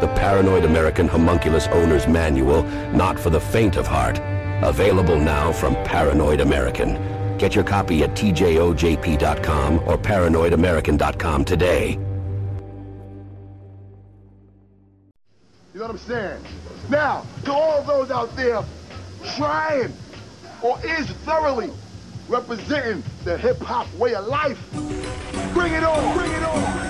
[0.00, 2.62] The Paranoid American Homunculus Owner's Manual,
[2.92, 4.20] not for the faint of heart.
[4.62, 7.36] Available now from Paranoid American.
[7.36, 11.98] Get your copy at tjojp.com or paranoidamerican.com today.
[15.74, 16.44] You know what I'm saying?
[16.88, 18.62] Now, to all those out there
[19.36, 19.92] trying
[20.62, 21.70] or is thoroughly
[22.28, 24.58] representing the hip hop way of life,
[25.54, 26.16] bring it on!
[26.16, 26.87] Bring it on!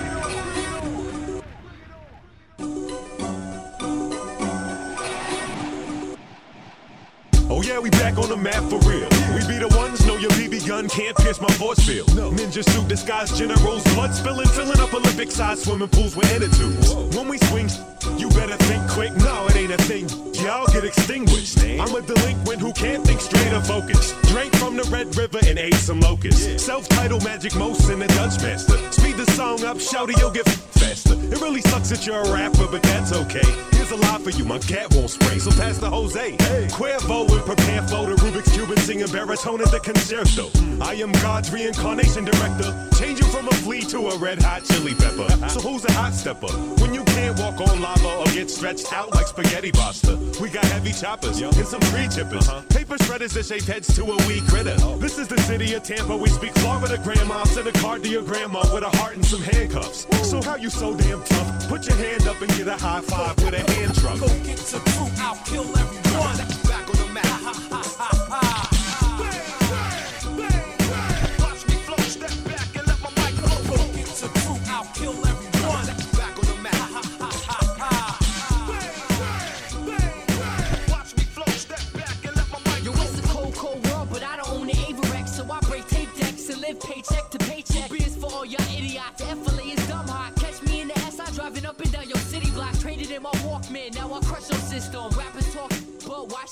[7.69, 9.07] Yeah, we back on the map for real.
[9.35, 12.07] We be the ones, your BB gun can't pierce my force field.
[12.09, 16.93] Ninja suit disguised generals, blood spilling, filling up Olympic-sized swimming pools with tubes.
[17.15, 17.69] When we swing,
[18.17, 19.15] you better think quick.
[19.17, 20.09] No, it ain't a thing.
[20.43, 21.59] Y'all get extinguished.
[21.63, 24.13] I'm a delinquent who can't think straight or focus.
[24.23, 26.63] Drank from the Red River and ate some locusts.
[26.63, 28.77] Self-titled Magic Most and the Dutch Master.
[28.91, 31.13] Speed the song up, shout it, you'll get faster.
[31.13, 33.47] It really sucks that you're a rapper, but that's okay.
[33.71, 36.31] Here's a lie for you, my cat won't spray, so pass the Jose.
[36.31, 36.67] Hey.
[36.71, 40.49] Cuervo and prepare for the Rubik's Cube and singing baritone at the concerto.
[40.81, 45.29] I am God's reincarnation director, changing from a flea to a red hot chili pepper.
[45.49, 46.47] So who's a hot stepper?
[46.81, 50.17] When you can't walk on lava or get stretched out like spaghetti pasta.
[50.41, 52.47] We got heavy choppers and some tree chippers.
[52.49, 52.61] Uh-huh.
[52.69, 54.75] Paper shredders that shape heads to a wee critter.
[54.79, 54.97] Oh.
[54.97, 56.17] This is the city of Tampa.
[56.17, 57.43] We speak Florida grandma.
[57.43, 60.07] Send a card to your grandma with a heart and some handcuffs.
[60.27, 61.69] So how you so damn tough?
[61.69, 64.19] Put your hand up and get a high five with a hand truck.
[64.19, 66.37] Go get the crew, I'll kill everyone.
[66.67, 66.88] Back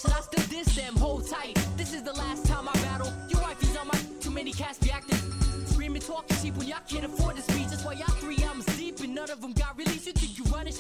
[0.04, 0.96] but why should I still diss them?
[0.96, 1.56] Hold tight.
[1.78, 3.12] This is the last time I battle.
[3.30, 5.18] Your wifey's on my too many cats be acting.
[5.66, 7.68] Screaming, talking cheap when y'all can't afford the speech.
[7.68, 10.08] That's why y'all three albums deep and none of them got released.
[10.08, 10.74] You think you running?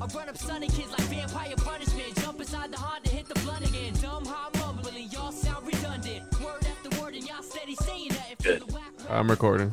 [0.00, 2.14] I run up sunny kids like vampire punishment.
[2.16, 3.92] Jump inside the Honda, hit the blunt again.
[4.00, 6.40] Dumb how I'm mumbling, y'all sound redundant.
[6.40, 8.42] Word after word, and y'all steady saying that.
[8.42, 8.64] Good.
[9.08, 9.72] I'm recording.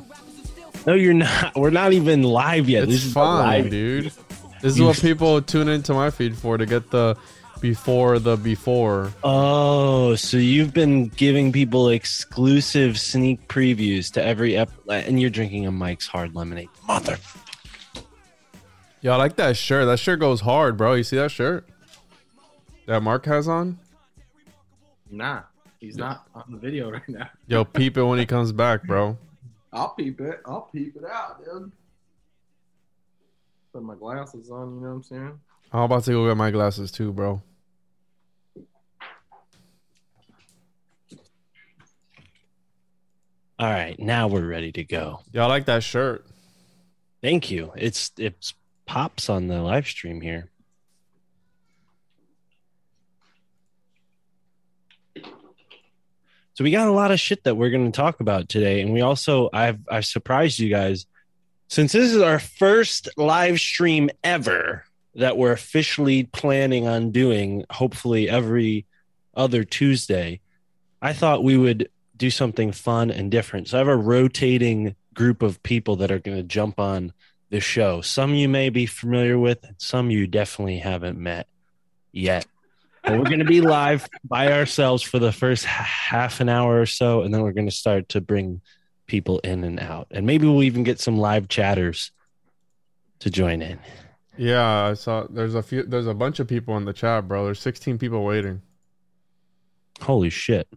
[0.85, 1.55] No, you're not.
[1.55, 2.83] We're not even live yet.
[2.83, 3.69] It's this is fine, live.
[3.69, 4.11] dude.
[4.61, 7.15] This is what people tune into my feed for to get the
[7.61, 9.11] before the before.
[9.23, 15.67] Oh, so you've been giving people exclusive sneak previews to every ep, and you're drinking
[15.67, 17.17] a Mike's Hard Lemonade, mother.
[19.01, 19.85] Yo, I like that shirt.
[19.85, 20.93] That shirt goes hard, bro.
[20.93, 21.67] You see that shirt
[22.85, 23.77] that Mark has on?
[25.09, 25.43] Nah,
[25.79, 27.29] he's not on the video right now.
[27.47, 29.17] Yo, peep it when he comes back, bro.
[29.71, 30.41] I'll peep it.
[30.45, 31.71] I'll peep it out, dude.
[33.71, 35.39] Put my glasses on, you know what I'm saying?
[35.71, 37.41] I'm about to go get my glasses too, bro.
[43.59, 45.19] All right, now we're ready to go.
[45.33, 46.25] Yo, I like that shirt.
[47.21, 47.73] Thank you.
[47.75, 48.53] It's it's
[48.85, 50.49] pops on the live stream here.
[56.53, 58.93] So we got a lot of shit that we're going to talk about today, and
[58.93, 61.05] we also I've I've surprised you guys
[61.67, 64.85] since this is our first live stream ever
[65.15, 67.65] that we're officially planning on doing.
[67.71, 68.85] Hopefully every
[69.35, 70.39] other Tuesday.
[71.01, 73.69] I thought we would do something fun and different.
[73.69, 77.13] So I have a rotating group of people that are going to jump on
[77.49, 78.01] the show.
[78.01, 81.47] Some you may be familiar with, and some you definitely haven't met
[82.11, 82.45] yet.
[83.03, 86.85] But we're going to be live by ourselves for the first half an hour or
[86.85, 88.61] so, and then we're going to start to bring
[89.07, 90.07] people in and out.
[90.11, 92.11] And maybe we'll even get some live chatters
[93.19, 93.79] to join in.
[94.37, 95.25] Yeah, I saw.
[95.29, 95.83] There's a few.
[95.83, 97.45] There's a bunch of people in the chat, bro.
[97.45, 98.61] There's 16 people waiting.
[100.01, 100.67] Holy shit.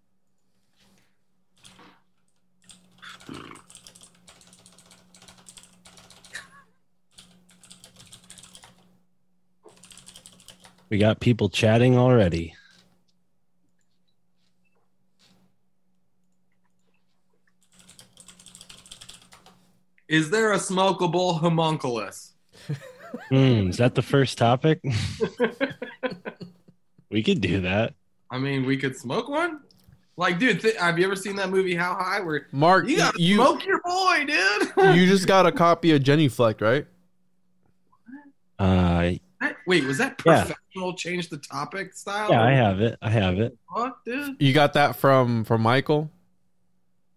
[10.92, 12.54] We got people chatting already.
[20.06, 22.34] Is there a smokable homunculus?
[23.30, 24.82] Hmm, is that the first topic?
[27.10, 27.94] we could do that.
[28.30, 29.60] I mean, we could smoke one.
[30.18, 32.20] Like, dude, th- have you ever seen that movie How High?
[32.20, 34.72] Where Mark, you gotta you smoke your boy, dude.
[34.94, 36.86] you just got a copy of Jenny Fleck, right?
[38.58, 39.12] Uh,
[39.42, 40.44] That- Wait, was that Yeah.
[40.44, 42.30] professional change the topic style?
[42.30, 42.96] yeah, I have it.
[43.02, 43.56] I have it.
[43.76, 44.36] Fuck, dude.
[44.40, 46.10] You got that from from Michael,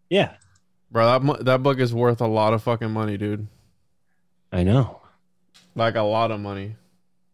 [0.09, 0.33] Yeah,
[0.91, 1.19] bro.
[1.19, 3.47] That that book is worth a lot of fucking money, dude.
[4.51, 5.01] I know.
[5.75, 6.75] Like a lot of money.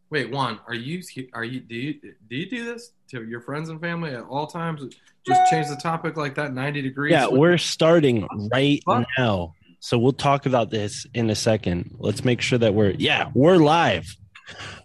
[0.09, 1.01] Wait, Juan, are you
[1.33, 1.93] are you do you
[2.29, 4.81] do you do this to your friends and family at all times?
[5.25, 7.11] Just change the topic like that, ninety degrees.
[7.11, 9.07] Yeah, we're starting right What?
[9.17, 9.53] now.
[9.79, 11.95] So we'll talk about this in a second.
[11.97, 14.17] Let's make sure that we're yeah, we're live.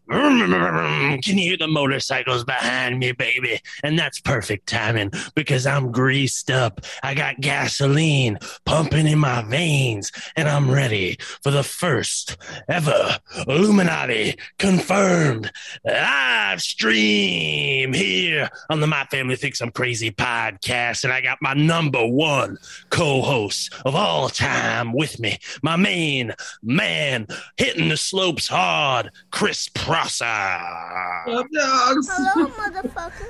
[0.09, 3.61] Can you hear the motorcycles behind me, baby?
[3.83, 6.81] And that's perfect timing because I'm greased up.
[7.03, 12.37] I got gasoline pumping in my veins, and I'm ready for the first
[12.69, 13.19] ever
[13.49, 15.51] Illuminati confirmed
[15.85, 21.03] live stream here on the My Family Thinks I'm Crazy podcast.
[21.03, 22.59] And I got my number one
[22.91, 26.33] co host of all time with me, my main
[26.63, 27.27] man
[27.57, 30.27] hitting the slopes hard, Chris Prosser.
[31.25, 31.43] Hello,
[32.49, 33.27] motherfucker.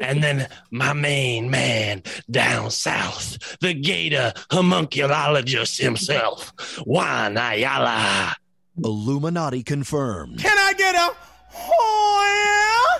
[0.00, 6.54] And then my main man down south, the gator homunculologist himself,
[6.86, 8.34] Juan Ayala.
[8.82, 10.38] Illuminati confirmed.
[10.38, 11.10] Can I get a
[11.54, 12.98] oh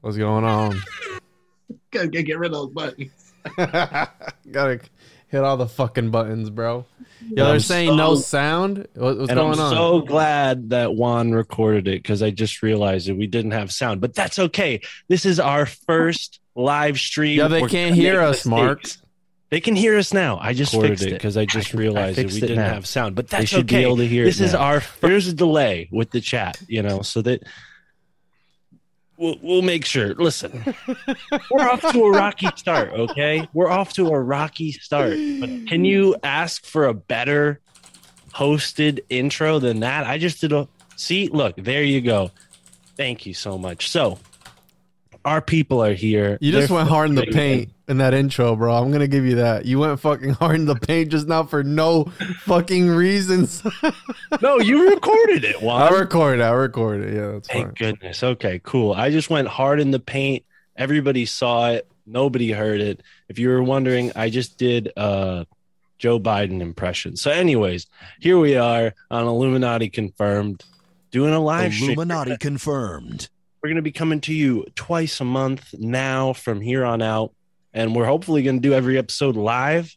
[0.00, 0.82] What's going on?
[1.92, 3.32] gotta get rid of those buttons.
[4.50, 4.80] Gotta
[5.28, 6.86] hit all the fucking buttons, bro.
[7.20, 8.86] Yeah, I'm they're saying no sound.
[8.94, 9.72] What, what's and going I'm on?
[9.72, 14.00] so glad that Juan recorded it because I just realized that we didn't have sound.
[14.00, 14.80] But that's okay.
[15.08, 17.38] This is our first live stream.
[17.38, 18.82] Yeah, they We're can't hear us, Mark.
[19.48, 20.38] They can hear us now.
[20.40, 22.74] I just Recorded fixed it because I just realized that we didn't now.
[22.74, 23.14] have sound.
[23.14, 24.58] But They that's should be able to hear This is now.
[24.58, 27.44] our there's a delay with the chat, you know, so that
[29.16, 30.14] we'll, we'll make sure.
[30.14, 30.74] Listen,
[31.50, 32.92] we're off to a rocky start.
[32.92, 35.18] Okay, we're off to a rocky start.
[35.40, 37.60] But can you ask for a better
[38.34, 40.06] hosted intro than that?
[40.06, 41.28] I just did a see.
[41.28, 42.30] Look, there you go.
[42.96, 43.90] Thank you so much.
[43.90, 44.18] So.
[45.24, 46.38] Our people are here.
[46.40, 48.74] You just They're went hard in the paint in that intro, bro.
[48.74, 49.64] I'm gonna give you that.
[49.64, 52.04] You went fucking hard in the paint just now for no
[52.40, 53.62] fucking reasons.
[54.42, 55.62] No, you recorded it.
[55.62, 55.82] Juan.
[55.82, 56.40] I recorded.
[56.42, 56.44] It.
[56.44, 57.08] I recorded.
[57.08, 57.16] It.
[57.16, 57.74] Yeah, that's Thank fine.
[57.74, 58.22] goodness.
[58.22, 58.92] Okay, cool.
[58.92, 60.44] I just went hard in the paint.
[60.76, 61.88] Everybody saw it.
[62.06, 63.02] Nobody heard it.
[63.28, 65.44] If you were wondering, I just did uh
[65.98, 67.16] Joe Biden impression.
[67.16, 67.86] So, anyways,
[68.20, 70.64] here we are on Illuminati confirmed,
[71.10, 71.92] doing a live stream.
[71.92, 73.28] Illuminati confirmed.
[73.62, 77.32] We're going to be coming to you twice a month now from here on out.
[77.76, 79.94] And we're hopefully going to do every episode live,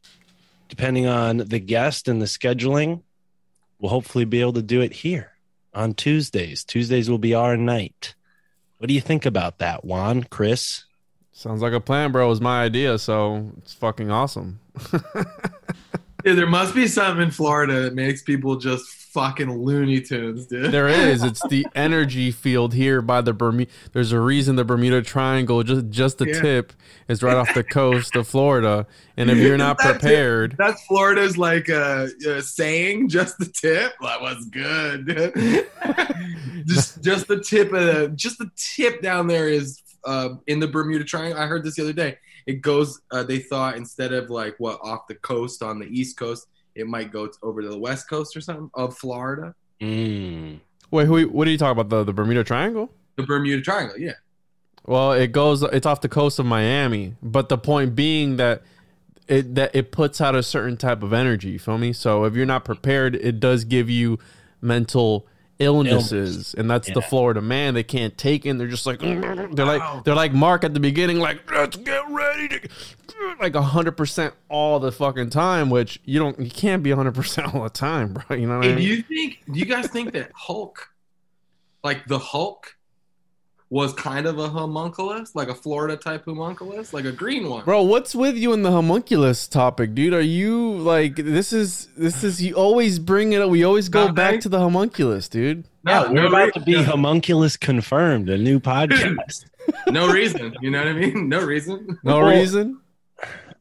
[0.67, 3.03] depending on the guest and the scheduling.
[3.79, 5.31] We'll hopefully be able to do it here
[5.73, 6.65] on Tuesdays.
[6.65, 8.15] Tuesdays will be our night.
[8.79, 10.83] What do you think about that, Juan, Chris?
[11.31, 12.25] Sounds like a plan, bro.
[12.25, 14.59] It was my idea, so it's fucking awesome.
[16.23, 20.71] Dude, there must be something in Florida that makes people just fucking Looney Tunes, dude.
[20.71, 21.23] There is.
[21.23, 23.71] It's the energy field here by the Bermuda.
[23.93, 26.41] There's a reason the Bermuda Triangle, just just the Yeah.
[26.41, 26.73] tip,
[27.07, 28.85] is right off the coast of Florida.
[29.17, 29.99] And if you're not That's it.
[29.99, 33.93] prepared, That's Florida's like uh, uh, saying, just the tip.
[34.01, 35.07] That was good.
[36.67, 40.67] just just the tip of the just the tip down there is uh, in the
[40.67, 41.39] Bermuda Triangle.
[41.41, 42.17] I heard this the other day.
[42.49, 42.99] It goes.
[43.11, 46.87] Uh, they thought instead of like what off the coast on the east coast, it
[46.87, 49.53] might go over to the west coast or something of Florida.
[49.79, 50.59] Mm.
[50.89, 51.89] wait, who, what are you talking about?
[51.89, 52.91] The the Bermuda Triangle?
[53.17, 54.13] The Bermuda Triangle, yeah.
[54.87, 55.61] Well, it goes.
[55.61, 58.63] It's off the coast of Miami, but the point being that
[59.27, 61.51] it that it puts out a certain type of energy.
[61.51, 61.93] You feel me?
[61.93, 64.17] So if you're not prepared, it does give you
[64.59, 65.27] mental
[65.59, 66.53] illnesses, Illness.
[66.55, 67.73] and that's the Florida man.
[67.73, 68.49] They can't take it.
[68.49, 69.55] And they're just like mm, mm, mm.
[69.55, 72.69] they're like they're like Mark at the beginning, like let's get ready to
[73.39, 75.69] like hundred percent all the fucking time.
[75.69, 78.35] Which you don't, you can't be hundred percent all the time, bro.
[78.37, 78.87] You know what I Hey, do mean?
[78.87, 79.39] you think?
[79.51, 80.89] Do you guys think that Hulk,
[81.83, 82.75] like the Hulk,
[83.71, 87.63] was kind of a homunculus, like a Florida type homunculus, like a green one?
[87.65, 90.13] Bro, what's with you in the homunculus topic, dude?
[90.13, 93.49] Are you like this is this is you always bring it up.
[93.49, 94.15] We always go Nothing.
[94.15, 95.65] back to the homunculus, dude.
[95.85, 96.85] Yeah, No, we're no about to be reason.
[96.89, 99.45] homunculus confirmed, a new podcast.
[99.91, 100.55] No reason.
[100.61, 101.29] You know what I mean?
[101.29, 101.99] No reason.
[102.03, 102.79] No Well, reason.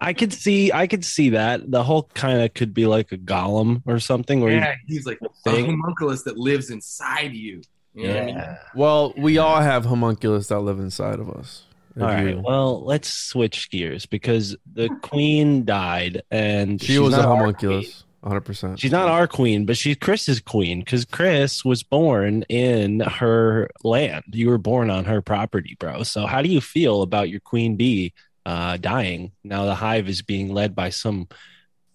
[0.00, 3.18] I could see, I could see that the Hulk kind of could be like a
[3.18, 4.40] golem or something.
[4.40, 7.60] Where Yeah, he's like a homunculus that lives inside you.
[7.98, 8.34] You know what I mean?
[8.36, 8.58] Yeah.
[8.74, 11.64] Well, we all have homunculus that live inside of us.
[12.00, 12.28] All right.
[12.36, 17.24] you- Well, let's switch gears because the queen died, and she she's was a not
[17.26, 17.38] queen.
[17.38, 18.40] homunculus, 100.
[18.42, 23.68] percent She's not our queen, but she's Chris's queen because Chris was born in her
[23.82, 24.24] land.
[24.28, 26.04] You were born on her property, bro.
[26.04, 28.12] So how do you feel about your queen bee
[28.46, 29.32] uh, dying?
[29.42, 31.26] Now the hive is being led by some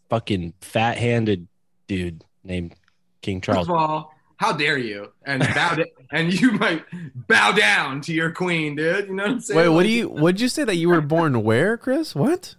[0.10, 1.48] fucking fat-handed
[1.88, 2.76] dude named
[3.22, 3.70] King First Charles.
[3.70, 4.13] of all,
[4.44, 5.12] how dare you?
[5.26, 6.84] And bow da- and you might
[7.28, 9.08] bow down to your queen, dude.
[9.08, 9.58] You know what I'm saying?
[9.58, 10.10] Wait, what do you?
[10.10, 12.14] What'd you say that you were born where, Chris?
[12.14, 12.56] What?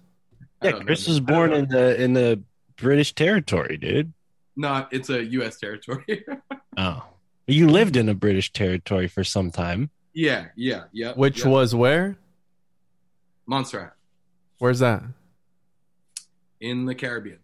[0.63, 2.43] Yeah, don't know, Chris was born in the in the
[2.77, 4.13] British territory, dude.
[4.57, 5.59] No, it's a U.S.
[5.59, 6.25] territory.
[6.77, 7.05] Oh,
[7.47, 9.91] you lived in a British territory for some time.
[10.13, 11.13] yeah, yeah, yeah.
[11.13, 11.51] Which yeah.
[11.51, 12.17] was where?
[13.47, 13.93] Montserrat
[14.59, 15.05] Where's that?
[16.61, 17.39] in the Caribbean.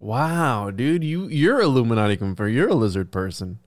[0.00, 2.54] Wow, dude, you you're Illuminati confirmed.
[2.54, 3.58] You're a lizard person.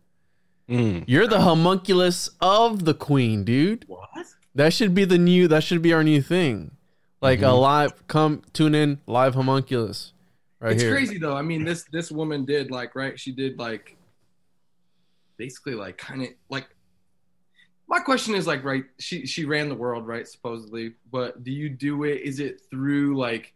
[0.68, 1.04] Mm.
[1.08, 3.86] You're the homunculus of the queen, dude.
[3.88, 4.10] What?
[4.56, 5.48] That should be the new.
[5.48, 6.72] That should be our new thing.
[7.22, 7.62] Like a Mhm.
[7.62, 8.08] live.
[8.08, 10.14] Come tune in live homunculus.
[10.60, 10.92] Right it's here.
[10.92, 11.36] crazy though.
[11.38, 13.20] I mean, this this woman did like right.
[13.20, 13.96] She did like
[15.38, 16.68] basically like kind of like.
[17.88, 18.86] My question is like right.
[18.98, 22.22] She she ran the world right supposedly, but do you do it?
[22.22, 23.54] Is it through like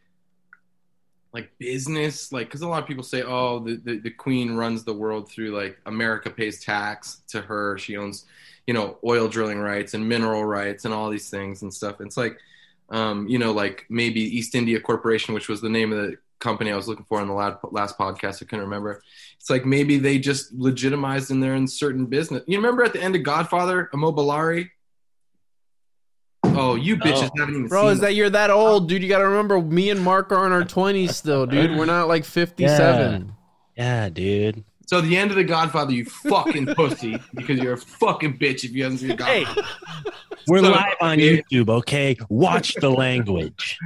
[1.34, 2.31] like business?
[2.31, 5.29] Like because a lot of people say, oh, the, the the queen runs the world
[5.29, 7.77] through like America pays tax to her.
[7.77, 8.25] She owns
[8.65, 12.01] you know oil drilling rights and mineral rights and all these things and stuff.
[12.01, 12.38] It's like
[12.89, 16.72] um, you know, like maybe East India Corporation, which was the name of the company
[16.72, 18.41] I was looking for in the last, last podcast.
[18.41, 19.01] I couldn't remember.
[19.39, 22.43] It's like maybe they just legitimized in certain business.
[22.48, 24.69] You remember at the end of Godfather, Immobiliare?
[26.58, 27.40] Oh, you bitches Oh.
[27.40, 29.02] haven't even Bro, seen is that you're that old, dude?
[29.04, 31.78] You got to remember, me and Mark are in our twenties still, dude.
[31.78, 33.34] We're not like fifty-seven.
[33.78, 34.64] Yeah, dude.
[34.88, 38.72] So the end of the Godfather, you fucking pussy, because you're a fucking bitch if
[38.72, 39.68] you haven't seen Hey, Godfather.
[40.48, 42.16] we're So- live on YouTube, okay?
[42.30, 43.78] Watch the language.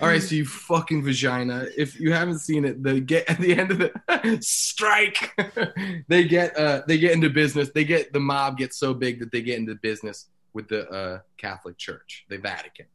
[0.00, 1.66] All right, so you fucking vagina.
[1.76, 5.38] If you haven't seen it, they get at the end of the strike.
[6.08, 7.70] they get uh they get into business.
[7.74, 11.20] They get the mob gets so big that they get into business with the uh
[11.36, 12.86] Catholic Church, the Vatican.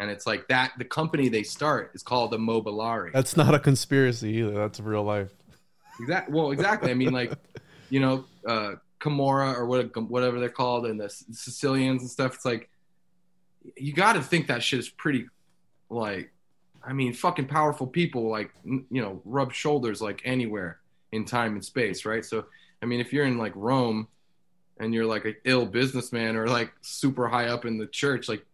[0.00, 3.12] And it's like that the company they start is called the Mobilari.
[3.12, 4.52] That's not a conspiracy either.
[4.52, 5.30] That's real life.
[6.00, 6.34] Exactly.
[6.34, 6.90] Well, exactly.
[6.90, 7.32] I mean, like,
[7.90, 12.34] you know, uh, Camorra or what, whatever they're called, and the Sicilians and stuff.
[12.34, 12.68] It's like
[13.76, 15.26] you got to think that shit is pretty,
[15.90, 16.32] like,
[16.82, 20.80] I mean, fucking powerful people, like, you know, rub shoulders like anywhere
[21.12, 22.24] in time and space, right?
[22.24, 22.46] So,
[22.82, 24.08] I mean, if you're in like Rome
[24.78, 28.44] and you're like an ill businessman or like super high up in the church, like,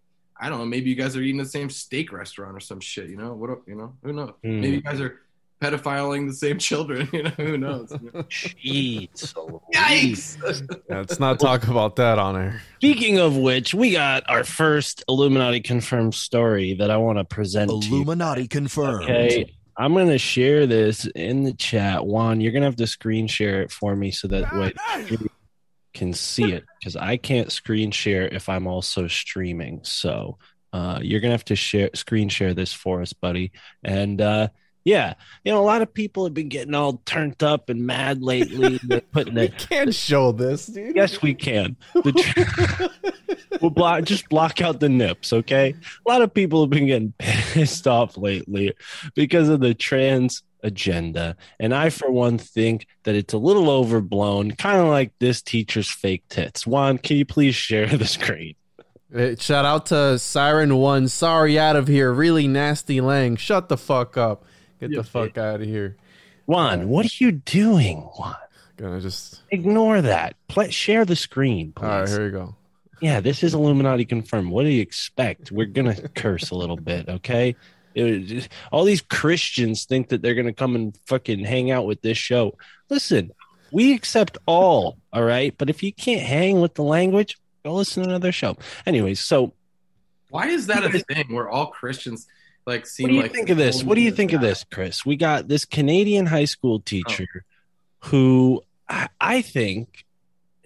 [0.40, 3.08] I don't know, maybe you guys are eating the same steak restaurant or some shit,
[3.08, 3.34] you know?
[3.34, 4.30] What, you know, who knows?
[4.42, 4.60] Hmm.
[4.60, 5.20] Maybe you guys are
[5.60, 7.08] pedophiling the same children.
[7.12, 7.90] You know, who knows?
[7.90, 9.34] Jeez.
[9.74, 10.72] Yikes!
[10.88, 12.62] Yeah, let's not talk about that on air.
[12.76, 17.70] Speaking of which, we got our first Illuminati confirmed story that I want to present
[17.70, 17.96] to you.
[17.96, 19.04] Illuminati confirmed.
[19.04, 19.54] Okay.
[19.76, 22.04] I'm gonna share this in the chat.
[22.04, 24.74] Juan, you're gonna have to screen share it for me so that way
[25.08, 25.30] you
[26.00, 29.80] can see it because I can't screen share if I'm also streaming.
[29.84, 30.38] So
[30.72, 33.52] uh, you're gonna have to share screen share this for us, buddy.
[33.84, 34.48] And uh,
[34.82, 35.12] yeah,
[35.44, 38.78] you know, a lot of people have been getting all turned up and mad lately.
[39.12, 39.66] Putting We it.
[39.68, 40.96] can't show this, dude.
[40.96, 41.76] Yes, we can.
[41.92, 45.74] The tr- we'll block, just block out the nips, okay?
[46.06, 48.72] A lot of people have been getting pissed off lately
[49.14, 51.36] because of the trans agenda.
[51.58, 52.44] And I, for one, mm-hmm.
[52.44, 56.66] think that it's a little overblown, kind of like this teacher's fake tits.
[56.66, 58.54] Juan, can you please share the screen?
[59.38, 61.08] Shout out to Siren One.
[61.08, 62.12] Sorry, out of here.
[62.12, 63.34] Really nasty Lang.
[63.36, 64.44] Shut the fuck up.
[64.78, 65.96] Get the fuck out of here.
[66.46, 68.36] Juan, what are you doing, Juan?
[68.76, 69.42] Gonna just.
[69.50, 70.36] Ignore that.
[70.48, 71.84] Play, share the screen, please.
[71.84, 72.54] All right, here we go.
[73.00, 74.50] Yeah, this is Illuminati confirmed.
[74.50, 75.50] What do you expect?
[75.50, 77.56] We're gonna curse a little bit, okay?
[78.06, 82.18] It all these Christians think that they're gonna come and fucking hang out with this
[82.18, 82.56] show.
[82.88, 83.32] Listen,
[83.72, 85.54] we accept all, all right.
[85.56, 88.56] But if you can't hang with the language, go listen to another show.
[88.86, 89.52] Anyways, so
[90.30, 92.26] Why is that a thing where all Christians
[92.66, 93.82] like seem what do you like think of this?
[93.82, 95.04] What do you think of this, Chris?
[95.04, 98.08] We got this Canadian high school teacher oh.
[98.08, 100.04] who I, I think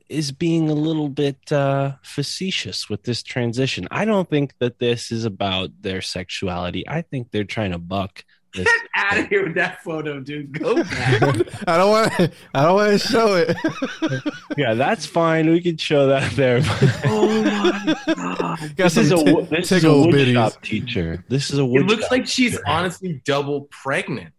[0.09, 3.89] is being a little bit uh, facetious with this transition.
[3.91, 6.89] I don't think that this is about their sexuality.
[6.89, 8.65] I think they're trying to buck this.
[8.65, 10.59] Get out of here with that photo, dude.
[10.59, 11.23] Go back.
[11.69, 12.31] I don't want to.
[12.55, 13.57] I don't want to show it.
[14.57, 15.51] yeah, that's fine.
[15.51, 16.61] We can show that there.
[17.05, 18.77] oh my god.
[18.77, 20.61] Got this is a some wo- t- this is a tickle wood bitties.
[20.63, 21.25] teacher.
[21.29, 22.63] This is a It looks shop like she's teacher.
[22.69, 24.33] honestly double pregnant.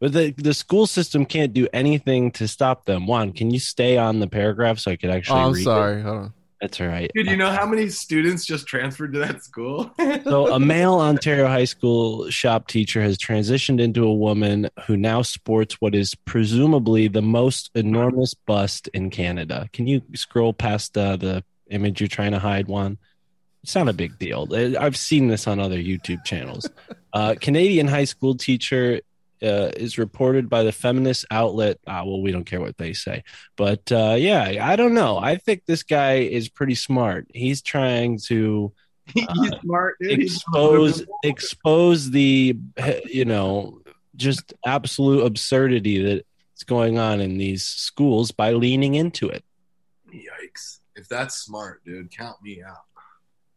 [0.00, 3.06] But the the school system can't do anything to stop them.
[3.06, 5.40] Juan, can you stay on the paragraph so I could Oh, actually?
[5.40, 5.64] I'm read it?
[5.64, 6.02] sorry.
[6.02, 6.32] Hold on.
[6.60, 7.10] That's all right.
[7.14, 9.90] Dude, you know how many students just transferred to that school?
[10.24, 15.22] So, a male Ontario high school shop teacher has transitioned into a woman who now
[15.22, 19.68] sports what is presumably the most enormous bust in Canada.
[19.72, 22.98] Can you scroll past uh, the image you're trying to hide, Juan?
[23.62, 24.46] It's not a big deal.
[24.52, 26.68] I- I've seen this on other YouTube channels.
[27.12, 29.00] Uh, Canadian high school teacher
[29.42, 31.78] uh, is reported by the feminist outlet.
[31.86, 33.24] Ah, well, we don't care what they say,
[33.56, 35.18] but uh, yeah, I don't know.
[35.18, 37.26] I think this guy is pretty smart.
[37.32, 38.72] He's trying to
[39.14, 39.26] He's
[39.60, 40.20] smart, dude.
[40.20, 42.56] Expose expose the
[43.06, 43.80] you know
[44.16, 49.44] just absolute absurdity that's going on in these schools by leaning into it.
[50.12, 50.80] Yikes!
[50.94, 52.84] If that's smart, dude, count me out.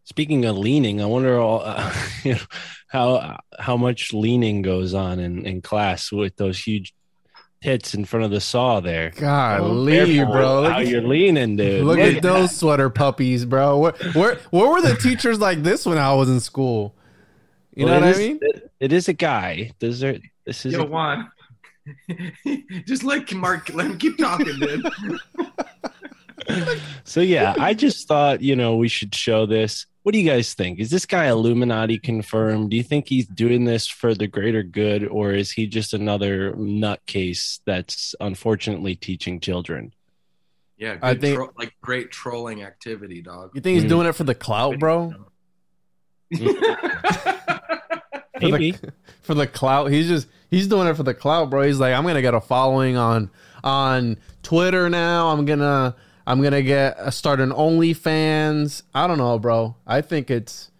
[0.05, 1.93] Speaking of leaning, I wonder all, uh,
[2.23, 2.39] you know,
[2.87, 6.93] how how much leaning goes on in, in class with those huge
[7.61, 9.11] tits in front of the saw there.
[9.11, 10.63] Golly, Careful bro.
[10.69, 11.85] How you're leaning, dude.
[11.85, 13.77] Look at those sweater puppies, bro.
[13.79, 16.93] Where, where, where were the teachers like this when I was in school?
[17.73, 18.39] You Well, know it what I mean?
[18.41, 19.71] it- it is a guy.
[19.79, 20.17] Does there?
[20.45, 21.31] This is Yo, a- Juan.
[22.85, 24.85] just let Mark let him keep talking, dude.
[27.05, 29.85] So yeah, I just thought you know we should show this.
[30.03, 30.79] What do you guys think?
[30.79, 32.71] Is this guy Illuminati confirmed?
[32.71, 36.51] Do you think he's doing this for the greater good, or is he just another
[36.53, 39.93] nutcase that's unfortunately teaching children?
[40.77, 43.51] Yeah, good I think- tro- like great trolling activity, dog.
[43.53, 43.89] You think he's Mm.
[43.89, 45.13] doing it for the clout, bro?
[48.39, 48.71] For Maybe.
[48.71, 48.91] the,
[49.21, 49.91] for the clout.
[49.91, 51.61] He's just he's doing it for the clout, bro.
[51.61, 53.29] He's like, I'm gonna get a following on
[53.63, 55.29] on Twitter now.
[55.29, 58.83] I'm gonna I'm gonna get uh, start an OnlyFans.
[58.93, 59.75] I don't know, bro.
[59.85, 60.71] I think it's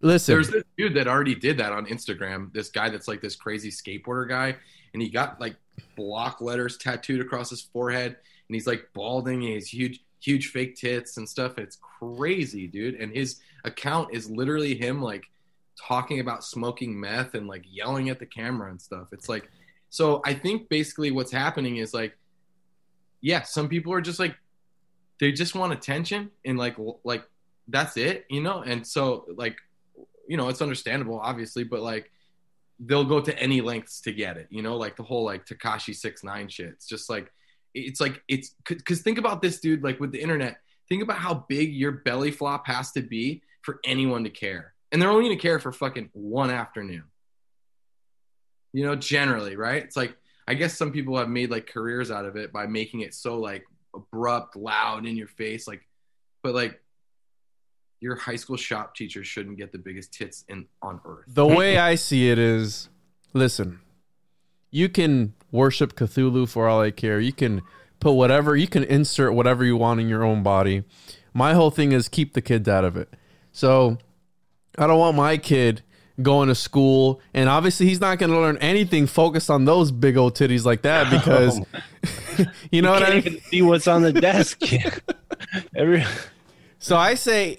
[0.00, 0.34] listen.
[0.34, 2.52] There's this dude that already did that on Instagram.
[2.52, 4.56] This guy that's like this crazy skateboarder guy,
[4.92, 5.56] and he got like
[5.96, 10.76] block letters tattooed across his forehead, and he's like balding, and he's huge, huge fake
[10.76, 11.58] tits and stuff.
[11.58, 12.96] It's crazy, dude.
[12.96, 15.24] And his account is literally him like
[15.80, 19.08] talking about smoking meth and like yelling at the camera and stuff.
[19.12, 19.50] It's like,
[19.90, 22.16] so I think basically what's happening is like,
[23.22, 24.36] yeah, some people are just like,
[25.18, 27.24] they just want attention and like, like
[27.68, 28.62] that's it, you know.
[28.62, 29.56] And so like
[30.28, 32.10] you know, it's understandable, obviously, but like
[32.80, 35.94] they'll go to any lengths to get it, you know, like the whole like Tekashi
[35.94, 36.68] six nine shit.
[36.68, 37.30] It's just like
[37.74, 40.58] it's like it's because think about this dude, like with the internet,
[40.88, 45.00] think about how big your belly flop has to be for anyone to care, and
[45.00, 47.04] they're only gonna care for fucking one afternoon.
[48.72, 49.82] You know, generally, right?
[49.82, 53.00] It's like I guess some people have made like careers out of it by making
[53.00, 55.86] it so like abrupt, loud, in your face, like,
[56.42, 56.80] but like
[58.00, 61.24] your high school shop teacher shouldn't get the biggest tits in on earth.
[61.28, 62.88] the way I see it is,
[63.32, 63.80] listen,
[64.70, 67.20] you can worship Cthulhu for all I care.
[67.20, 67.62] You can
[68.00, 70.82] put whatever, you can insert whatever you want in your own body.
[71.32, 73.14] My whole thing is keep the kids out of it.
[73.52, 73.98] So
[74.76, 75.82] I don't want my kid
[76.22, 80.16] going to school, and obviously he's not going to learn anything focused on those big
[80.16, 81.60] old titties like that because
[82.38, 83.40] oh you know what can't I mean.
[83.42, 84.60] see what's on the desk.
[85.76, 86.04] Every
[86.78, 87.58] So I say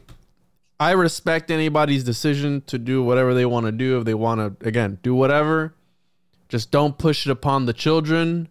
[0.80, 4.00] I respect anybody's decision to do whatever they want to do.
[4.00, 5.76] If they want to, again, do whatever,
[6.50, 8.50] just don't push it upon the children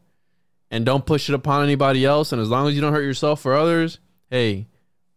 [0.70, 2.32] and don't push it upon anybody else.
[2.32, 3.98] And as long as you don't hurt yourself or others,
[4.30, 4.66] hey,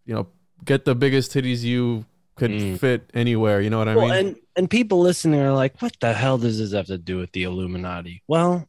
[0.06, 0.28] you know,
[0.66, 2.80] get the biggest titties you could Mm.
[2.80, 3.62] fit anywhere.
[3.62, 4.14] You know what I well, mean?
[4.28, 7.32] and and people listening are like, "What the hell does this have to do with
[7.32, 8.68] the Illuminati?" Well,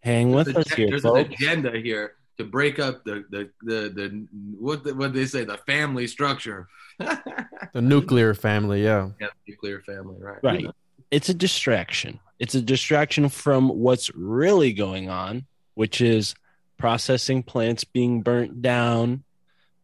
[0.00, 3.50] hang with There's, us a- here, there's an agenda here to break up the the
[3.62, 4.26] the, the
[4.58, 6.68] what the, what they say the family structure.
[6.98, 9.10] the nuclear family, yeah.
[9.20, 10.38] Yeah, nuclear family, right?
[10.42, 10.66] Right.
[11.10, 12.20] It's a distraction.
[12.38, 16.34] It's a distraction from what's really going on, which is
[16.78, 19.22] processing plants being burnt down,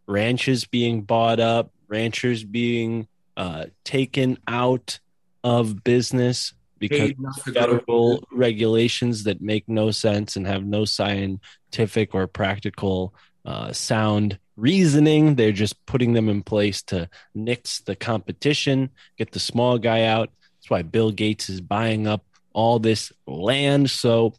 [0.07, 4.99] ranches being bought up, ranchers being uh, taken out
[5.45, 10.65] of business because Paid not to grow federal regulations that make no sense and have
[10.65, 15.35] no scientific or practical uh, sound reasoning.
[15.35, 20.31] They're just putting them in place to nix the competition, get the small guy out.
[20.59, 23.91] That's why Bill Gates is buying up all this land.
[23.91, 24.33] So,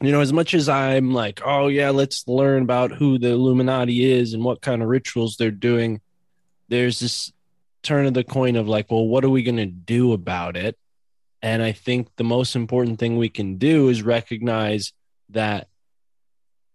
[0.00, 4.12] you know, as much as I'm like, oh, yeah, let's learn about who the Illuminati
[4.12, 6.02] is and what kind of rituals they're doing,
[6.72, 7.30] there's this
[7.82, 10.78] turn of the coin of like, well, what are we going to do about it?
[11.42, 14.92] And I think the most important thing we can do is recognize
[15.30, 15.68] that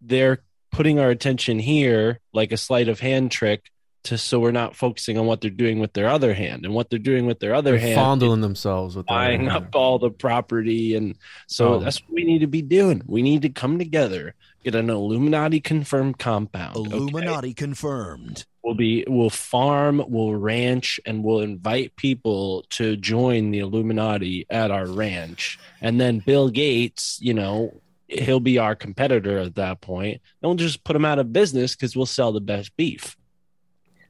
[0.01, 3.71] they're putting our attention here like a sleight of hand trick
[4.03, 6.89] to so we're not focusing on what they're doing with their other hand and what
[6.89, 9.65] they're doing with their other They're hand fondling themselves with their buying hand.
[9.65, 11.15] up all the property and
[11.47, 11.79] so Oh.
[11.79, 15.59] that's what we need to be doing we need to come together get an illuminati
[15.59, 16.95] confirmed compound okay?
[16.95, 18.45] Illuminati confirmed.
[18.67, 24.71] We'll be we'll farm we'll ranch and we'll invite people to join the illuminati at
[24.71, 30.15] our ranch and then bill gates you know he'll be our competitor at that point
[30.15, 33.15] and we'll just put him out of business because we'll sell the best beef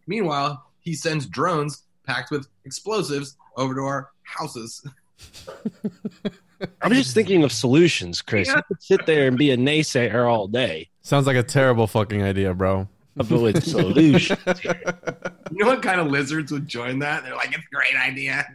[0.07, 4.83] Meanwhile, he sends drones packed with explosives over to our houses.
[6.81, 8.55] i'm just thinking of solutions chris Yeah.
[8.57, 12.21] you could sit there and be a naysayer all day Sounds like a terrible fucking
[12.21, 12.89] idea, bro.
[13.17, 14.39] But with solutions
[15.51, 17.23] You know what kind of lizards would join that?
[17.23, 18.45] They're like, it's a great idea.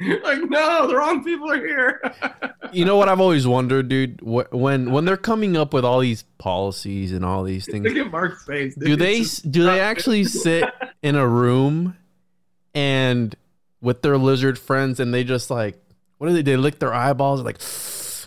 [0.22, 2.00] like, no, the wrong people are here.
[2.70, 4.20] You know what I've always wondered, dude?
[4.20, 8.12] When when they're coming up with all these policies and all these things, Look at
[8.12, 8.74] Mark's face.
[8.74, 8.84] dude.
[8.84, 10.68] do they do they actually sit
[11.02, 11.96] in a room
[12.74, 13.34] and
[13.80, 15.82] with their lizard friends and they just like
[16.18, 17.56] what do they they lick their eyeballs like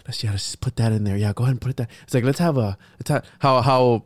[0.07, 2.13] let's yeah let's just put that in there yeah go ahead and put that it's
[2.15, 4.03] like let's have a let's have, how how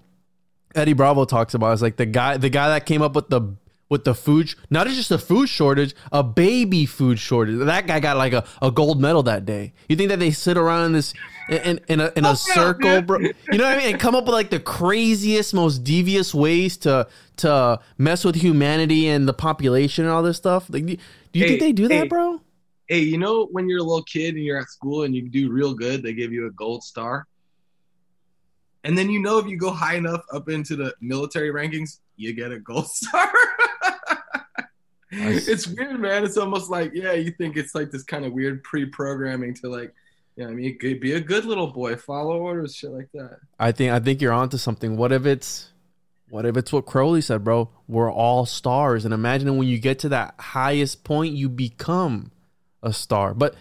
[0.75, 3.55] Eddie Bravo talks about is like the guy the guy that came up with the
[3.87, 7.59] with the food not just a food shortage a baby food shortage.
[7.59, 9.73] That guy got like a, a gold medal that day.
[9.87, 11.13] You think that they sit around in this
[11.49, 13.19] in, in, a, in a circle bro?
[13.19, 13.91] You know what I mean?
[13.91, 17.07] And come up with like the craziest most devious ways to
[17.37, 20.69] to mess with humanity and the population and all this stuff.
[20.69, 20.97] Like do
[21.33, 22.07] you think they do that hey.
[22.07, 22.41] bro?
[22.87, 25.51] Hey, you know when you're a little kid and you're at school and you do
[25.51, 27.27] real good, they give you a gold star.
[28.85, 32.33] And then you know if you go high enough up into the military rankings, you
[32.33, 33.31] get a gold star.
[35.11, 36.23] it's weird, man.
[36.23, 39.91] It's almost like, yeah, you think it's like this kind of weird pre-programming to like,
[40.35, 43.39] you know, I mean, be a good little boy, follow orders, shit like that.
[43.59, 44.97] I think I think you're onto something.
[44.97, 45.71] What if it's
[46.29, 47.69] what if it's what Crowley said, bro?
[47.87, 49.03] We're all stars.
[49.03, 52.31] And imagine when you get to that highest point, you become
[52.83, 53.33] a star.
[53.33, 53.55] But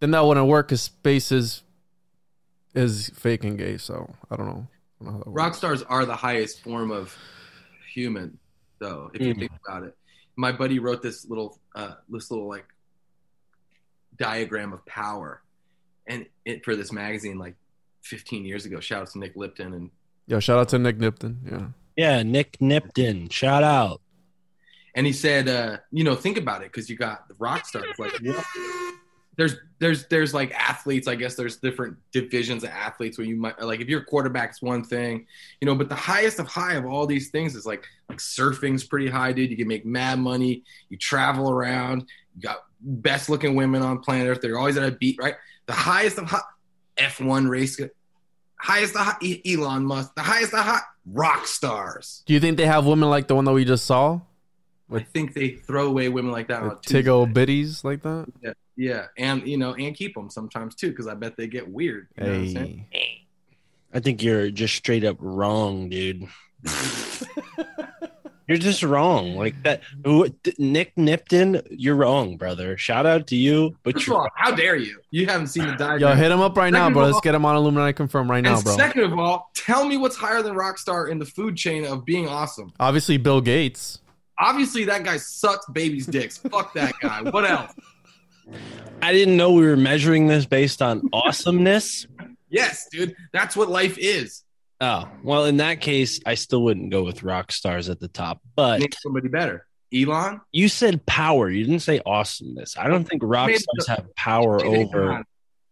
[0.00, 1.61] then that wouldn't work because space is
[2.74, 3.76] is fake and gay.
[3.76, 4.66] So I don't know.
[5.00, 5.58] I don't know how that Rock works.
[5.58, 7.16] stars are the highest form of
[7.92, 8.38] human,
[8.78, 9.38] though, if you Mm.
[9.40, 9.96] think about it.
[10.36, 12.66] My buddy wrote this little, uh, this little like
[14.16, 15.42] diagram of power,
[16.06, 17.56] and it for this magazine like
[18.02, 18.80] 15 years ago.
[18.80, 19.90] Shout out to Nick Lipton and
[20.26, 21.36] Yo, shout out to Nick Nipton.
[21.50, 21.66] Yeah.
[21.96, 24.00] yeah nick nipton shout out
[24.94, 27.86] and he said, uh, you know, think about it because you got the rock stars.
[27.98, 28.44] Like, what-
[29.36, 31.08] there's there's there's like athletes.
[31.08, 34.50] I guess there's different divisions of athletes where you might like if you're a quarterback,
[34.50, 35.26] it's one thing,
[35.60, 35.74] you know.
[35.74, 39.32] But the highest of high of all these things is like like surfing's pretty high,
[39.32, 39.50] dude.
[39.50, 40.64] You can make mad money.
[40.88, 42.04] You travel around.
[42.34, 44.40] You got best looking women on planet Earth.
[44.42, 45.34] They're always at a beat, right?
[45.66, 46.40] The highest of high,
[46.98, 47.80] F1 race,
[48.56, 50.14] highest of high, Elon Musk.
[50.14, 52.22] The highest of high, rock stars.
[52.26, 54.20] Do you think they have women like the one that we just saw?
[54.92, 57.02] I think they throw away women like that on With Tuesday.
[57.02, 58.26] Tiggo biddies like that?
[58.42, 61.68] Yeah, yeah, and you know, and keep them sometimes too, because I bet they get
[61.68, 62.08] weird.
[62.18, 62.84] You know what I'm?
[62.90, 63.26] Hey.
[63.94, 66.26] I think you're just straight up wrong, dude.
[68.48, 69.36] you're just wrong.
[69.36, 69.82] Like that.
[70.04, 72.76] who- Nick Nipton, you're wrong, brother.
[72.78, 74.98] Shout out to you, but First you're all, how dare you?
[75.10, 76.00] You haven't seen the diagram.
[76.00, 77.02] Yo, hit him up right now, bro.
[77.02, 78.76] of Let's get him on Illuminati Confirm right now, bro.
[78.76, 82.28] second of all, tell me what's higher than Rockstar in the food chain of being
[82.28, 82.72] awesome.
[82.80, 84.00] Obviously, Bill Gates.
[84.38, 86.38] Obviously, that guy sucks babies' dicks.
[86.38, 87.22] Fuck that guy.
[87.22, 87.72] What else?
[89.00, 92.06] I didn't know we were measuring this based on awesomeness.
[92.48, 94.42] Yes, dude, that's what life is.
[94.80, 98.40] Oh, well, in that case, I still wouldn't go with rock stars at the top.
[98.56, 99.66] But Make somebody better.
[99.94, 100.40] Elon.
[100.52, 101.50] you said power.
[101.50, 102.76] You didn't say awesomeness.
[102.78, 105.22] I don't think rock stars have power over.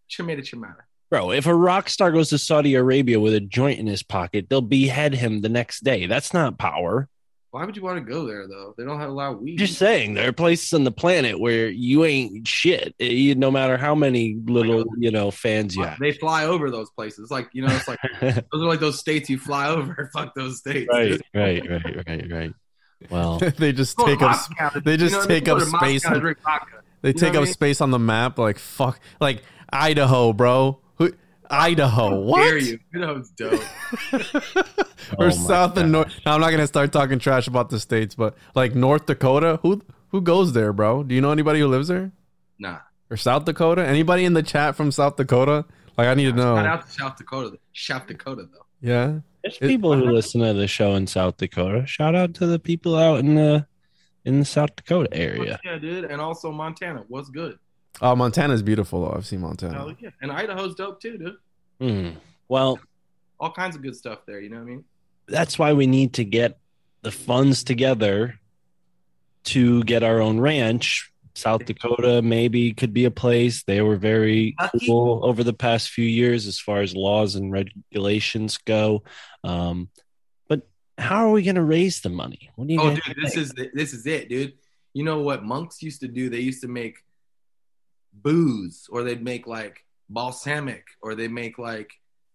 [0.08, 0.84] Chimera Chimera.
[1.10, 4.48] Bro, if a rock star goes to Saudi Arabia with a joint in his pocket,
[4.48, 6.06] they'll behead him the next day.
[6.06, 7.08] That's not power.
[7.52, 8.74] Why would you want to go there though?
[8.78, 9.56] They don't have a lot of weed.
[9.56, 13.50] Just saying, there are places on the planet where you ain't shit, eh, you- no
[13.50, 15.98] matter how many little, you know, fans you have.
[15.98, 17.30] they fly over those places.
[17.30, 20.10] Like you know, it's like those are like those states you fly over.
[20.14, 20.88] Fuck those states.
[20.92, 22.52] right, right, right, right, right.
[23.10, 24.30] Well, they just take up.
[24.32, 26.04] Moscow They just you know, take go up space.
[26.04, 26.34] On,
[27.02, 27.52] they You take what I up mean?
[27.52, 28.38] space on the map.
[28.38, 29.00] Like fuck.
[29.20, 30.78] Like Idaho, bro.
[31.50, 31.56] Who?
[31.56, 32.08] Idaho.
[32.10, 32.42] How What?
[32.42, 32.78] dare you?
[32.92, 33.60] You know it's dope.
[35.18, 36.12] or Oh my south and north.
[36.24, 39.82] Now, I'm not gonna start talking trash about the states, but like North Dakota, who
[40.08, 41.02] who goes there, bro?
[41.02, 42.12] Do you know anybody who lives there?
[42.58, 42.78] Nah.
[43.10, 43.84] Or South Dakota?
[43.86, 45.64] Anybody in the chat from South Dakota?
[45.98, 46.56] Like I need to Shout know.
[46.56, 47.58] out to South Dakota.
[47.74, 48.66] South Dakota though.
[48.80, 49.20] Yeah.
[49.42, 51.86] there's It- people who listen to the show in South Dakota.
[51.86, 53.66] Shout out to the people out in the
[54.24, 55.58] in the South Dakota area.
[55.64, 56.04] Yeah, dude.
[56.04, 57.04] And also Montana.
[57.08, 57.58] What's good?
[58.02, 59.14] Oh, Montana's beautiful though.
[59.16, 59.74] I've seen Montana.
[59.74, 60.10] Hell yeah.
[60.22, 61.36] And Idaho's dope too, dude.
[61.80, 62.18] Hmm.
[62.48, 62.78] Well,
[63.38, 64.40] All kinds of good stuff there.
[64.40, 64.84] You know what I mean?
[65.28, 66.58] that's why we need to get
[67.02, 68.34] the funds together
[69.44, 71.12] to get our own ranch.
[71.36, 73.62] South Dakota maybe could be a place.
[73.62, 78.58] They were very cool over the past few years as far as laws and regulations
[78.58, 79.04] go.
[79.44, 79.88] Um,
[80.48, 82.50] but how are we going to raise the money?
[82.56, 84.54] What do you Oh, guys dude, this is the, this is it, dude.
[84.92, 86.28] You know what monks used to do?
[86.28, 86.98] They used to make
[88.12, 91.90] booze, or they'd make like balsamic, or they make like,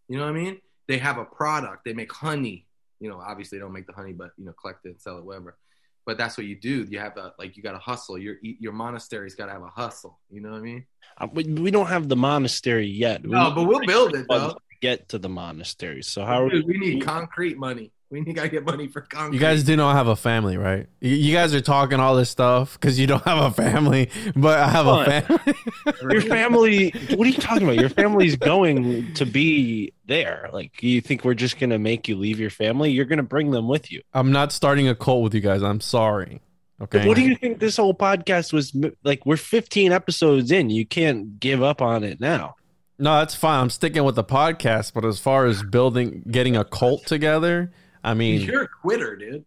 [0.08, 0.60] you know what I mean?
[0.88, 1.86] They have a product.
[1.86, 2.68] They make honey.
[3.00, 5.18] You know, obviously they don't make the honey, but you know, collect it and sell
[5.18, 5.58] it, whatever.
[6.06, 6.86] But that's what you do.
[6.90, 8.18] You have a like, you got to hustle.
[8.18, 10.20] Your your monastery's got to have a hustle.
[10.30, 10.86] You know what I mean?
[11.20, 13.26] Uh, we, we don't have the monastery yet.
[13.26, 14.56] No, need but we'll build it though.
[14.82, 16.04] Get to the monastery.
[16.04, 16.62] So how are we?
[16.62, 17.92] We need concrete money.
[18.12, 19.36] We need to get money for concrete.
[19.36, 20.88] You guys do not have a family, right?
[21.02, 24.60] You, you guys are talking all this stuff because you don't have a family, but
[24.60, 25.08] I have What?
[25.08, 25.54] a family.
[26.14, 26.90] Your family?
[27.16, 27.78] What are you talking about?
[27.78, 30.50] Your family's going to be there.
[30.54, 32.92] Like you think we're just going to make you leave your family?
[32.92, 34.02] You're going to bring them with you.
[34.14, 35.64] I'm not starting a cult with you guys.
[35.64, 36.42] I'm sorry.
[36.82, 37.08] Okay.
[37.08, 39.26] What do you think this whole podcast was like?
[39.26, 40.70] We're 15 episodes in.
[40.70, 42.56] You can't give up on it now.
[43.00, 43.62] No, that's fine.
[43.62, 47.72] I'm sticking with the podcast, but as far as building, getting a cult together,
[48.06, 49.46] I mean, You're a quitter, dude.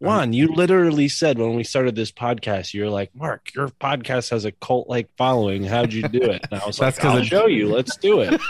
[0.00, 4.46] Juan, you literally said when we started this podcast, you're like, Mark, your podcast has
[4.46, 5.62] a cult like following.
[5.64, 6.46] How'd you do it?
[6.50, 7.68] And I was That's like, 'cause I'll it- show you.
[7.68, 8.40] Let's do it.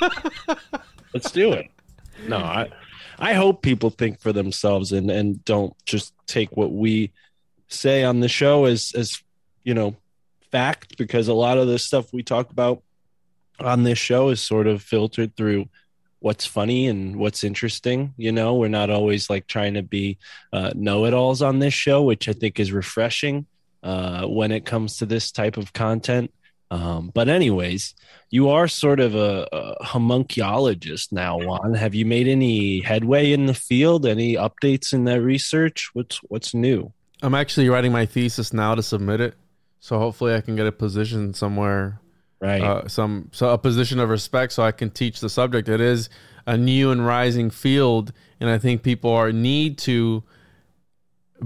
[1.13, 1.67] Let's do it.
[2.29, 2.69] No, I,
[3.19, 7.11] I hope people think for themselves and, and don't just take what we
[7.67, 9.21] say on the show as, as,
[9.65, 9.97] you know,
[10.53, 12.83] fact, because a lot of the stuff we talk about
[13.59, 15.69] on this show is sort of filtered through
[16.21, 18.15] what's funny and what's interesting.
[18.17, 20.19] You know, we're not always like trying to be
[20.53, 23.47] uh, know-it-alls on this show, which I think is refreshing
[23.83, 26.33] uh, when it comes to this type of content.
[26.71, 27.95] Um, but anyways,
[28.31, 31.75] you are sort of a, a homunculologist now, Juan.
[31.75, 34.07] Have you made any headway in the field?
[34.07, 35.91] Any updates in that research?
[35.95, 36.93] What's what's new?
[37.23, 39.35] I'm actually writing my thesis now to submit it.
[39.81, 42.01] So hopefully I can get a position somewhere
[42.41, 42.63] Right.
[42.63, 45.69] uh, some so a position of respect so I can teach the subject.
[45.69, 46.09] It is
[46.47, 50.25] a new and rising field, and I think people are need to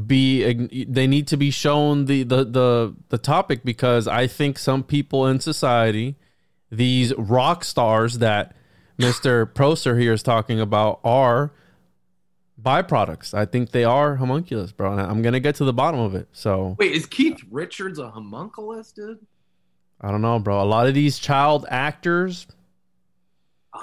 [0.07, 4.83] be they need to be shown the the the, the topic because I think some
[4.85, 6.16] people in society,
[6.70, 8.54] these rock stars that
[8.96, 11.52] Mister Proser here is talking about, are
[12.61, 13.35] byproducts.
[13.35, 14.92] I think they are homunculus, bro.
[14.92, 16.28] And I'm gonna get to the bottom of it.
[16.33, 19.18] So Wait, is Keith Richards a homunculus, dude?
[20.00, 20.62] I don't know, bro.
[20.62, 22.46] A lot of these child actors,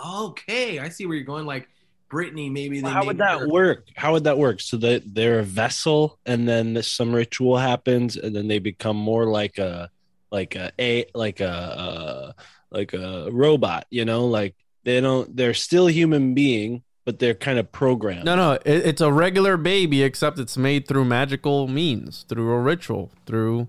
[0.05, 1.45] Okay, I see where you're going.
[1.45, 1.67] Like
[2.09, 2.83] Brittany, maybe they.
[2.83, 3.87] Well, how would that her- work?
[3.95, 4.61] How would that work?
[4.61, 9.25] So that they're a vessel, and then some ritual happens, and then they become more
[9.25, 9.89] like a,
[10.31, 12.31] like a, a like a, uh,
[12.71, 13.85] like a robot.
[13.89, 15.35] You know, like they don't.
[15.35, 18.25] They're still human being, but they're kind of programmed.
[18.25, 22.59] No, no, it, it's a regular baby, except it's made through magical means, through a
[22.59, 23.67] ritual, through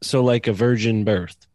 [0.00, 1.46] So like a virgin birth,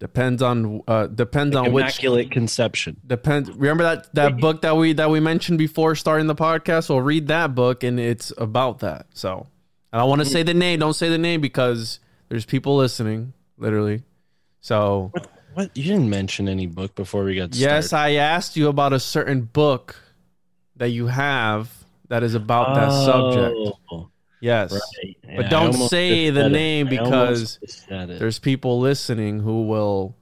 [0.00, 3.00] depends on uh depends like on which immaculate conception.
[3.06, 3.50] depends.
[3.50, 6.88] Remember that that book that we that we mentioned before starting the podcast.
[6.88, 9.06] Well, read that book, and it's about that.
[9.14, 9.46] So
[9.92, 10.80] I don't want to say the name.
[10.80, 14.02] Don't say the name because there's people listening, literally.
[14.60, 15.76] So What what?
[15.76, 18.14] you didn't mention any book before we got yes, started.
[18.14, 19.96] I asked you about a certain book
[20.76, 21.70] that you have
[22.08, 24.11] that is about that subject.
[24.42, 24.72] Yes.
[24.72, 25.16] right.
[25.36, 26.52] But Yeah, don't say the said it.
[26.52, 28.18] name because almost just said it.
[28.18, 30.16] there's people listening who will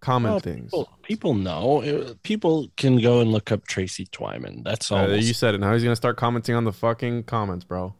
[0.00, 0.64] comment Well, things.
[0.70, 2.14] People, people know.
[2.24, 4.64] People can go and look up Tracy Twyman.
[4.64, 4.98] That's all.
[5.10, 5.58] Uh, you said it.
[5.58, 7.94] Now he's gonna start commenting on the fucking comments, bro.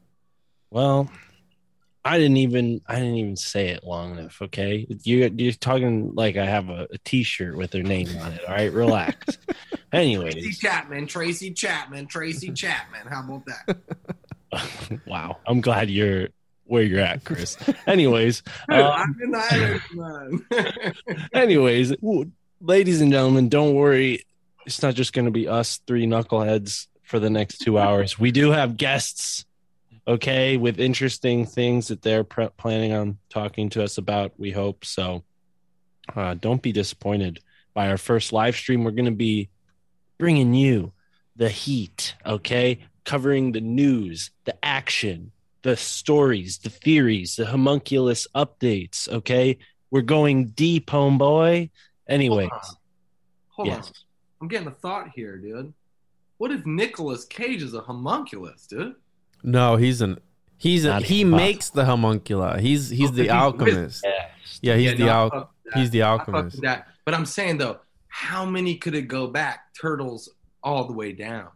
[0.71, 1.09] well,
[2.05, 2.81] I didn't even.
[2.87, 4.41] I didn't even say it long enough.
[4.41, 8.45] Okay, you you're talking like I have a a T-shirt with her name on it.
[8.47, 9.39] All right, relax.
[9.93, 13.07] Tracy Chapman, Tracy Chapman, Tracy Chapman.
[13.09, 13.77] How about that?
[15.07, 15.39] wow.
[15.47, 16.29] I'm glad you're
[16.65, 17.57] where you're at, Chris.
[17.87, 19.31] Anyways, um, I'm in
[19.95, 20.95] man.
[21.33, 21.95] anyways,
[22.61, 24.25] ladies and gentlemen, don't worry.
[24.67, 28.19] It's not just going to be us three knuckleheads for the next two hours.
[28.19, 29.45] We do have guests,
[30.09, 34.33] okay, with interesting things that they're pre- planning on talking to us about.
[34.39, 35.23] We hope so.
[36.15, 37.41] Uh, don't be disappointed
[37.75, 38.83] by our first live stream.
[38.83, 39.51] We're going to be
[40.19, 40.93] bringing you
[41.37, 49.09] the heat, okay, covering the news, the action, the stories, the theories, the homunculus updates,
[49.09, 49.57] okay.
[49.91, 51.71] We're going deep, homeboy.
[52.09, 52.51] Anyways,
[53.51, 53.87] Hold yes.
[53.87, 53.93] on.
[54.43, 55.73] I'm getting a thought here, dude.
[56.39, 58.97] What if Nicolas Cage is a homunculus, dude?
[59.43, 60.19] No, he's an
[60.59, 61.31] he's a, he fuck.
[61.37, 62.61] makes the homunculi.
[62.61, 64.03] He's he's Oh, the he's alchemist.
[64.05, 64.59] Yes.
[64.61, 65.81] Yeah, he's Yeah, the no, al- fuck with that.
[65.81, 66.63] he's the I fuck with alchemist.
[66.63, 66.87] that.
[67.05, 69.73] But I'm saying though, how many could it go back?
[69.81, 70.29] Turtles
[70.63, 71.49] all the way down.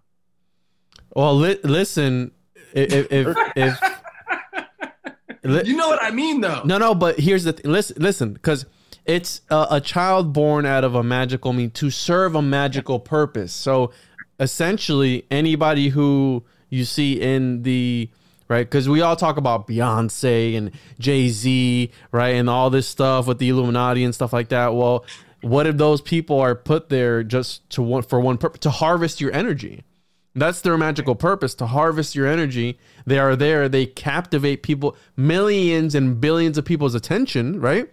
[1.14, 2.32] Well, li- listen,
[2.72, 3.80] if if, if
[5.44, 6.62] li- You know what I mean, though.
[6.64, 7.70] no, no, but here's the thing.
[7.70, 8.66] Listen, listen, because
[9.06, 13.52] it's a, a child born out of a magical mean to serve a magical purpose.
[13.52, 13.92] So
[14.38, 18.08] essentially, anybody who you see in the
[18.48, 23.26] right, because we all talk about Beyonce and Jay Z, right, and all this stuff
[23.26, 24.74] with the Illuminati and stuff like that.
[24.74, 25.04] Well,
[25.40, 29.20] what if those people are put there just to one for one purpose to harvest
[29.20, 29.84] your energy?
[30.34, 32.78] That's their magical purpose to harvest your energy.
[33.04, 33.68] They are there.
[33.68, 37.90] They captivate people, millions and billions of people's attention, right?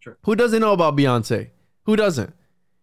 [0.00, 0.16] Sure.
[0.24, 1.50] Who doesn't know about Beyonce?
[1.84, 2.32] Who doesn't?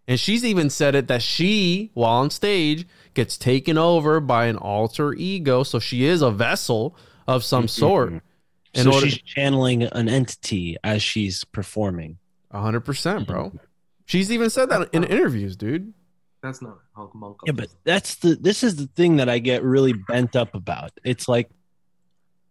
[0.07, 4.57] And she's even said it that she, while on stage, gets taken over by an
[4.57, 5.63] alter ego.
[5.63, 6.95] So she is a vessel
[7.27, 7.79] of some mm-hmm.
[7.79, 8.13] sort.
[8.73, 12.17] In so order, she's channeling an entity as she's performing.
[12.51, 13.45] hundred percent, bro.
[13.45, 13.57] Mm-hmm.
[14.05, 15.93] She's even said that in interviews, dude.
[16.41, 17.43] That's not homunculus.
[17.45, 20.91] Yeah, but that's the this is the thing that I get really bent up about.
[21.03, 21.49] It's like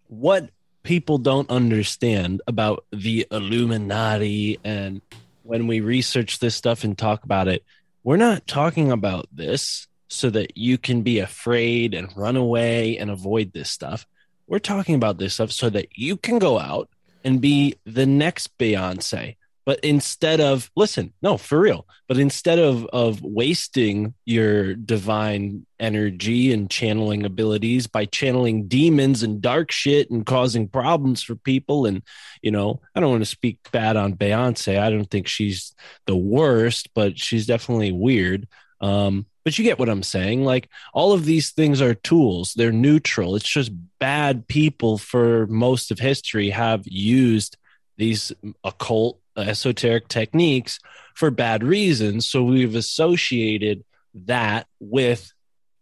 [0.07, 0.51] what
[0.83, 5.01] people don't understand about the Illuminati and
[5.43, 7.65] when we research this stuff and talk about it,
[8.05, 13.11] we're not talking about this so that you can be afraid and run away and
[13.11, 14.07] avoid this stuff.
[14.47, 16.89] We're talking about this stuff so that you can go out
[17.25, 19.37] and be the next Beyonce.
[19.67, 21.87] But instead of listen, no, for real.
[22.09, 29.41] But instead of of wasting your divine energy and channeling abilities by channeling demons and
[29.41, 32.03] dark shit and causing problems for people, and
[32.43, 34.79] you know, I don't want to speak bad on Beyonce.
[34.79, 35.75] I don't think she's
[36.07, 38.49] the worst, but she's definitely weird.
[38.81, 40.45] Um, but you get what I'm saying.
[40.45, 42.55] Like all of these things are tools.
[42.55, 43.37] They're neutral.
[43.37, 47.57] It's just bad people for most of history have used
[47.97, 48.33] these
[48.65, 50.81] occult Uh, esoteric techniques
[51.15, 52.27] for bad reasons.
[52.27, 53.85] So we've associated
[54.27, 55.33] that with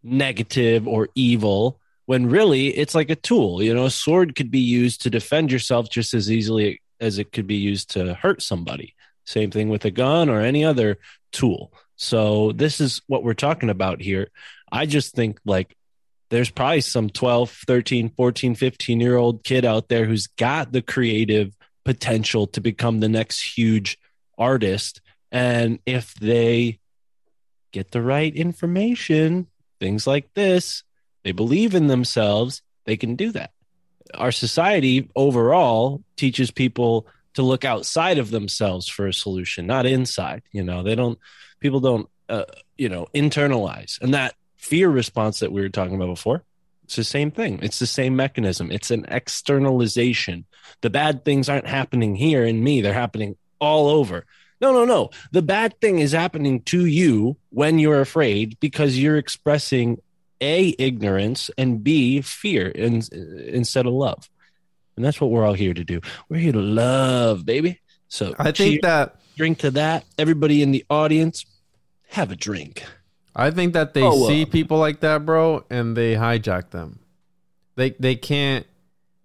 [0.03, 3.63] negative or evil when really it's like a tool.
[3.63, 7.33] You know, a sword could be used to defend yourself just as easily as it
[7.33, 8.95] could be used to hurt somebody.
[9.25, 10.99] Same thing with a gun or any other
[11.33, 11.73] tool.
[11.97, 14.29] So this is what we're talking about here.
[14.71, 15.77] I just think like
[16.31, 20.83] there's probably some 12, 13, 14, 15 year old kid out there who's got the
[20.83, 21.55] creative
[21.89, 23.99] potential to become the next huge
[24.37, 25.01] artist.
[25.33, 26.81] And if they
[27.73, 29.47] get the right information,
[29.81, 30.85] things like this,
[31.25, 33.53] they believe in themselves, they can do that.
[34.13, 40.43] Our society overall teaches people to look outside of themselves for a solution, not inside.
[40.53, 41.19] You know, they don't,
[41.59, 42.45] people don't, uh,
[42.77, 43.99] you know, internalize.
[44.03, 46.45] And that fear response that we were talking about before,
[46.89, 47.59] it's the same thing.
[47.61, 48.73] It's the same mechanism.
[48.73, 50.47] It's an externalization.
[50.81, 54.25] The bad things aren't happening here in me, they're happening all over.
[54.63, 55.11] No, no, no.
[55.31, 60.01] The bad thing is happening to you when you're afraid because you're expressing
[60.41, 64.31] A, ignorance, and B, fear in, instead of love.
[64.97, 66.01] And that's what we're all here to do.
[66.31, 67.83] We're here to love, baby.
[68.09, 70.07] So I think that drink to that.
[70.17, 71.45] Everybody in the audience,
[72.09, 72.83] have a drink.
[73.37, 76.99] I think that they Oh, uh, see people like that, bro, and they hijack them.
[77.77, 78.67] They they can't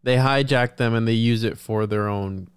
[0.03, 2.49] they hijack them and they use it for their own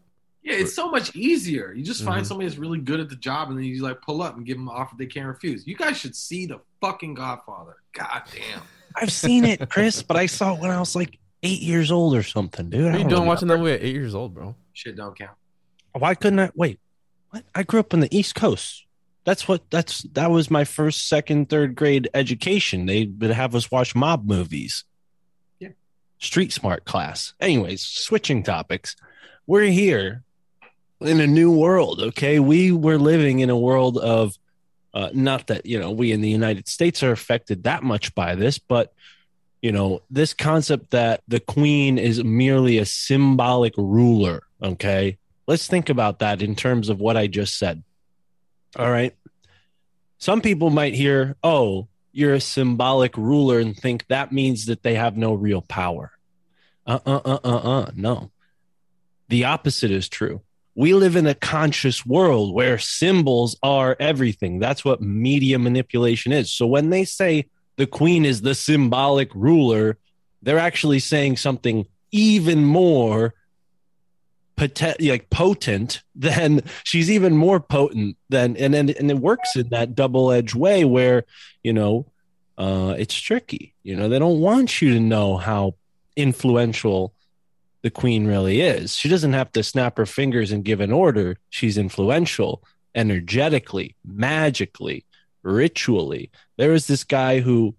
[0.43, 1.73] Yeah, it's so much easier.
[1.73, 2.29] You just find Mhm.
[2.29, 4.57] somebody that's really good at the job, and then you like pull up and give
[4.59, 5.67] them an offer they can't refuse.
[5.67, 7.77] You guys should see the fucking Godfather.
[7.93, 8.63] God damn.
[8.95, 12.15] I've seen it, Chris, but I saw it when I was like eight years old
[12.15, 12.81] or something, dude.
[12.83, 14.55] I What are you doing watching that movie at eight years old, bro?
[14.73, 15.37] Shit don't count.
[15.93, 16.79] Why couldn't I wait?
[17.31, 17.45] What?
[17.55, 18.86] I grew up on the East Coast.
[19.27, 22.87] That's what that's that was my first, second, third grade education.
[22.87, 24.85] They would have us watch mob movies.
[25.59, 25.71] Yeah.
[26.21, 27.35] Street smart class.
[27.41, 28.95] Anyways, switching topics.
[29.45, 30.23] We're here
[31.01, 32.39] in a new world, okay?
[32.39, 34.39] We were living in a world of
[34.95, 38.37] uh, not that, you know, we in the United States are affected that much by
[38.37, 38.95] this, but
[39.61, 45.19] you know, this concept that the queen is merely a symbolic ruler, okay?
[45.49, 47.83] Let's think about that in terms of what I just said.
[48.79, 49.15] All right.
[50.19, 54.95] Some people might hear, oh, you're a symbolic ruler and think that means that they
[54.95, 56.13] have no real power.
[56.87, 57.91] Uh uh uh uh uh.
[57.95, 58.31] No.
[59.29, 60.43] The opposite is true.
[60.75, 64.59] We live in a conscious world where symbols are everything.
[64.59, 66.53] That's what media manipulation is.
[66.53, 67.47] So when they say
[67.77, 69.97] the queen is the symbolic ruler,
[70.43, 73.35] they're actually saying something even more
[74.57, 79.69] potent, like potent then she's even more potent than and and, and it works in
[79.71, 81.25] that double-edged way where
[81.63, 82.07] you know
[82.59, 83.75] uh it's tricky.
[83.83, 85.75] You know they don't want you to know how
[86.17, 87.13] influential
[87.83, 88.97] the queen really is.
[88.97, 91.37] She doesn't have to snap her fingers and give an order.
[91.51, 92.63] She's influential
[92.95, 95.05] energetically magically
[95.43, 96.31] ritually.
[96.57, 97.77] There is this guy who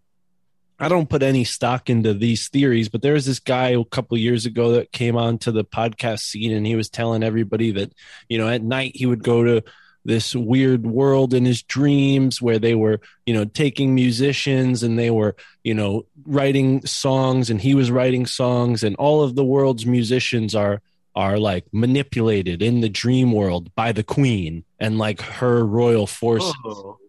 [0.80, 4.18] I don't put any stock into these theories, but there was this guy a couple
[4.18, 7.94] years ago that came onto the podcast scene and he was telling everybody that,
[8.30, 9.64] you know, at night he would go to
[10.06, 15.10] this weird world in his dreams where they were, you know, taking musicians and they
[15.10, 19.86] were, you know, writing songs and he was writing songs and all of the world's
[19.86, 20.82] musicians are
[21.16, 26.54] are like manipulated in the dream world by the queen and like her royal forces.
[26.64, 27.00] Oh.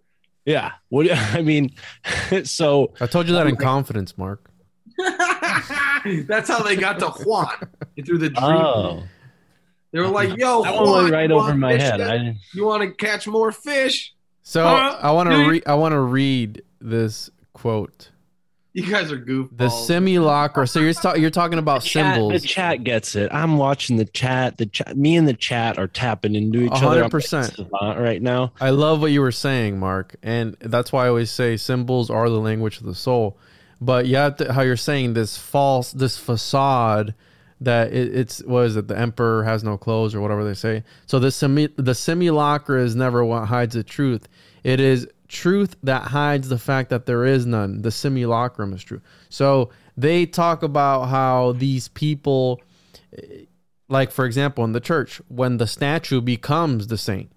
[0.49, 0.73] Yeah.
[0.89, 1.73] What I mean,
[2.45, 4.51] so I told you that in confidence, Mark.
[4.97, 7.55] That's how they got to Juan
[8.05, 8.57] through the dream.
[8.57, 9.03] oh,
[9.93, 12.01] They were like, "Yo, that one Juan, went right you over wanna my head.
[12.01, 14.15] I You want to catch more fish?
[14.43, 14.99] So Huh?
[15.03, 18.11] I want to re- I want to read this quote.
[18.75, 19.57] You guys are goofballs.
[19.57, 20.67] The simulacra.
[20.67, 23.31] So you're ta- you're talking about chat, the chat gets it.
[23.33, 24.59] I'm watching the chat.
[24.59, 26.87] The chat, me and the chat are tapping into each A other.
[27.01, 27.59] hundred percent.
[27.83, 28.53] right now.
[28.61, 32.29] I love what you were saying, Mark, and that's why I always say symbols are
[32.29, 33.39] the language of the soul.
[33.81, 37.15] But you how you're saying this false, this facade
[37.61, 38.87] that it, it's what is it?
[38.87, 40.85] The emperor has no clothes, or whatever they say.
[41.07, 44.29] So the simi- the simulacra is never what hides the truth.
[44.63, 47.83] It is truth that hides the fact that there is none.
[47.83, 49.01] The simulacrum is true.
[49.29, 52.61] So they talk about how these people,
[53.17, 53.45] eh,
[53.89, 57.31] like for example, in the church, when the statue becomes the saint.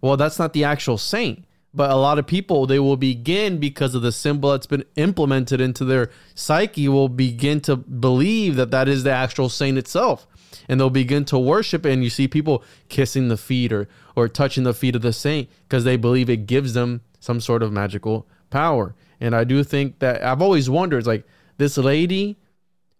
[0.00, 3.94] Well, that's not the actual saint, but a lot of people they will begin because
[3.94, 8.88] of the symbol that's been implemented into their psyche will begin to believe that that
[8.88, 10.26] is the actual saint itself.
[10.68, 11.84] And they'll begin to worship.
[11.84, 15.48] And you see people kissing the feet or, or touching the feet of the saint
[15.68, 18.94] because they believe it gives them some sort of magical power.
[19.20, 21.24] And I do think that I've always wondered like
[21.56, 22.36] this lady,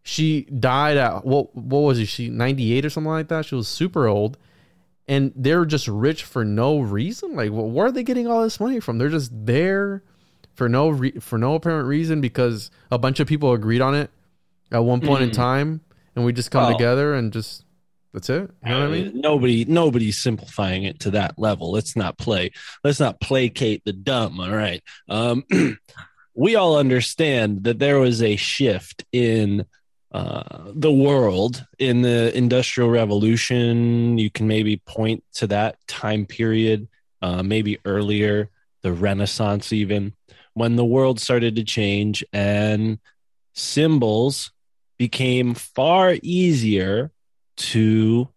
[0.02, 2.06] she died at what what was it?
[2.06, 3.44] She 98 or something like that.
[3.46, 4.38] She was super old
[5.06, 7.36] and they're just rich for no reason.
[7.36, 8.98] Like, well, where are they getting all this money from?
[8.98, 10.02] They're just there
[10.54, 14.10] for no re- for no apparent reason because a bunch of people agreed on it
[14.72, 15.34] at one point in Mm.
[15.34, 15.80] time,
[16.16, 17.64] and we just come Well- together and just
[18.14, 18.48] that's it.
[18.64, 19.20] You know what I mean?
[19.20, 21.72] Nobody, nobody's simplifying it to that level.
[21.72, 22.52] Let's not play.
[22.84, 24.38] Let's not placate the dumb.
[24.38, 24.82] All right.
[25.08, 25.44] Um,
[26.34, 29.66] we all understand that there was a shift in
[30.12, 34.16] uh, the world in the Industrial Revolution.
[34.16, 36.86] You can maybe point to that time period,
[37.20, 38.48] uh, maybe earlier,
[38.82, 40.12] the Renaissance, even
[40.52, 43.00] when the world started to change and
[43.54, 44.52] symbols
[44.98, 47.10] became far easier
[47.56, 48.28] to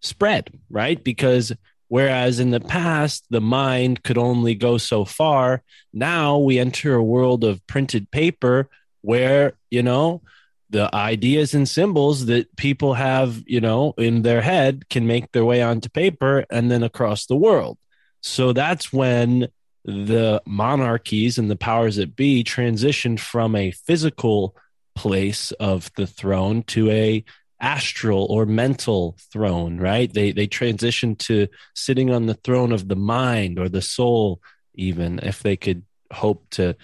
[0.00, 1.02] spread, right?
[1.02, 1.52] Because
[1.88, 5.62] whereas in the past, the mind could only go so far,
[5.92, 8.68] now we enter a world of printed paper
[9.00, 10.22] where, you know,
[10.70, 15.44] the ideas and symbols that people have, you know, in their head can make their
[15.44, 17.78] way onto paper and then across the world.
[18.22, 19.48] So that's when
[19.84, 24.54] the monarchies and the powers that be transitioned from a physical
[24.94, 27.24] place of the throne to a
[27.60, 30.12] astral or mental throne right?
[30.12, 34.40] They they transition to sitting on the throne of the mind or the soul
[34.74, 35.82] even if they could
[36.12, 36.76] hope to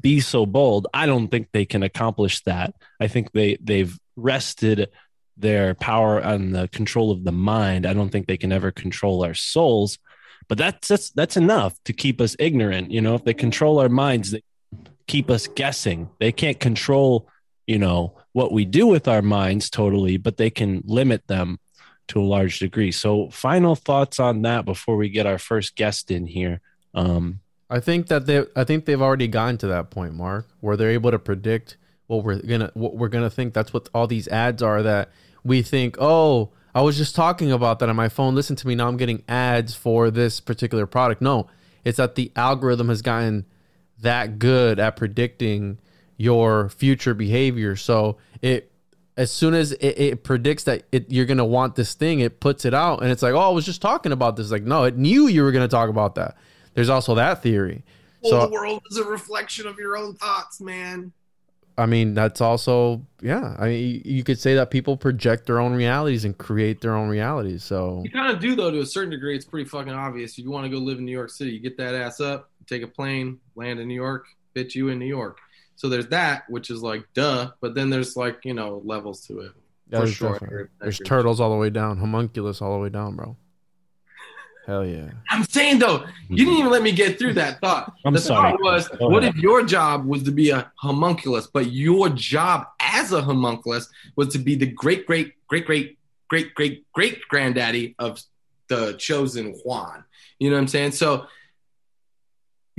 [0.00, 0.86] be so bold.
[0.94, 2.74] I don't think they can accomplish that.
[3.00, 4.90] I think they they've rested
[5.36, 7.86] their power on the control of the mind.
[7.86, 9.98] I don't think they can ever control our souls
[10.48, 12.90] but that's that's that's enough to keep us ignorant.
[12.90, 14.42] You know if they control our minds they
[15.06, 16.10] keep us guessing.
[16.18, 17.28] They can't control
[17.70, 21.58] you know what we do with our minds totally but they can limit them
[22.08, 26.10] to a large degree so final thoughts on that before we get our first guest
[26.10, 26.60] in here
[26.94, 27.40] um
[27.70, 30.90] I think that they I think they've already gotten to that point, Mark, where they're
[30.90, 31.76] able to predict
[32.08, 33.54] what we're gonna what we're gonna think.
[33.54, 35.10] That's what all these ads are that
[35.44, 38.34] we think, oh, I was just talking about that on my phone.
[38.34, 38.88] Listen to me now.
[38.88, 41.22] I'm getting ads for this particular product.
[41.22, 41.46] No,
[41.84, 43.46] it's that the algorithm has gotten
[44.00, 45.78] that good at predicting
[46.20, 47.74] your future behavior.
[47.76, 48.70] So it
[49.16, 52.66] as soon as it, it predicts that it, you're gonna want this thing, it puts
[52.66, 54.50] it out, and it's like, oh, I was just talking about this.
[54.50, 56.36] Like, no, it knew you were gonna talk about that.
[56.74, 57.82] There's also that theory.
[58.22, 61.12] Well, So the world is a reflection of your own thoughts, man.
[61.78, 63.56] I mean, that's also yeah.
[63.58, 66.94] I mean, you- you could say that people project their own realities and create their
[66.94, 67.64] own realities.
[67.64, 69.34] So You kind of do though, to a certain degree.
[69.36, 70.32] It's pretty fucking obvious.
[70.32, 72.50] If you want to go live in New York City, you get that ass up,
[72.66, 75.38] take a plane, land in New York, bitch you in New York.
[75.80, 77.52] So there's that, which is like duh.
[77.62, 79.52] But then there's like you know levels to it.
[79.90, 80.32] yeah, For there's, sure.
[80.34, 83.34] definitely- there's turtles all the way down, homunculus all the way down, bro.
[84.66, 85.08] Hell yeah.
[85.30, 87.94] I'm saying though, you didn't even let me get through that thought.
[88.04, 88.50] I'm the sorry.
[88.52, 89.34] thought was, Go what ahead.
[89.34, 94.28] if your job was to be a homunculus, but your job as a homunculus was
[94.34, 95.96] to be the great, great, great, great,
[96.28, 98.22] great, great, great granddaddy of
[98.68, 100.04] the chosen Juan?
[100.38, 100.92] You know what I'm saying?
[100.92, 101.24] So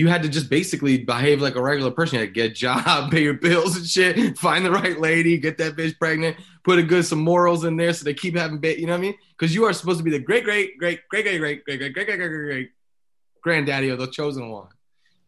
[0.01, 2.15] you had to just basically behave like a regular person.
[2.15, 5.37] You had to get a job, pay your bills and shit, find the right lady,
[5.37, 8.57] get that bitch pregnant, put a good some morals in there so they keep having
[8.57, 8.79] bit.
[8.79, 9.15] You know what I mean?
[9.37, 11.93] Because you are supposed to be the great, great, great, great, great, great, great, great,
[11.93, 12.69] great, great, great, great, great
[13.43, 14.67] granddaddy of the chosen one.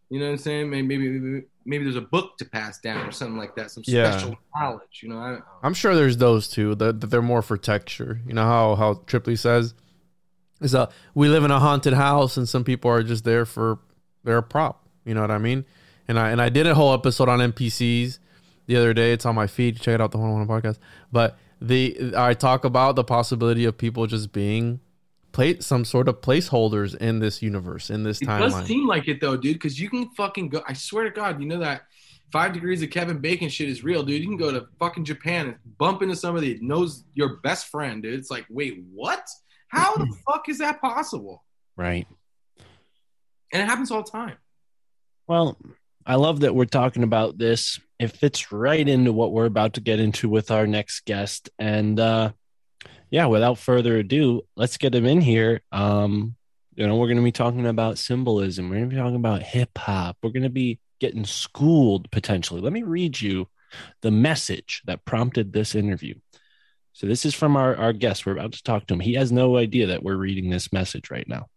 [0.09, 0.69] You know what I'm saying?
[0.69, 3.83] Maybe maybe maybe, maybe there's a book to pass down or something like that, some
[3.87, 4.11] Yeah.
[4.11, 4.99] special knowledge.
[5.01, 6.75] You know, I, I'm sure there's those too.
[6.75, 8.19] That that they're more for texture.
[8.27, 9.73] You know how how Tripley says
[10.61, 13.79] is a we live in a haunted house and some people are just there for
[14.23, 14.87] they're a prop.
[15.05, 15.65] You know what I mean?
[16.07, 18.19] And I and I did a whole episode on NPCs
[18.65, 19.13] the other day.
[19.13, 19.77] It's on my feed.
[19.79, 20.77] Check it out the one on podcast.
[21.11, 24.79] But the I talk about the possibility of people just being
[25.31, 28.41] play some sort of placeholders in this universe in this time.
[28.41, 28.67] It does timeline.
[28.67, 30.61] seem like it though, dude, because you can fucking go.
[30.67, 31.83] I swear to God, you know that
[32.31, 34.21] five degrees of Kevin Bacon shit is real, dude.
[34.21, 38.01] You can go to fucking Japan and bump into somebody that knows your best friend,
[38.01, 38.15] dude.
[38.15, 39.27] It's like, wait, what?
[39.67, 41.43] How the fuck is that possible?
[41.75, 42.07] Right.
[43.53, 44.35] And it happens all the time.
[45.27, 45.57] Well,
[46.05, 47.79] I love that we're talking about this.
[47.99, 51.49] It fits right into what we're about to get into with our next guest.
[51.57, 52.33] And uh
[53.09, 55.61] yeah, without further ado, let's get him in here.
[55.71, 56.35] Um,
[56.73, 60.17] you know, we're gonna be talking about symbolism, we're gonna be talking about hip hop,
[60.23, 62.59] we're gonna be getting schooled potentially.
[62.59, 63.47] Let me read you
[64.01, 66.15] the message that prompted this interview.
[66.93, 68.25] So this is from our, our guest.
[68.25, 68.99] We're about to talk to him.
[68.99, 71.47] He has no idea that we're reading this message right now.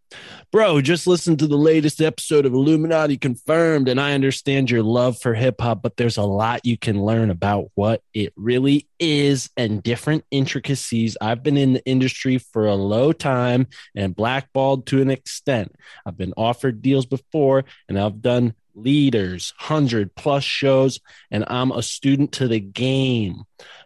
[0.52, 5.18] Bro, just listen to the latest episode of Illuminati Confirmed, and I understand your love
[5.20, 9.50] for hip hop, but there's a lot you can learn about what it really is
[9.56, 11.16] and different intricacies.
[11.20, 15.74] I've been in the industry for a low time and blackballed to an extent.
[16.06, 21.00] I've been offered deals before, and I've done leaders, 100 plus shows,
[21.30, 23.42] and I'm a student to the game.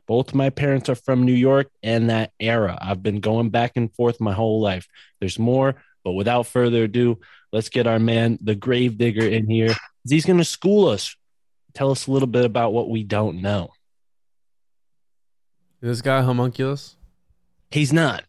[0.06, 2.76] Both my parents are from New York and that era.
[2.80, 4.88] I've been going back and forth my whole life.
[5.20, 7.18] There's more, but without further ado,
[7.52, 9.74] let's get our man, the grave digger, in here.
[10.08, 11.16] He's going to school us,
[11.74, 13.70] tell us a little bit about what we don't know.
[15.80, 16.96] this guy homunculus?
[17.70, 18.24] He's not.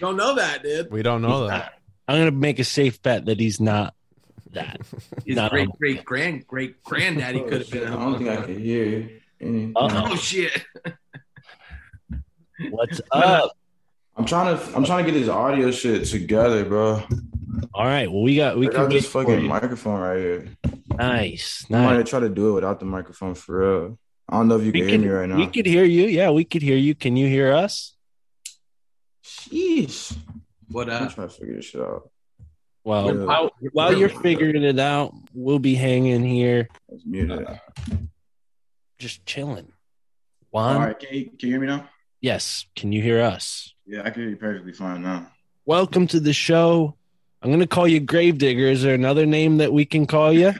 [0.00, 0.90] Don't know that, dude.
[0.90, 1.74] We don't know that.
[2.08, 3.94] I'm going to make a safe bet that he's not
[4.52, 4.80] that.
[5.24, 7.86] His Not great great grand great granddaddy could have been.
[7.86, 9.72] I don't think I could hear you.
[9.76, 10.64] Oh shit!
[12.70, 13.52] What's uh, up?
[14.20, 17.02] I'm trying to I'm trying to get this audio shit together, bro.
[17.72, 18.12] All right.
[18.12, 20.48] Well, we got, we I got this fucking microphone right here.
[20.90, 21.64] Nice.
[21.70, 21.70] nice.
[21.70, 23.98] I'm gonna try to do it without the microphone for real.
[24.28, 25.36] I don't know if you We can hear me right now.
[25.38, 26.04] we could hear you.
[26.04, 26.94] Yeah, we could hear you.
[26.94, 27.96] Can you hear us?
[29.24, 30.14] Sheesh.
[30.68, 32.10] What uh, I'm trying to figure this shit out.
[32.84, 33.24] Well, Yeah.
[33.24, 37.48] while, while you're figuring it out, we'll be hanging here, It's muted.
[38.98, 39.72] just chilling.
[40.52, 40.98] All All right.
[40.98, 41.88] can you, can you hear me now?
[42.20, 42.66] Yes.
[42.76, 43.74] Can you hear us?
[43.86, 45.26] Yeah, I can hear you perfectly fine now.
[45.64, 46.96] Welcome to the show.
[47.42, 48.66] I'm going to call you Gravedigger.
[48.66, 50.52] Is there another name that we can call you?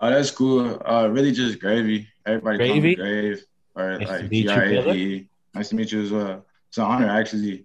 [0.00, 0.80] Oh, that's cool.
[0.84, 2.08] Uh, really just gravy.
[2.26, 2.88] Everybody call Gravy?
[2.88, 3.44] me Grave
[3.74, 4.92] or Nice to like meet you, G R A brother.
[4.92, 4.98] V.
[5.14, 5.28] E.
[5.54, 6.44] Nice to meet you as well.
[6.68, 7.64] It's an honor, actually.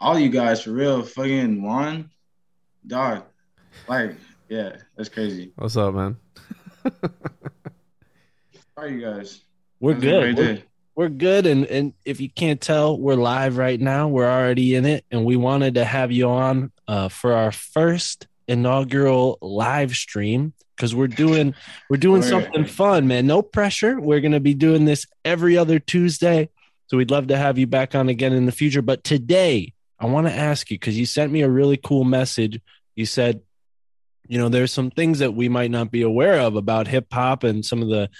[0.00, 2.10] All you guys, for real, fucking Juan,
[2.86, 3.24] dog.
[3.88, 4.16] Like,
[4.48, 5.52] yeah, that's crazy.
[5.56, 6.16] What's up, man?
[6.84, 7.10] How
[8.76, 9.40] are you guys?
[9.80, 10.36] We're How's good.
[10.38, 10.64] We're, day?
[10.94, 11.46] We're good.
[11.46, 14.08] And, and if you can't tell, we're live right now.
[14.08, 15.04] We're already in it.
[15.10, 20.94] And we wanted to have you on uh, for our first inaugural live stream because
[20.94, 21.54] we're doing
[21.88, 23.26] we're doing something fun, man.
[23.26, 24.00] No pressure.
[24.00, 26.48] We're gonna be doing this every other Tuesday.
[26.88, 28.82] So we'd love to have you back on again in the future.
[28.82, 32.60] But today, I want to ask you because you sent me a really cool message.
[32.96, 33.40] You said,
[34.26, 37.44] you know, there's some things that we might not be aware of about hip hop
[37.44, 38.10] and some of the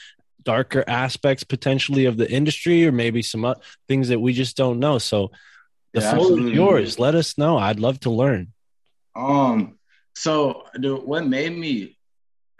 [0.45, 3.55] darker aspects potentially of the industry, or maybe some uh,
[3.88, 4.99] things that we just don't know.
[4.99, 5.30] So
[5.95, 6.99] the Yeah, floor is yours.
[6.99, 7.59] Let us know.
[7.59, 8.53] I'd love to learn.
[9.14, 9.78] Um,
[10.14, 11.99] so the what made me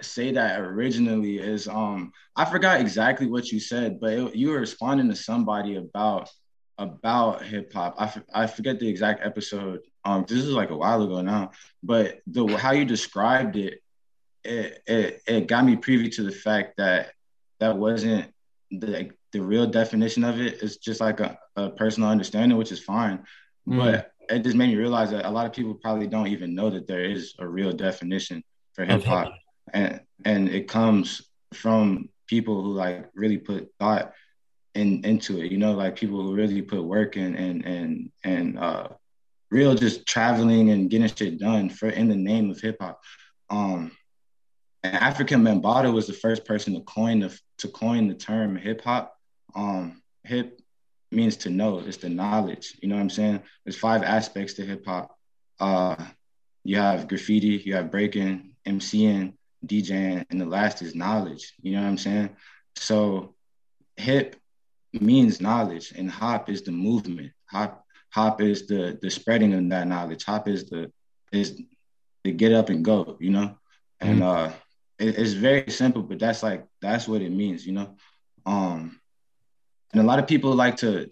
[0.03, 4.61] say that originally is um I forgot exactly what you said, but it, you were
[4.61, 6.30] responding to somebody about
[6.78, 7.95] about hip hop.
[7.99, 9.80] I, f- I forget the exact episode.
[10.05, 11.51] Um, this is like a while ago now,
[11.83, 13.80] but the how you described it,
[14.45, 17.12] it it, it got me privy to the fact that
[17.63, 18.27] that wasn't
[18.73, 20.63] the the real definition of it.
[20.63, 23.25] It's just like a, a personal understanding, which is fine.
[23.69, 23.79] Mm.
[23.79, 26.71] But it just made me realize that a lot of people probably don't even know
[26.71, 28.43] that there is a real definition
[28.75, 29.33] for hip hop,
[29.73, 31.23] and and it comes
[31.55, 34.13] from people who like really put thought
[34.75, 35.53] in into it.
[35.53, 38.89] You know, like people who really put work in and and and uh,
[39.53, 43.01] real just traveling and getting shit done for in the name of hip hop.
[43.51, 43.93] Um,
[44.85, 49.14] Afrika Bambaataa was the first person to coin the to coin the term hip hop.
[49.55, 50.61] Um, hip
[51.11, 51.78] means to know.
[51.80, 52.76] It's the knowledge.
[52.83, 53.43] You know what I'm saying?
[53.64, 55.16] There's five aspects to hip hop.
[55.61, 55.97] Uh,
[56.64, 59.35] you have graffiti, you have breaking, MCing,
[59.66, 61.53] DJing, and the last is knowledge.
[61.62, 62.30] You know what I'm saying?
[62.76, 63.35] So
[63.97, 64.37] hip
[64.93, 67.33] means knowledge, and hop is the movement.
[67.47, 70.24] Hop hop is the the spreading of that knowledge.
[70.24, 70.91] Hop is the
[71.30, 71.61] is
[72.24, 73.16] the get up and go.
[73.20, 73.59] You know,
[74.01, 74.22] and Mhm.
[74.22, 74.53] uh,
[75.03, 77.67] it, it's very simple, but that's like that's what it means.
[77.67, 77.97] You know,
[78.47, 79.01] um,
[79.93, 81.11] and a lot of people like to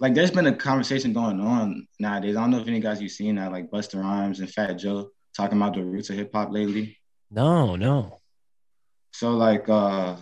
[0.00, 2.36] like there's been a conversation going on nowadays.
[2.36, 5.10] I don't know if any guys you've seen that, like Busta Rhymes and Fat Joe
[5.34, 6.98] talking about the roots of hip hop lately.
[7.30, 8.20] No, no.
[9.12, 10.16] So like uh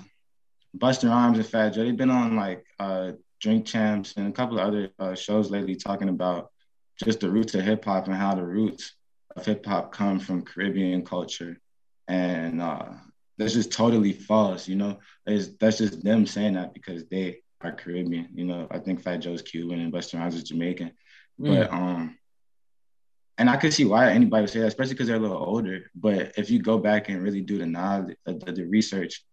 [0.76, 4.58] Busta Rhymes and Fat Joe, they've been on like uh Drink Champs and a couple
[4.58, 6.50] of other uh, shows lately talking about
[7.02, 8.94] just the roots of hip hop and how the roots
[9.36, 11.60] of hip hop come from Caribbean culture.
[12.08, 12.86] And uh
[13.36, 14.98] that's just totally false, you know.
[15.26, 18.28] It's, that's just them saying that because they are Caribbean.
[18.34, 20.92] You know, I think Fat Joe's Cuban and Busta Rhymes is Jamaican.
[21.38, 22.16] But um
[23.36, 25.90] and I could see why anybody would say that, especially because they're a little older.
[25.94, 29.24] But if you go back and really do the knowledge, uh, the, the research,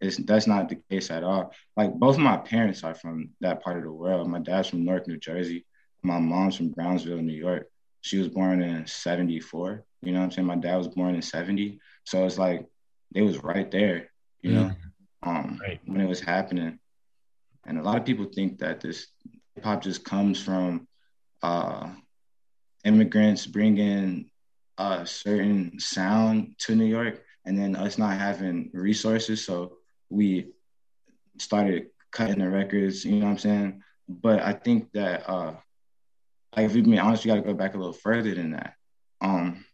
[0.00, 1.52] it's, that's not the case at all.
[1.76, 4.28] Like both my parents are from that part of the world.
[4.28, 5.66] My dad's from North New Jersey.
[6.02, 7.70] My mom's from Brownsville, New York.
[8.00, 9.84] She was born in '74.
[10.02, 10.46] You know what I'm saying?
[10.46, 11.78] My dad was born in '70.
[12.04, 12.66] So it's like
[13.14, 14.10] they was right there.
[14.42, 14.70] You know,
[15.22, 15.80] um, Right.
[15.84, 16.78] when it was happening.
[17.66, 19.08] And a lot of people think that this
[19.54, 20.88] hip hop just comes from
[21.42, 21.90] uh,
[22.84, 24.30] immigrants bringing
[24.78, 29.76] a certain sound to New York, and then us not having resources, so
[30.08, 30.52] we
[31.38, 33.04] started cutting the records.
[33.04, 33.82] You know what I'm saying?
[34.08, 35.54] But I think that, uh,
[36.56, 38.74] like, if we being honest, we got to go back a little further than that,
[39.20, 39.64] um,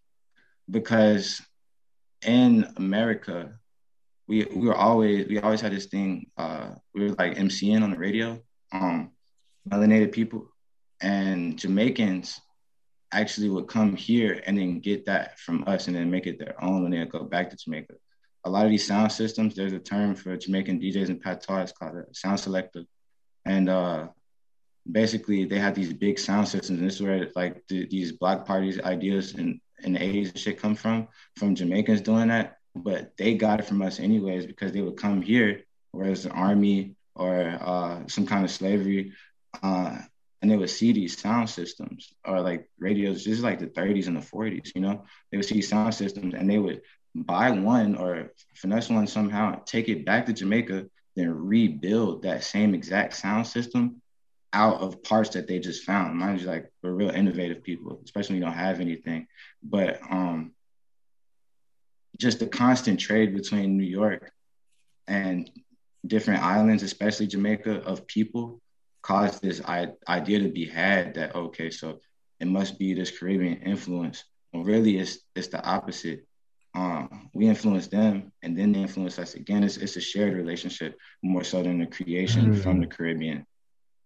[0.70, 1.40] because
[2.24, 3.58] in America,
[4.28, 6.30] we we were always we always had this thing.
[6.36, 8.40] Uh, we were like MCN on the radio,
[8.72, 9.10] um,
[9.68, 10.48] melanated people,
[11.00, 12.40] and Jamaicans
[13.12, 16.62] actually would come here and then get that from us and then make it their
[16.62, 17.94] own when they go back to Jamaica.
[18.44, 21.72] A lot of these sound systems, there's a term for Jamaican DJs and Patois, it's
[21.72, 22.84] called a sound selector.
[23.44, 24.08] And uh,
[24.90, 28.46] basically they had these big sound systems and this is where like the, these block
[28.46, 32.58] parties ideas in, in the 80s and shit come from, from Jamaicans doing that.
[32.74, 35.62] But they got it from us anyways because they would come here,
[35.92, 39.12] whereas the army or uh, some kind of slavery,
[39.62, 39.98] uh,
[40.42, 44.16] and they would see these sound systems or like radios, just like the 30s and
[44.16, 46.82] the 40s, you know, they would see sound systems and they would
[47.14, 52.74] buy one or finesse one somehow, take it back to Jamaica, then rebuild that same
[52.74, 54.02] exact sound system
[54.62, 56.16] out of parts that they just found.
[56.18, 59.20] Mind you, like we're real innovative people, especially when you don't have anything.
[59.62, 60.38] But um
[62.24, 64.32] just the constant trade between New York
[65.06, 65.50] and
[66.06, 68.44] different islands, especially Jamaica, of people
[69.02, 72.00] caused this I- idea to be had that okay, so
[72.40, 74.24] it must be this Caribbean influence.
[74.52, 76.20] Well, really, it's it's the opposite.
[76.74, 79.62] Um, we influence them, and then they influence us again.
[79.66, 80.90] It's it's a shared relationship
[81.22, 82.62] more so than the creation Mm.
[82.62, 83.40] from the Caribbean.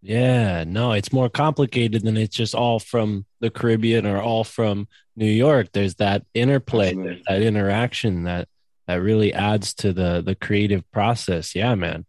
[0.03, 4.88] Yeah, no, it's more complicated than it's just all from the Caribbean or all from
[5.14, 5.72] New York.
[5.72, 8.48] There's that interplay, there's that interaction that
[8.86, 11.55] that really adds to the the creative process.
[11.55, 12.07] Yeah, man.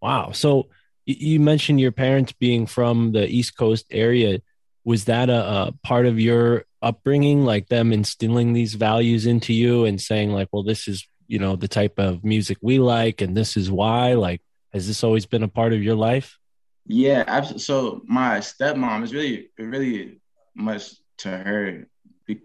[0.00, 0.32] Wow.
[0.32, 0.68] So
[1.06, 4.40] you mentioned your parents being from the East Coast area.
[4.84, 9.86] Was that a, a part of your upbringing, like them instilling these values into you
[9.86, 13.36] and saying, like, well, this is you know the type of music we like, and
[13.36, 14.14] this is why?
[14.14, 14.40] Like,
[14.72, 16.38] has this always been a part of your life?
[16.86, 17.60] Yeah, absolutely.
[17.62, 20.20] So my stepmom is really, really
[20.54, 21.86] much to her.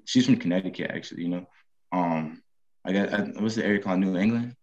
[0.05, 1.23] She's from Connecticut, actually.
[1.23, 1.45] You know,
[1.91, 2.41] um,
[2.85, 4.55] I got I, what's the area called New England?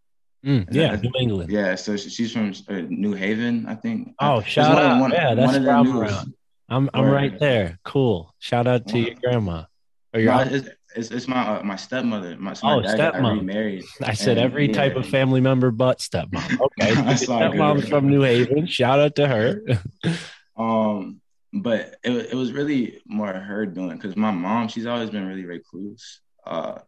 [0.44, 1.50] Mm, yeah, that- New England.
[1.50, 4.14] Yeah, so she's from uh, New Haven, I think.
[4.20, 5.00] Oh, shout one of- out.
[5.00, 6.34] one- yeah, one that's of the I'm around.
[6.68, 7.78] I'm I'm right there.
[7.84, 8.34] Cool.
[8.38, 9.64] Shout out to your grandma.
[10.12, 12.36] Or your No, it's, it's, it's my uh, my stepmother.
[12.38, 13.38] My, so my Oh, dad got stepmom.
[13.38, 13.84] remarried.
[14.02, 16.58] I said every type of family member but stepmom.
[16.78, 16.94] Okay.
[16.94, 17.04] Good.
[17.04, 18.66] Stepmom's from New Haven.
[18.66, 19.60] Shout out to her.
[20.58, 21.20] Um,
[21.52, 25.44] but it, it was really more her doing because my mom, she's always been really
[25.44, 26.20] recluse.
[26.46, 26.78] Uh,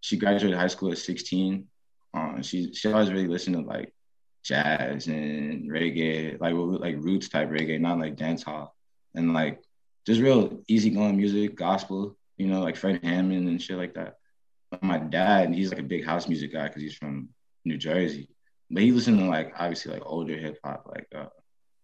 [0.00, 1.66] she graduated high school at 16.
[2.14, 3.92] Um, she she always really listened to like
[4.42, 8.74] jazz and reggae, like like roots type reggae, not like dance hall,
[9.14, 9.60] and like
[10.06, 14.16] just real easygoing music, gospel, you know, like Fred Hammond and shit like that.
[14.70, 17.28] But my dad, he's like a big house music guy because he's from
[17.64, 18.28] New Jersey,
[18.70, 21.26] but he listened to like obviously like older hip hop, like uh,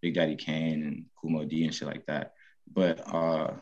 [0.00, 2.32] Big Daddy Kane and Kool Moe Dee and shit like that.
[2.72, 3.52] But uh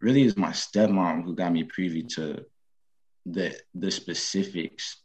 [0.00, 2.44] really it's my stepmom who got me privy to
[3.26, 5.02] the the specifics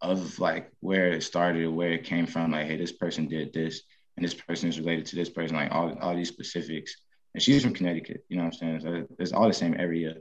[0.00, 3.82] of like where it started, where it came from, like, hey, this person did this
[4.16, 6.96] and this person is related to this person, like all, all these specifics.
[7.34, 8.80] And she's from Connecticut, you know what I'm saying?
[8.80, 10.14] So it's all the same area.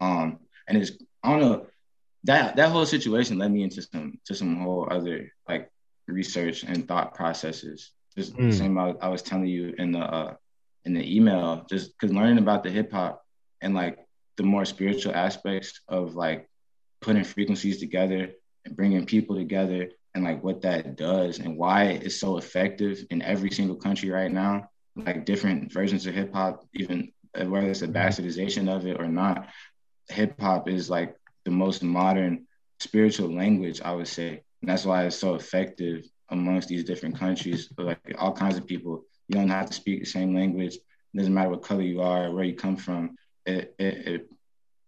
[0.00, 0.92] Um and it's
[1.22, 1.66] I don't know,
[2.24, 5.70] that that whole situation led me into some to some whole other like
[6.06, 7.92] research and thought processes.
[8.16, 8.52] Just the Mm.
[8.52, 10.34] same I, I was telling you in the uh,
[10.84, 13.22] in the email, just because learning about the hip hop
[13.60, 13.98] and like
[14.36, 16.48] the more spiritual aspects of like
[17.00, 18.30] putting frequencies together
[18.64, 23.20] and bringing people together and like what that does and why it's so effective in
[23.22, 24.68] every single country right now.
[24.96, 29.06] Like different versions of hip hop, even uh, whether it's a bastardization of it or
[29.08, 29.48] not,
[30.10, 32.46] hip hop is like the most modern
[32.80, 34.42] spiritual language, I would say.
[34.60, 37.72] And that's why it's so effective amongst these different countries.
[37.76, 40.74] Like all kinds of people, you don't have to speak the same language.
[40.74, 43.16] It doesn't matter what color you are, or where you come from.
[43.46, 44.30] It it, it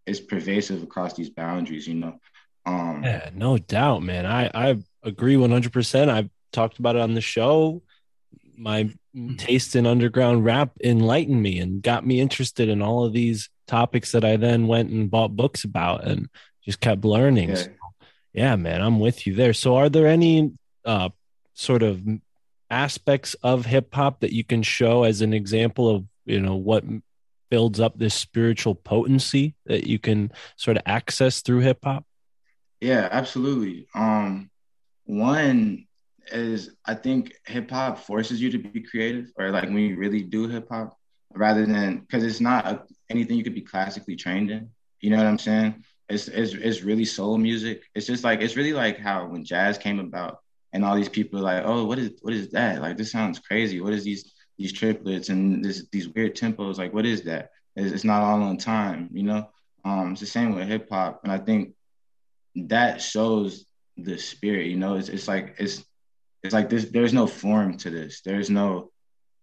[0.06, 2.18] it's pervasive across these boundaries, you know.
[2.66, 4.26] Um, Yeah, no doubt, man.
[4.26, 6.10] I I agree one hundred percent.
[6.10, 7.82] I've talked about it on the show.
[8.56, 8.90] My
[9.36, 14.12] taste in underground rap enlightened me and got me interested in all of these topics
[14.12, 16.28] that I then went and bought books about and
[16.64, 17.50] just kept learning.
[17.50, 17.54] Yeah.
[17.56, 17.70] So,
[18.32, 19.52] yeah, man, I'm with you there.
[19.52, 20.52] So, are there any
[20.84, 21.08] uh,
[21.54, 22.02] sort of
[22.70, 26.84] aspects of hip hop that you can show as an example of you know what
[27.50, 32.04] builds up this spiritual potency that you can sort of access through hip hop?
[32.80, 33.88] Yeah, absolutely.
[33.94, 34.50] Um,
[35.04, 35.86] one
[36.32, 40.22] is I think hip hop forces you to be creative, or like when you really
[40.22, 40.96] do hip hop,
[41.34, 44.70] rather than because it's not a, anything you could be classically trained in.
[45.00, 45.84] You know what I'm saying?
[46.08, 47.82] It's, it's it's really soul music.
[47.94, 50.38] It's just like it's really like how when jazz came about,
[50.72, 52.82] and all these people like, oh, what is what is that?
[52.82, 53.80] Like this sounds crazy.
[53.80, 56.78] What is these these triplets and this these weird tempos?
[56.78, 57.50] Like what is that?
[57.76, 59.08] It's, it's not all on time.
[59.12, 59.50] You know.
[59.82, 61.74] Um, it's the same with hip hop, and I think
[62.54, 63.64] that shows
[63.96, 65.84] the spirit you know it's, it's like it's
[66.42, 68.22] it's like this there's no form to this.
[68.22, 68.90] There's no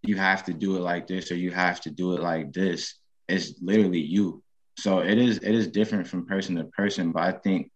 [0.04, 2.96] you have to do it like this or you have to do it like this.
[3.28, 4.44] It's literally you.
[4.78, 7.72] So it is it is different from person to person but i think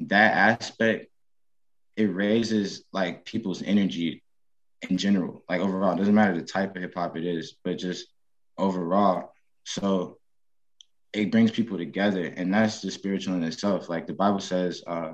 [0.00, 1.06] that aspect
[1.96, 4.22] it raises like people's energy
[4.88, 5.44] in general.
[5.48, 8.06] Like overall doesn't matter the type of hip hop it is but just
[8.56, 9.32] overall.
[9.64, 10.18] So
[11.12, 13.88] it brings people together and that's the spiritual in itself.
[13.88, 15.12] Like the bible says uh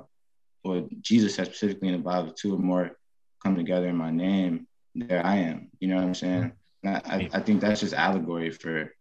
[0.63, 2.97] or jesus says specifically in the bible two or more
[3.43, 6.51] come together in my name there i am you know what i'm saying
[6.85, 8.93] I, I, think that's just allegory for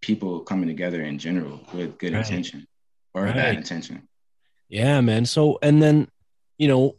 [0.00, 2.24] people coming together in general with good Right.
[2.24, 2.68] intention
[3.14, 3.34] or Right.
[3.34, 4.06] bad intention
[4.68, 5.26] Yeah, man.
[5.26, 6.08] So and then,
[6.58, 6.96] you know,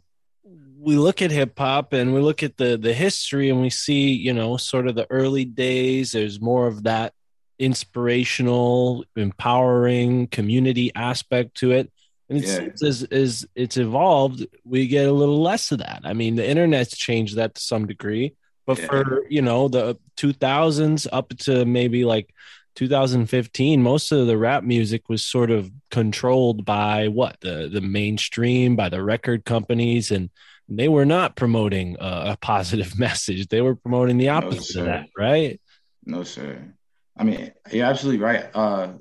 [0.78, 4.12] we look at hip hop and we look at the the history and we see,
[4.12, 6.12] you know, sort of the early days.
[6.12, 7.14] There's more of that
[7.58, 11.90] inspirational, empowering community aspect to it.
[12.28, 12.60] And it's, Yeah.
[12.62, 16.02] it's as, as it's evolved, we get a little less of that.
[16.04, 18.34] I mean, the internet's changed that to some degree,
[18.66, 18.86] but Yeah.
[18.86, 22.34] for you know the 2000s up to maybe like
[22.76, 28.74] 2015 most of the rap music was sort of controlled by what the the mainstream
[28.74, 30.28] by the record companies and
[30.68, 35.06] they were not promoting a, a positive message they were promoting the opposite of that
[35.16, 35.60] right
[36.04, 36.74] No, sir.
[37.16, 38.44] I mean, you're absolutely right.
[38.52, 38.94] Uh,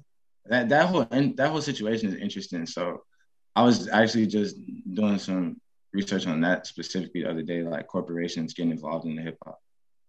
[0.45, 2.65] that that whole and that whole situation is interesting.
[2.67, 3.03] So,
[3.55, 4.55] I was actually just
[4.93, 5.59] doing some
[5.91, 9.59] research on that specifically the other day, like corporations getting involved in the hip hop.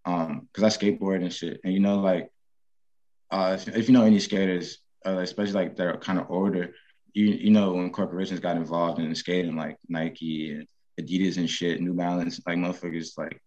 [0.06, 2.30] Um, because I skateboard and shit, and you know, like,
[3.30, 6.74] uh, if, if you know any skaters, uh, especially like they're kind of older,
[7.14, 10.66] you you know when corporations got involved in skating, like Nike and
[11.00, 13.40] Adidas and shit, New Balance, like motherfuckers like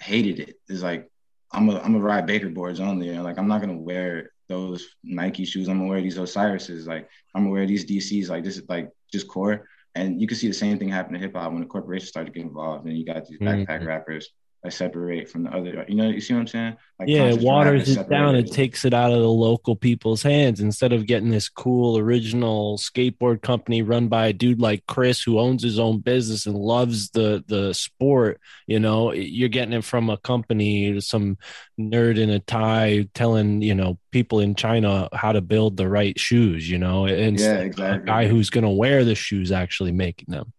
[0.00, 0.56] hated it.
[0.68, 1.10] It's like
[1.52, 3.10] I'm a I'm a ride Baker boards only.
[3.10, 5.68] And like I'm not gonna wear those Nike shoes.
[5.68, 6.86] I'm gonna wear these Osiris's.
[6.86, 8.28] Like I'm gonna wear these DCs.
[8.28, 9.68] Like this is like just core.
[9.94, 12.32] And you can see the same thing happen to hip hop when the corporations started
[12.32, 12.86] to get involved.
[12.86, 13.86] And you got these backpack Mhm.
[13.86, 14.30] rappers
[14.62, 15.84] that separate from the other.
[15.88, 16.76] You know, you see what I'm saying?
[16.98, 18.34] Like yeah, it waters it down.
[18.34, 22.76] It takes it out of the local people's hands instead of getting this cool original
[22.76, 27.10] skateboard company run by a dude like Chris who owns his own business and loves
[27.10, 28.40] the the sport.
[28.66, 31.38] You know, you're getting it from a company, some
[31.78, 36.18] nerd in a tie telling you know people in China how to build the right
[36.18, 36.68] shoes.
[36.68, 40.52] You know, and Yeah, a guy who's going to wear the shoes actually making them.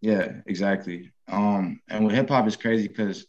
[0.00, 1.12] Yeah, exactly.
[1.28, 3.26] Um, and with hip hop, it's crazy because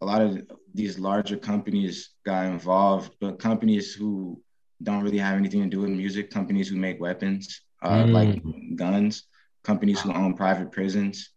[0.00, 0.42] a lot of
[0.74, 4.40] these larger companies got involved, but companies who
[4.82, 8.12] don't really have anything to do with music, companies who make weapons, uh, Mm.
[8.12, 9.24] like guns,
[9.64, 11.30] companies who own private prisons,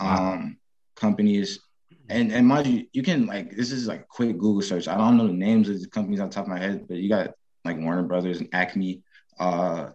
[0.00, 0.58] um,
[0.96, 1.60] companies,
[2.08, 4.88] and and mind you, you can like this is like a quick Google search.
[4.88, 7.08] I don't know the names of the companies on top of my head, but you
[7.08, 9.02] got like Warner Brothers and Acme.
[9.38, 9.90] Uh,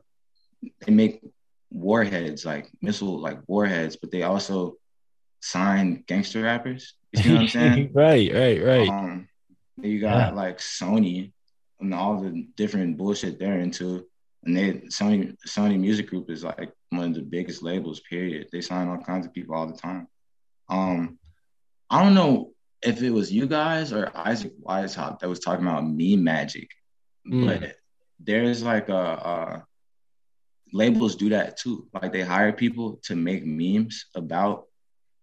[0.86, 1.22] they make
[1.72, 4.76] warheads, like missile like warheads, but they also
[5.42, 6.94] sign gangster rappers.
[7.14, 7.92] You see what I'm saying?
[7.94, 8.90] right, right, right.
[8.90, 9.28] Um,
[9.82, 10.32] you got Yeah.
[10.32, 11.32] like Sony
[11.80, 14.06] and all the different bullshit they're into.
[14.46, 18.00] and they Sony Sony Music Group is like one of the biggest labels.
[18.02, 18.48] Period.
[18.52, 20.08] They sign all kinds of people all the time.
[20.70, 21.18] Um,
[21.90, 22.52] I don't know
[22.82, 26.70] if it was you guys or Isaac Weishaupt that was talking about meme magic,
[27.28, 27.46] Mm.
[27.46, 27.76] but
[28.20, 29.66] there's like a, a
[30.74, 31.88] labels do that too.
[31.94, 34.66] Like they hire people to make memes about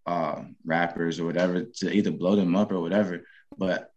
[0.05, 3.21] uh, rappers or whatever to either blow them up or whatever.
[3.57, 3.91] But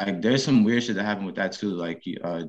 [0.00, 1.70] like there's some weird shit that happened with that too.
[1.70, 2.44] Like uh,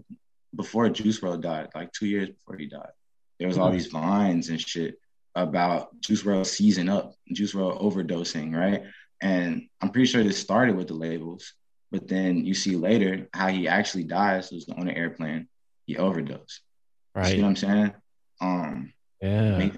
[0.55, 2.91] before Juice WRLD died, like two years before he died,
[3.39, 3.73] there was all Mhm.
[3.73, 4.99] these vines and shit
[5.35, 8.83] about Juice WRLD seizing up, Juice WRLD overdosing, right?
[9.21, 11.53] And I'm pretty sure this started with the labels,
[11.91, 15.47] but then you see later how he actually dies was on an airplane.
[15.87, 16.61] He overdosed.
[17.15, 17.25] Right.
[17.29, 17.93] You see what I'm saying?
[18.41, 19.57] Um, Yeah.
[19.57, 19.73] make-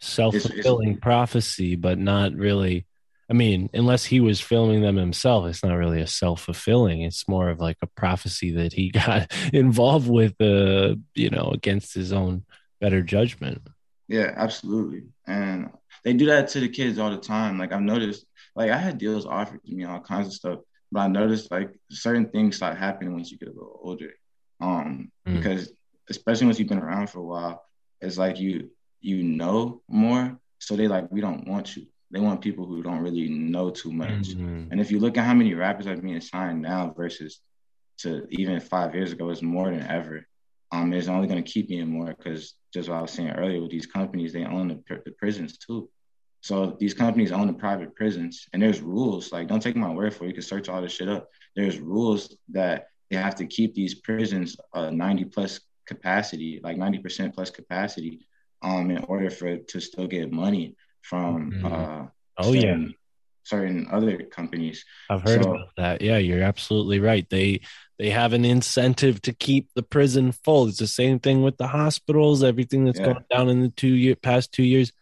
[0.00, 2.86] Self fulfilling prophecy, but not really.
[3.30, 7.02] I mean, unless he was filming them himself, it's not really a self fulfilling.
[7.02, 11.94] It's more of like a prophecy that he got involved with, uh, you know, against
[11.94, 12.44] his own
[12.80, 13.60] better judgment.
[14.08, 15.02] Yeah, absolutely.
[15.26, 15.70] And
[16.04, 17.58] they do that to the kids all the time.
[17.58, 18.24] Like I've noticed,
[18.56, 21.78] like I had deals offered to me, all kinds of stuff, but I noticed like
[21.90, 24.12] certain things start happening once you get a little older.
[24.60, 25.34] Um, Mm.
[25.34, 25.70] because
[26.08, 27.62] especially once you've been around for a while,
[28.00, 28.70] it's like you
[29.00, 30.38] you know more.
[30.58, 31.86] So they like we don't want you.
[32.10, 34.30] They want people who don't really know too much.
[34.30, 34.70] Mhm.
[34.70, 37.40] And if you look at how many rappers are being signed now versus
[37.98, 40.26] to even five years ago, it's more than ever.
[40.70, 43.60] Um, it's only going to keep being more because just what I was saying earlier
[43.60, 45.88] with these companies, they own the, pr- the prisons too.
[46.40, 49.32] So these companies own the private prisons, and there's rules.
[49.32, 50.28] Like, don't take my word for it.
[50.28, 51.28] You can search all this shit up.
[51.56, 57.34] There's rules that they have to keep these prisons uh, 90 plus capacity, like 90%
[57.34, 58.20] plus capacity,
[58.62, 61.64] um, in order for it to still get money from Mhm.
[61.64, 62.06] uh,
[62.38, 62.60] Oh, yeah.
[62.60, 62.94] certain,
[63.44, 64.84] certain other companies.
[65.10, 66.02] I've heard So- about that.
[66.02, 67.28] Yeah, you're absolutely right.
[67.28, 67.60] They
[68.00, 70.68] they have an incentive to keep the prison full.
[70.68, 72.44] It's the same thing with the hospitals.
[72.44, 73.06] Everything that's Yeah.
[73.14, 74.92] gone down in the two year past two years,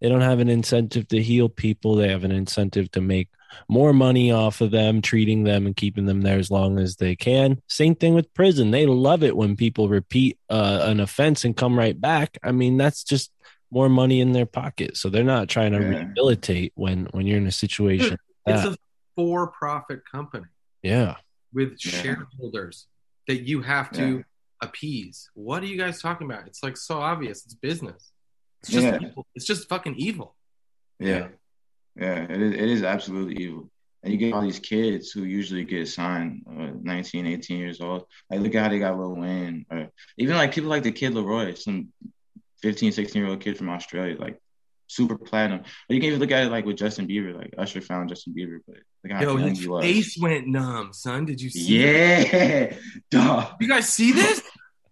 [0.00, 1.96] they don't have an incentive to heal people.
[1.96, 3.28] They have an incentive to make
[3.68, 7.16] more money off of them, treating them and keeping them there as long as they
[7.16, 7.60] can.
[7.68, 8.70] Same thing with prison.
[8.70, 12.38] They love it when people repeat uh, an offense and come right back.
[12.42, 13.30] I mean, that's just
[13.70, 14.96] more money in their pocket.
[14.96, 15.88] So they're not trying to Yeah.
[15.88, 18.10] rehabilitate when when you're in a situation.
[18.10, 18.76] Dude, like it's a
[19.16, 20.46] for-profit company
[20.82, 21.16] yeah.
[21.52, 22.02] with Yeah.
[22.02, 22.86] shareholders
[23.26, 24.22] that you have to Yeah.
[24.60, 25.30] appease.
[25.34, 26.46] What are you guys talking about?
[26.46, 27.44] It's like so obvious.
[27.44, 28.12] It's business.
[28.66, 28.98] It's just Yeah.
[29.00, 29.26] evil.
[29.34, 30.34] It's just fucking evil.
[30.98, 31.28] Yeah.
[31.98, 33.70] Yeah, it is, it is absolutely evil.
[34.02, 38.04] And you get all these kids who usually get signed uh, 19, 18 years old.
[38.30, 39.66] Like, look at how they got Lil Wayne.
[39.70, 39.88] Or
[40.18, 41.88] even like people like the Kid LAROI, some
[42.62, 44.38] 15, 16 year old kid from Australia, like
[44.86, 45.60] super platinum.
[45.60, 47.34] Or you can even look at it like with Justin Bieber.
[47.36, 49.84] Like, Usher found Justin Bieber, but look how Yo, young his he was.
[49.84, 51.24] face went numb, son.
[51.24, 51.82] Did you see?
[51.82, 52.32] that?
[52.32, 52.76] Yeah.
[53.10, 53.54] Dog.
[53.60, 54.42] You guys see this,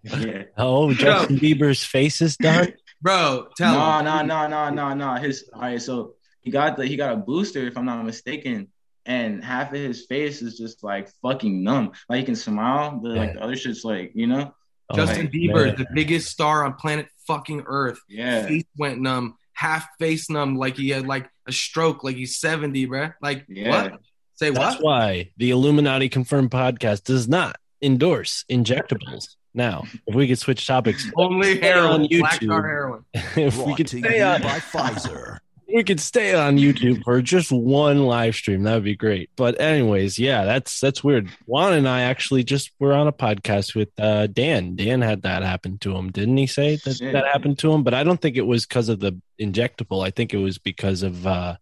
[0.02, 0.44] Yeah.
[0.56, 2.72] Oh, Justin Bieber's face is done.
[3.04, 3.46] Bro?
[3.56, 4.04] Tell No, him.
[4.06, 5.14] no, no, no, no, no.
[5.22, 5.80] His all right.
[5.80, 8.68] So he got the he got a booster, if I'm not mistaken,
[9.06, 11.92] and half of his face is just like fucking numb.
[12.08, 14.52] Like he can smile, but like the other shit's like you know.
[14.90, 15.76] Oh, Justin my Bieber, man.
[15.76, 18.00] the biggest star on planet fucking Earth.
[18.08, 18.46] Yeah.
[18.46, 22.84] Face went numb, half face numb, like he had like a stroke, like he's 70,
[22.86, 23.08] bro.
[23.22, 23.70] Like Yeah.
[23.70, 24.00] what?
[24.34, 24.70] Say That's what?
[24.72, 29.36] That's why the Illuminati Confirmed podcast does not endorse injectables.
[29.54, 32.48] Now, if we could switch topics, Only stay on heroin, black YouTube.
[32.48, 33.04] tar heroin.
[33.14, 35.38] if we could stay on, by Pfizer.
[35.72, 38.64] we could stay on YouTube for just one live stream.
[38.64, 39.30] That would be great.
[39.36, 41.28] But anyways, yeah, that's that's weird.
[41.46, 44.74] Juan and I actually just were on a podcast with uh, Dan.
[44.76, 46.46] Dan had that happen to him, didn't he?
[46.48, 47.12] Say that Shit.
[47.12, 50.04] that happened to him, but I don't think it was because of the injectable.
[50.04, 51.56] I think it was because of uh,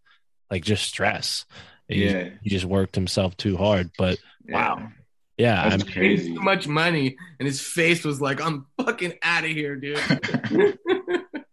[0.50, 1.44] like just stress.
[1.88, 2.30] He, Yeah.
[2.42, 3.90] he just worked himself too hard.
[3.98, 4.54] But yeah.
[4.54, 4.88] wow,
[5.36, 6.34] yeah, That's I'm, crazy.
[6.34, 9.98] too much money, and his face was like, "I'm fucking out of here, dude."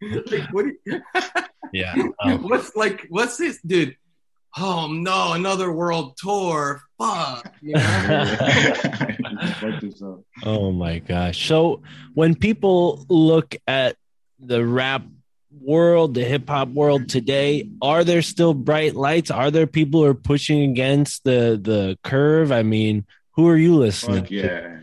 [0.02, 0.66] like, what?
[0.86, 1.02] you-
[1.74, 1.96] yeah.
[2.22, 3.06] um, what's like?
[3.10, 3.96] What's this, dude?
[4.58, 6.82] Oh no, another world tour.
[6.98, 7.54] Fuck.
[7.62, 8.38] You know?
[10.44, 11.48] Oh my gosh.
[11.48, 11.82] So
[12.14, 13.96] when people look at
[14.40, 15.04] the rap
[15.62, 19.32] world, the hip hop world today, are there still bright lights?
[19.32, 22.52] Are there people who are pushing against the the curve?
[22.52, 23.06] I mean,
[23.36, 24.80] who are you listening Fuck yeah.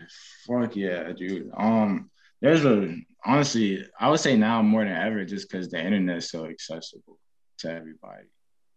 [0.47, 1.51] Fuck yeah, dude.
[1.55, 2.09] Um,
[2.41, 2.95] there's a
[3.25, 7.19] honestly, I would say now more than ever, just because the internet is so accessible
[7.59, 8.27] to everybody.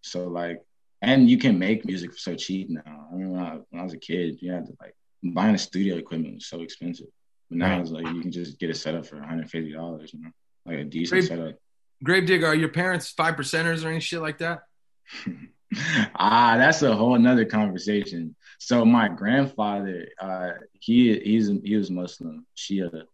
[0.02, 0.60] So like,
[1.02, 3.08] and you can make music so cheap now.
[3.12, 5.58] I mean, when I, when I was a kid, you had to like buying a
[5.58, 7.06] studio equipment was so expensive.
[7.48, 7.80] But now Right.
[7.80, 10.12] it's like you can just get a setup for 150 dollars.
[10.12, 10.30] You know,
[10.66, 11.28] like a decent Great.
[11.28, 11.54] setup.
[12.02, 14.60] Gravedigger, are your parents five percenters or any shit like that?
[16.16, 18.34] ah, that's a whole nother conversation.
[18.62, 20.50] So my grandfather, uh,
[20.80, 23.04] he he's he was Muslim, Shia,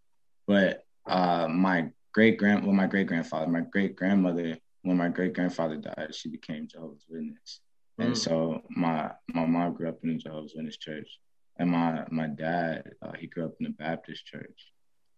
[0.49, 5.35] but uh, my great grand, well, my great grandfather, my great grandmother, when my great
[5.35, 7.61] grandfather died, she became Jehovah's Witness,
[7.99, 8.17] and Mm.
[8.17, 11.09] so my my mom grew up in the Jehovah's Witness church,
[11.61, 14.59] and my my dad uh, he grew up in the Baptist church.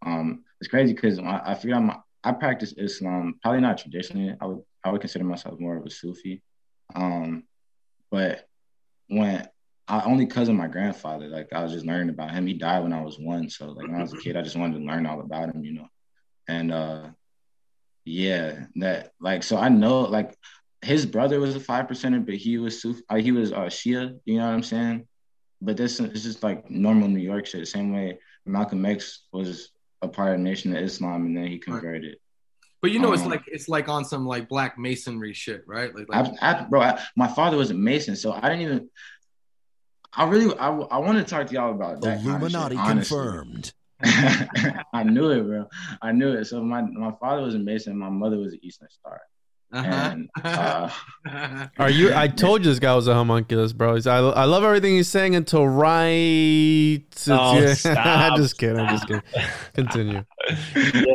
[0.05, 4.37] Um, it's crazy because I, I out my I practice Islam, probably not traditionally.
[4.43, 6.43] I would I would consider myself more of a Sufi,
[6.95, 7.45] um,
[8.11, 8.47] but
[9.09, 9.49] when
[9.89, 12.47] I only cousin my grandfather, like I was just learning about him.
[12.47, 14.57] He died when I was one, so like when I was a kid, I just
[14.57, 15.89] wanted to learn all about him, you know.
[16.47, 17.09] And uh,
[18.05, 20.37] yeah, that like so I know like
[20.83, 24.19] his brother was a five percenter, but he was Sufi, uh, he was uh, Shia.
[24.27, 25.07] You know what I'm saying?
[25.61, 27.67] But this is just like normal New York shit.
[27.67, 29.71] Same way Malcolm X was
[30.03, 32.17] a part of the Nation of Islam, and then he converted.
[32.81, 35.93] But you know, it's Um, like it's like on some like black masonry shit, right?
[35.95, 38.91] Like, like I, I, bro, I, my father was a Mason, so I didn't even.
[40.19, 42.23] I really, I, I want to talk to y'all about that.
[42.23, 43.73] kind of shit, Illuminati confirmed.
[44.03, 45.67] I knew it, bro.
[46.03, 46.45] I knew it.
[46.47, 49.21] So my my father was a Mason, my mother was an Eastern Star,
[49.73, 49.91] uh-huh.
[50.13, 50.89] and uh,
[51.79, 52.15] Are you?
[52.15, 53.95] I told you this guy was a homunculus, bro.
[53.97, 57.03] He's, I, I love everything he's saying until right.
[57.29, 57.75] Oh, Yeah.
[57.75, 57.97] stop,
[58.33, 58.79] I'm just kidding.
[58.79, 59.23] I'm just kidding.
[59.75, 60.23] Continue.
[60.45, 60.55] Yeah,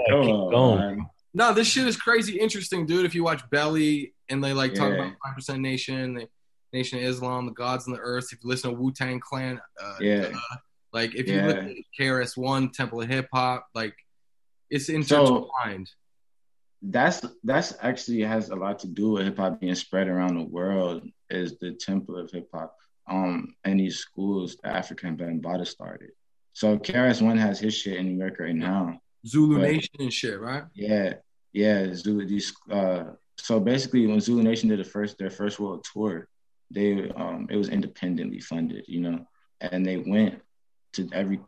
[0.10, 1.06] come keep on, going.
[1.34, 3.06] no, this shit is crazy interesting, dude.
[3.06, 4.96] If you watch Belly and they like talk Yeah.
[4.96, 6.28] about five percent nation, the
[6.74, 8.34] Nation of Islam, the gods on the earth.
[8.34, 10.32] If you listen to Wu Tang Clan, uh, Yeah.
[10.34, 10.56] uh,
[10.92, 11.46] like if you Yeah.
[11.48, 13.96] listen to KRS One, Temple of Hip Hop, like
[14.70, 15.90] it's intertwined.
[16.82, 20.44] that's that's actually has a lot to do with hip hop being spread around the
[20.44, 21.08] world.
[21.30, 22.76] Is the temple of hip hop?
[23.08, 26.12] Um, and these schools, the Afrika Bambaataa started.
[26.54, 29.00] So KRS One has his shit in New York right now.
[29.26, 29.74] Zulu Right.
[29.76, 30.64] Nation and shit, right?
[30.74, 31.14] Yeah,
[31.54, 31.94] yeah.
[31.94, 32.26] Zulu.
[32.26, 32.54] These.
[32.70, 36.28] Uh, so basically, when Zulu Nation did the first their first world tour,
[36.72, 39.26] they um it was independently funded, you know,
[39.62, 40.42] and they went
[40.94, 41.40] to every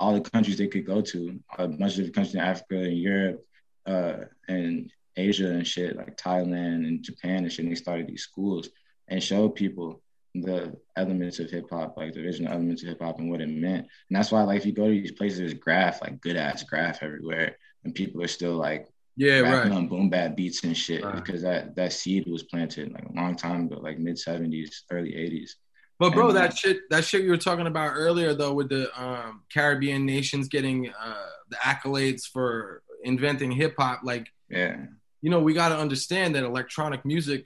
[0.00, 3.44] all the countries they could go to, a bunch of countries in Africa and Europe,
[3.86, 4.16] uh,
[4.46, 7.64] and Asia and shit like Thailand and Japan and shit.
[7.64, 8.68] And they started these schools
[9.08, 10.00] and showed people
[10.34, 13.48] the elements of hip hop, like the original elements of hip hop and what it
[13.48, 13.86] meant.
[14.08, 16.62] And that's why, like, if you go to these places, there's graph, like good ass
[16.62, 18.88] graph everywhere, and people are still like
[19.20, 19.76] Yeah, rapping right.
[19.78, 21.16] on boom bap beats and shit Right.
[21.16, 25.14] because that that seed was planted like a long time ago, like mid seventies, early
[25.16, 25.56] eighties.
[25.98, 28.68] But bro, And, uh, that shit, that shit you were talking about earlier, though, with
[28.68, 34.86] the um, Caribbean nations getting uh, the accolades for inventing hip hop, like Yeah,
[35.20, 37.44] you know, we got to understand that electronic music,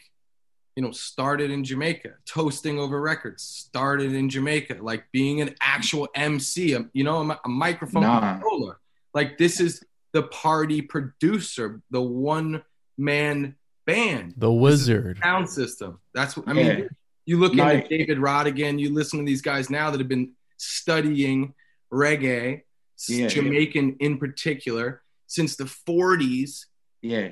[0.76, 2.10] you know, started in Jamaica.
[2.26, 4.76] Toasting over records started in Jamaica.
[4.82, 8.34] Like being an actual MC, a, you know, a, a microphone Nah.
[8.34, 8.78] controller.
[9.14, 9.82] Like this is
[10.12, 12.62] the party producer, the one
[12.98, 13.56] man
[13.86, 15.18] band The wizard.
[15.22, 15.98] sound system.
[16.14, 16.66] That's what I mean.
[16.66, 16.84] Yeah.
[17.26, 20.32] You look Like- into David Rodigan, you listen to these guys now that have been
[20.58, 21.54] studying
[21.92, 22.62] reggae,
[23.08, 23.28] Yeah.
[23.28, 26.66] Jamaican in particular, since the 40s.
[27.00, 27.30] yeah,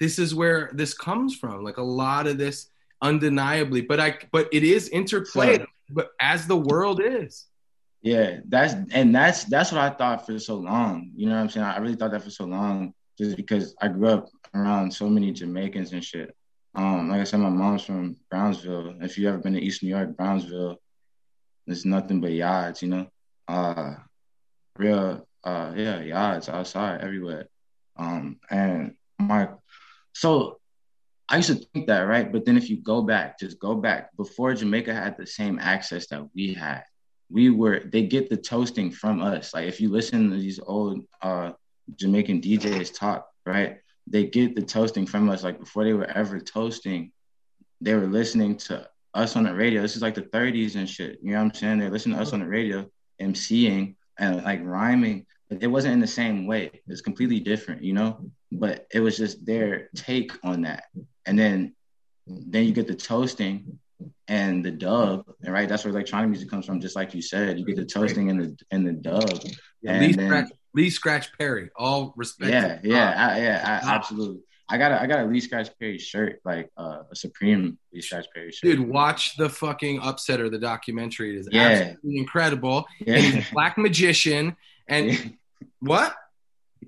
[0.00, 1.62] This is where this comes from.
[1.62, 2.68] Like a lot of this
[3.00, 7.46] undeniably, but I but it is interplayed, So- but as the world is.
[8.02, 8.40] Yeah.
[8.46, 11.12] That's and that's that's what I thought for so long.
[11.14, 11.66] You know what I'm saying?
[11.66, 15.32] I really thought that for so long, just because I grew up around so many
[15.32, 16.34] Jamaicans and shit.
[16.74, 18.96] Um, like I said, my mom's from Brownsville.
[19.02, 20.80] If you ever been to East New York, Brownsville,
[21.66, 23.06] there's nothing but yards, you know.
[23.46, 23.94] Uh,
[24.78, 27.48] real, uh, yeah, yards outside everywhere.
[27.96, 29.48] Um, and my,
[30.14, 30.60] so
[31.28, 32.30] I used to think that, right?
[32.32, 36.06] But then if you go back, just go back before Jamaica had the same access
[36.08, 36.84] that we had,
[37.32, 39.54] we were, they get the toasting from us.
[39.54, 41.52] Like if you listen to these old uh,
[41.96, 43.78] Jamaican DJs talk, right?
[44.06, 45.42] They get the toasting from us.
[45.42, 47.12] Like before they were ever toasting,
[47.80, 49.80] they were listening to us on the radio.
[49.80, 51.18] This is like the 30s and shit.
[51.22, 51.78] You know what I'm saying?
[51.78, 52.86] They're listening to us on the radio,
[53.20, 55.26] MCing and like rhyming.
[55.60, 56.70] It wasn't in the same way.
[56.86, 58.30] It's completely different, you know?
[58.50, 60.84] But it was just their take on that.
[61.26, 61.74] And then
[62.26, 63.78] then you get the toasting
[64.28, 67.58] and the dub, and right, that's where electronic music comes from, just like you said.
[67.58, 69.40] You get the toasting and the and the dub.
[69.82, 72.50] Yeah, And Lee, then- Scratch, Lee Scratch Perry, all respect.
[72.52, 74.40] yeah, yeah, I, yeah, I, absolutely.
[74.68, 78.00] I got a I got a Lee Scratch Perry shirt, like uh, a Supreme Lee
[78.00, 78.62] Scratch Perry shirt.
[78.76, 81.36] Dude, watch the fucking Upsetter, the documentary.
[81.36, 81.62] It is Yeah.
[81.68, 82.86] absolutely incredible.
[83.06, 84.56] And he's a black magician.
[84.88, 85.18] And yeah,
[85.80, 86.14] what?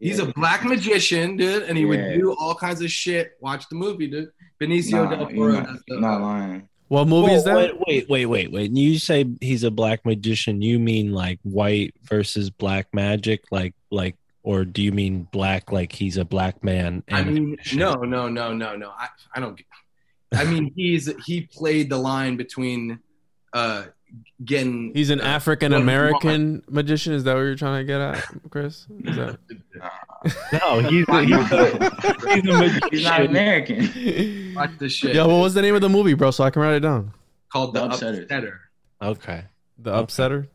[0.01, 3.33] He's a black magician, dude, and he would do all kinds of shit.
[3.41, 4.31] Watch the movie, dude.
[4.61, 5.53] Benicio Nah, del Toro.
[5.53, 6.69] not, does the- you're not lying.
[6.89, 7.57] What movie is that?
[7.57, 8.69] Wait, wait, wait, wait, wait.
[8.71, 13.75] When you say he's a black magician, you mean like white versus black magic, like
[13.91, 17.03] like, or do you mean black like he's a black man?
[17.11, 18.91] I and a mean, no, no, no, no, no.
[18.91, 19.61] I, I don't.
[20.35, 22.99] I mean, he's he played the line between
[23.55, 23.85] uh,
[24.45, 24.93] getting.
[24.95, 27.15] He's an uh, African American magician.
[27.15, 28.87] Is that what you're trying to get at, Chris?
[29.05, 29.39] Is that...
[30.53, 32.89] No, he's a, he's a, he's a magician.
[32.91, 34.55] He's not American.
[34.55, 35.15] Watch this shit.
[35.15, 36.31] Yo, what was the name of the movie, bro?
[36.31, 37.13] So I can write it down.
[37.53, 38.29] called the, The Upsetter.
[38.29, 38.59] Upsetters.
[39.03, 39.45] Okay.
[39.79, 40.49] The Upsetter.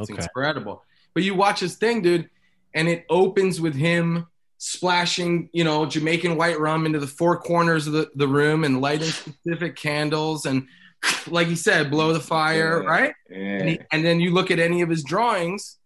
[0.00, 0.22] It's Okay.
[0.22, 0.84] incredible.
[1.12, 2.30] But you watch his thing, dude,
[2.72, 4.28] and it opens with him
[4.58, 8.80] splashing, you know, Jamaican white rum into the four corners of the, the room and
[8.80, 10.68] lighting specific candles and
[11.28, 12.88] like he said, blow the fire, Yeah.
[12.88, 13.14] right?
[13.28, 13.36] Yeah.
[13.38, 15.78] And, he, and then you look at any of his drawings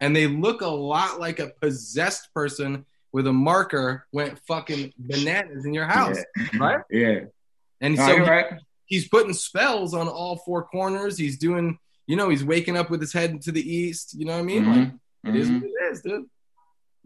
[0.00, 5.64] and they look a lot like a possessed person with a marker went fucking bananas
[5.64, 6.18] in your house,
[6.58, 6.80] right?
[6.90, 7.20] Yeah.
[7.80, 8.46] And so he- right.
[8.86, 11.16] he's putting spells on all four corners.
[11.18, 14.14] He's doing, you know, he's waking up with his head to the east.
[14.18, 14.66] You know what I mean?
[14.66, 14.98] Like, Mhm.
[15.28, 15.60] it is Mhm.
[15.62, 16.26] what it is, dude.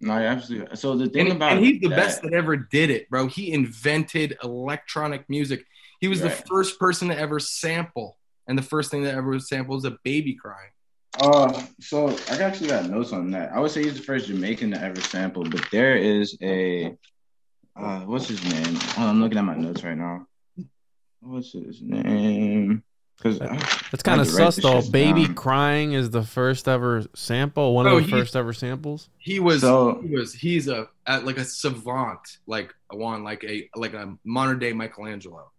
[0.02, 0.74] No, absolutely.
[0.76, 3.26] So the thing And, about and he's the that- best that ever did it, bro.
[3.26, 5.64] He invented electronic music.
[6.00, 8.16] He was the first person to ever sample,
[8.46, 10.70] and the first thing that ever was sampled was a baby crying.
[11.18, 13.52] Uh, so I actually got notes on that.
[13.52, 16.96] I would say he's the first Jamaican to ever sample, but there is a,
[17.76, 18.78] uh, what's his name?
[18.96, 20.26] Oh, I'm looking at my notes right now.
[21.20, 22.82] What's his name?
[23.18, 24.80] Because That's kind of sus though.
[24.80, 27.74] Baby crying is the first ever sample.
[27.74, 29.10] One Bro, of the he- first ever samples.
[29.18, 33.68] He was, So- he was, he's a at like a savant, like one, like a
[33.76, 35.50] like a modern day Michelangelo.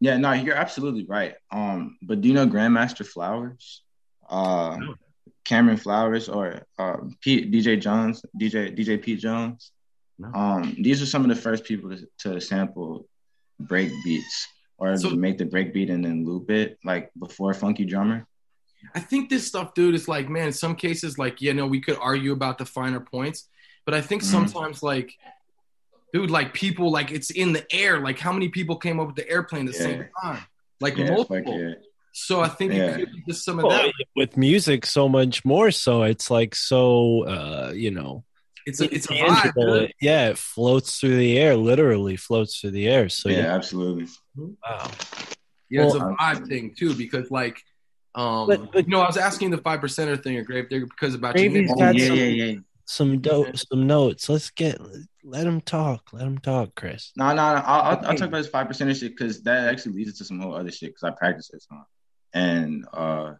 [0.00, 1.34] Yeah, no, you're absolutely right.
[1.52, 3.82] Um, but do you know Grandmaster Flowers?
[4.28, 4.94] Uh, No.
[5.44, 9.72] Cameron Flowers or uh, Pete, DJ Jones, DJ DJ Pete Jones.
[10.18, 10.32] No.
[10.32, 13.06] Um, these are some of the first people to, to sample
[13.60, 14.46] break beats
[14.78, 18.26] or So- make the break beat and then loop it like before Funky Drummer.
[18.94, 21.80] I think this stuff, dude, is like, man, in some cases, like, you know, we
[21.80, 23.48] could argue about the finer points,
[23.86, 24.26] but I think Mhm.
[24.26, 25.10] sometimes, like,
[26.12, 28.00] dude, like people, like it's in the air.
[28.00, 30.42] Like, how many people came up with the airplane at the same time?
[30.80, 31.74] Like Yeah, multiple.
[32.14, 32.20] Yeah.
[32.26, 32.96] So I think Yeah.
[32.96, 33.92] it could just some of Well, that.
[34.14, 36.02] with music, so much more so.
[36.04, 38.24] It's like so, uh, you know,
[38.66, 39.88] It's a it's a vibe, tangible.
[40.00, 41.56] yeah, it floats through the air.
[41.56, 43.08] Literally floats through the air.
[43.08, 44.06] So yeah, yeah, absolutely.
[44.36, 44.90] wow.
[45.70, 47.60] Yeah, it's a Well, vibe thing too, because like,
[48.14, 51.14] um, But- but- you know, I was asking the five percenter thing at Gravedigger because
[51.14, 51.50] about you.
[51.50, 52.54] Oh, yeah, some- yeah, yeah.
[52.86, 54.28] Some dope, some notes.
[54.28, 54.78] Let's get.
[55.24, 56.10] Let him talk.
[56.12, 57.12] Let him talk, Chris.
[57.16, 57.42] No, no, no.
[57.64, 60.38] I'll, I'll, I'll talk about this five percent shit because that actually leads to some
[60.38, 61.82] whole other shit because I practice it some.
[62.34, 63.34] And uh,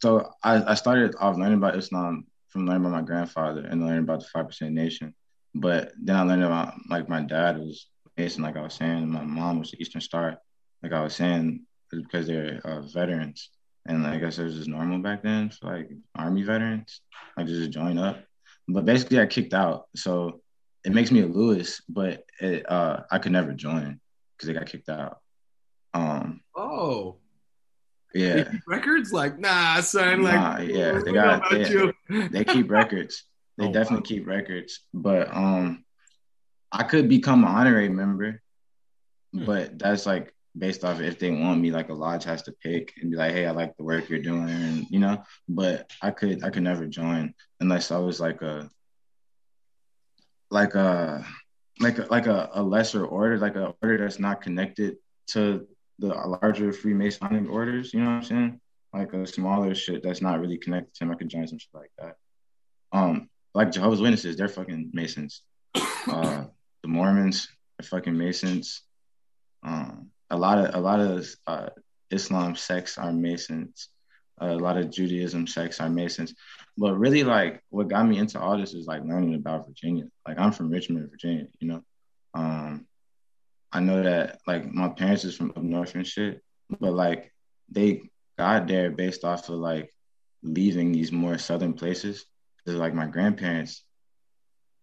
[0.00, 4.04] so I, I started off learning about Islam from learning about my grandfather and learning
[4.04, 5.14] about the five percent nation.
[5.54, 9.22] But then I learned about like my dad was Mason, like I was saying, my
[9.22, 10.38] mom was the Eastern Star,
[10.82, 13.50] like I was saying, because they're uh, veterans.
[13.86, 17.00] And like I guess it was just normal back then for like army veterans,
[17.36, 18.18] like just join up.
[18.68, 19.86] But basically, I kicked out.
[19.96, 20.42] So
[20.84, 23.98] it makes me a Lewis, but it, uh, I could never join
[24.36, 25.18] because I got kicked out.
[25.94, 27.16] Um, Oh,
[28.14, 31.92] yeah, AP records, like nah, son, like Nah, yeah, they got- about they- you.
[32.30, 33.24] they keep records.
[33.58, 34.80] They Oh, definitely keep records.
[34.94, 35.84] But um,
[36.70, 38.40] I could become an honorary member,
[39.34, 39.44] Hmm.
[39.44, 41.72] but that's like based off if they want me.
[41.72, 44.22] Like a lodge has to pick and be like, "Hey, I like the work you're
[44.22, 45.24] doing," and you know.
[45.48, 48.70] But I could I could never join unless I was like a
[50.50, 51.24] like a
[51.80, 54.98] like a like a, a lesser order, like a order that's not connected
[55.34, 55.66] to
[55.98, 57.92] the larger Freemasonic orders.
[57.92, 58.60] You know what I'm saying?
[58.92, 61.10] Like a smaller shit that's not really connected to him.
[61.10, 62.16] I could join shit like that.
[62.92, 65.42] Um, like Jehovah's Witnesses, they're fucking Masons.
[66.06, 66.44] Uh,
[66.82, 68.82] the Mormons they're fucking Masons.
[69.62, 71.68] Um, a lot of a lot of uh,
[72.10, 73.88] Islam sects are Masons.
[74.40, 76.34] a lot of Judaism sects are Masons.
[76.76, 80.04] But really, like, what got me into all this is like learning about Virginia.
[80.26, 81.46] Like, I'm from Richmond, Virginia.
[81.60, 81.82] You know,
[82.34, 82.86] um,
[83.72, 86.42] I know that like my parents is from up north and shit,
[86.80, 87.32] but like
[87.70, 88.02] they
[88.38, 89.92] got there based off of like
[90.42, 92.24] leaving these more southern places.
[92.58, 93.84] Because like my grandparents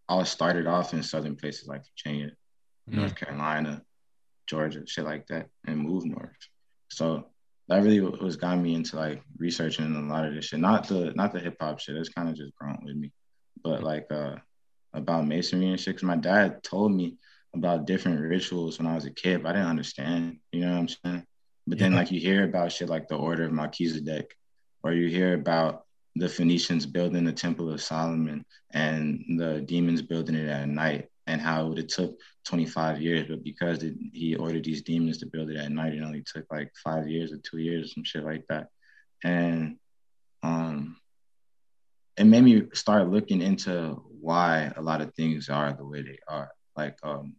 [0.07, 2.31] all started off in southern places like Virginia,
[2.87, 3.81] North Carolina,
[4.47, 6.29] Georgia, shit like that, and moved north.
[6.89, 7.27] So
[7.67, 10.59] that really was got me into like researching a lot of this shit.
[10.59, 11.95] Not the not the hip hop shit.
[11.95, 13.11] It's kind of just grown with me,
[13.63, 14.35] but like uh
[14.93, 15.95] about masonry and shit.
[15.95, 17.17] Cause my dad told me
[17.55, 20.39] about different rituals when I was a kid, but I didn't understand.
[20.51, 21.25] You know what I'm saying?
[21.67, 21.97] But then Yeah.
[21.99, 24.35] like you hear about shit like the Order of Melchizedek,
[24.83, 30.35] or you hear about the Phoenicians building the Temple of Solomon and the demons building
[30.35, 34.35] it at night, and how it would have took 25 years, but because it, he
[34.35, 37.37] ordered these demons to build it at night, it only took like five years or
[37.37, 38.67] two years or some shit like that.
[39.23, 39.77] And
[40.43, 40.97] um,
[42.17, 46.19] it made me start looking into why a lot of things are the way they
[46.27, 46.51] are.
[46.77, 47.35] Like, um,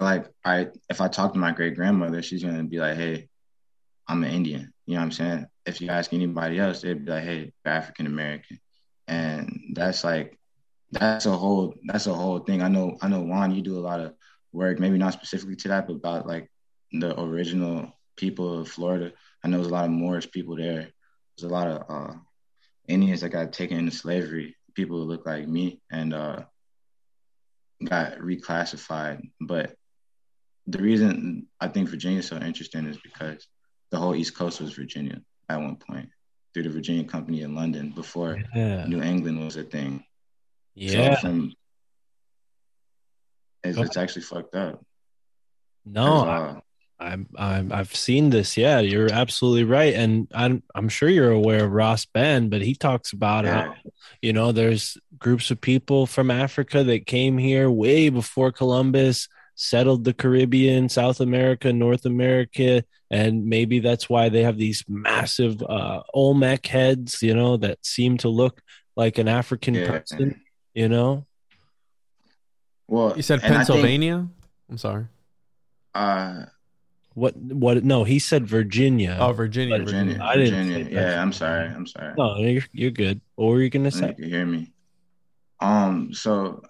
[0.00, 3.28] like I, if I talk to my great grandmother, she's gonna be like, "Hey,
[4.10, 4.72] I'm an Indian.
[4.86, 5.46] You know what I'm saying?
[5.66, 8.58] If you ask anybody else, they'd be like, hey, African American.
[9.06, 10.36] And that's like
[10.90, 12.60] that's a whole that's a whole thing.
[12.60, 14.14] I know I know Juan, you do a lot of
[14.52, 16.50] work, maybe not specifically to that, but about like
[16.90, 19.12] the original people of Florida.
[19.44, 20.88] I know there's a lot of Moorish people there.
[21.38, 22.14] There's a lot of uh,
[22.88, 26.42] Indians that got taken into slavery, people who look like me, and uh,
[27.84, 29.30] got reclassified.
[29.40, 29.76] But
[30.70, 33.46] the reason I think Virginia is so interesting is because
[33.90, 36.08] the whole East Coast was Virginia at one point
[36.52, 38.86] through the Virginia Company in London before Yeah.
[38.86, 40.04] New England was a thing.
[40.74, 41.14] Yeah.
[41.16, 41.52] So from,
[43.62, 44.84] it's, it's actually fucked up.
[45.84, 46.60] No, uh,
[46.98, 48.56] I'm, I'm, I've seen this.
[48.56, 49.94] Yeah, you're absolutely right.
[49.94, 53.74] And I'm, I'm sure you're aware of Ross Ben, but he talks about how,
[54.20, 59.28] you know, there's groups of people from Africa that came here way before Columbus,
[59.62, 62.82] settled the Caribbean, South America, North America.
[63.10, 68.16] And maybe that's why they have these massive uh, Olmec heads, you know, that seem
[68.18, 68.62] to look
[68.96, 69.86] like an African Yeah.
[69.90, 70.40] person,
[70.74, 71.26] you know?
[72.88, 74.28] well, You said and I think, Pennsylvania?
[74.70, 75.06] I'm sorry.
[75.94, 76.44] uh,
[77.14, 79.16] What, what, no, he said Virginia.
[79.20, 79.78] Oh, Virginia.
[79.78, 80.04] Virginia.
[80.14, 80.24] Virginia.
[80.24, 80.84] I didn't Virginia.
[80.86, 80.92] say.
[80.92, 81.68] Yeah, I'm sorry.
[81.68, 82.14] I'm sorry.
[82.16, 83.20] No, you're, you're good.
[83.34, 84.08] What were you going to say?
[84.08, 84.72] you can hear me.
[85.60, 86.62] Um, so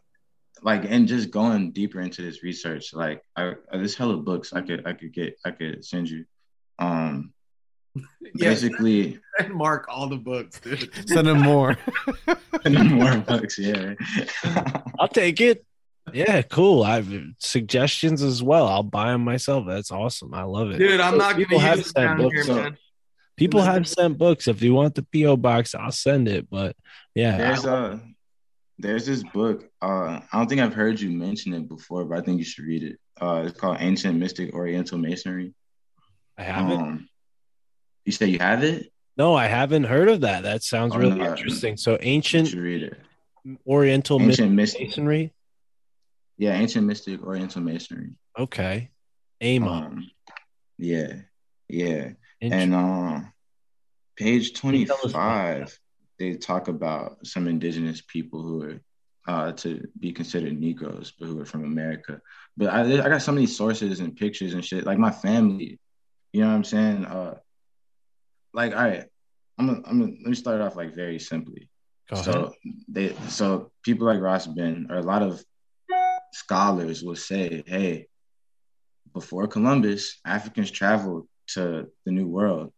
[0.63, 4.61] like and just going deeper into this research, like I I- there's hella books I
[4.63, 6.25] could I could get I could send you.
[6.79, 7.33] Um
[8.35, 8.51] Yeah.
[8.51, 10.91] basically And mark all the books, dude.
[11.09, 11.77] Send them more.
[12.71, 13.95] more books, yeah.
[14.99, 15.65] I'll take it.
[16.13, 16.83] Yeah, cool.
[16.83, 18.67] I've suggestions as well.
[18.69, 19.65] I'll buy them myself.
[19.67, 20.35] That's awesome.
[20.35, 20.79] I love it.
[20.79, 22.47] Dude, I'm not People gonna have use it sent down books.
[22.47, 22.77] here, man.
[23.37, 24.49] People have sent books.
[24.49, 26.49] If you want the PO box, I'll send it.
[26.51, 26.77] But
[27.15, 27.99] yeah, There's I- a
[28.81, 29.69] there's this book.
[29.83, 32.65] Uh, I don't think I've heard you mention it before, but I think you should
[32.65, 32.99] read it.
[33.21, 35.55] Uh, it's called Ancient Mystic Oriental Masonry.
[36.39, 36.81] I haven't.
[36.81, 37.09] Um,
[38.05, 38.91] you say you have it?
[39.17, 40.45] no, I haven't heard of that.
[40.45, 41.31] That sounds Oh, really no.
[41.31, 41.77] interesting.
[41.77, 42.99] So ancient read it.
[43.67, 44.89] Oriental Ancient Mystic.
[44.89, 45.33] Masonry.
[46.39, 48.13] Yeah, Ancient Mystic Oriental Masonry.
[48.39, 48.91] Okay,
[49.65, 49.69] up.
[49.85, 50.11] Um,
[50.79, 51.13] yeah,
[51.69, 52.11] yeah.
[52.41, 53.33] And um,
[54.17, 55.80] page Can
[56.21, 58.81] you tell us about 25, they talk about some indigenous people who are
[59.29, 62.21] uh, to be considered Negroes, but who are from America.
[62.57, 64.87] But I, I got so many sources and pictures and shit.
[64.87, 65.79] Like my family,
[66.33, 67.05] you know what I'm saying?
[67.05, 67.35] Uh,
[68.53, 69.05] like, all right,
[69.59, 71.69] I'm gonna, I'm gonna, let me start off like very simply.
[72.13, 72.53] So
[72.89, 75.45] they, so people like Ross Ben or a lot of
[76.33, 78.09] scholars will say, hey,
[79.15, 82.73] before Columbus, Africans traveled to the New World.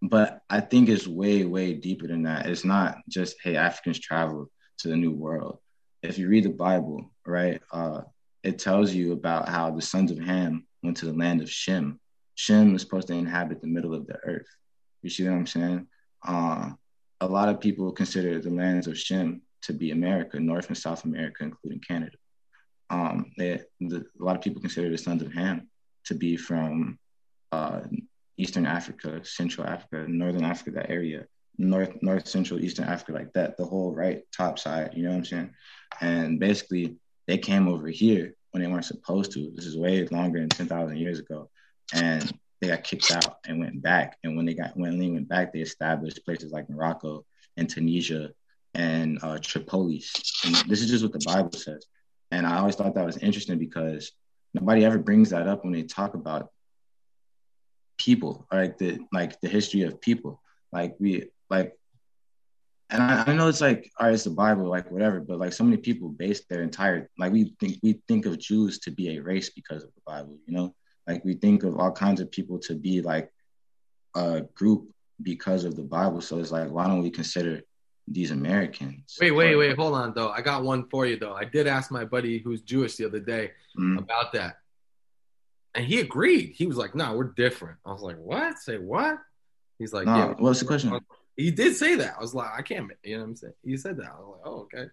[0.00, 2.46] But I think it's way, way deeper than that.
[2.46, 4.48] It's not just, hey, Africans traveled
[4.78, 5.58] to the New World.
[6.02, 8.02] If you read the Bible, right, uh,
[8.44, 11.98] it tells you about how the sons of Ham went to the land of Shem.
[12.36, 14.46] Shem was supposed to inhabit the middle of the earth.
[15.02, 15.86] You see what I'm saying?
[16.26, 16.70] Uh,
[17.20, 21.04] a lot of people consider the lands of Shem to be America, North and South
[21.04, 22.16] America, including Canada.
[22.90, 25.68] Um, they, the, a lot of people consider the sons of Ham
[26.04, 26.98] to be from
[27.50, 27.80] uh,
[28.38, 31.26] Eastern Africa, Central Africa, Northern Africa, that area,
[31.58, 34.92] North, North, Central, Eastern Africa, like that, the whole right top side.
[34.94, 35.50] You know what I'm saying?
[36.00, 36.96] And basically,
[37.26, 39.50] they came over here when they weren't supposed to.
[39.54, 41.50] This is way longer than ten thousand years ago,
[41.92, 44.16] and they got kicked out and went back.
[44.22, 47.24] And when they got when they went back, they established places like Morocco
[47.56, 48.30] and Tunisia
[48.74, 50.44] and uh, Tripolis.
[50.44, 51.86] And this is just what the Bible says.
[52.30, 54.12] And I always thought that was interesting because
[54.54, 56.50] nobody ever brings that up when they talk about
[57.98, 60.40] people, like the like the history of people.
[60.72, 61.74] Like we like
[62.90, 65.52] and I, I know it's like all right, it's the Bible, like whatever, but like
[65.52, 69.16] so many people base their entire like we think we think of Jews to be
[69.16, 70.74] a race because of the Bible, you know?
[71.06, 73.30] Like we think of all kinds of people to be like
[74.14, 74.90] a group
[75.22, 76.20] because of the Bible.
[76.20, 77.62] So it's like why don't we consider
[78.06, 79.18] these Americans?
[79.20, 79.76] Wait, wait, wait.
[79.76, 80.30] Hold on, though.
[80.30, 81.34] I got one for you, though.
[81.34, 83.98] I did ask my buddy who's Jewish the other day Mhm.
[83.98, 84.60] about that,
[85.78, 86.54] and he agreed.
[86.56, 88.58] He was like, "No, we're different." I was like, "What?
[88.58, 89.18] Say what?"
[89.78, 90.98] He's like, No, "Yeah." what's the question?
[91.36, 92.14] He did say that.
[92.18, 93.52] I was like, "I can't." You know what I'm saying?
[93.64, 94.06] He said that.
[94.06, 94.86] I was like, "Oh, okay."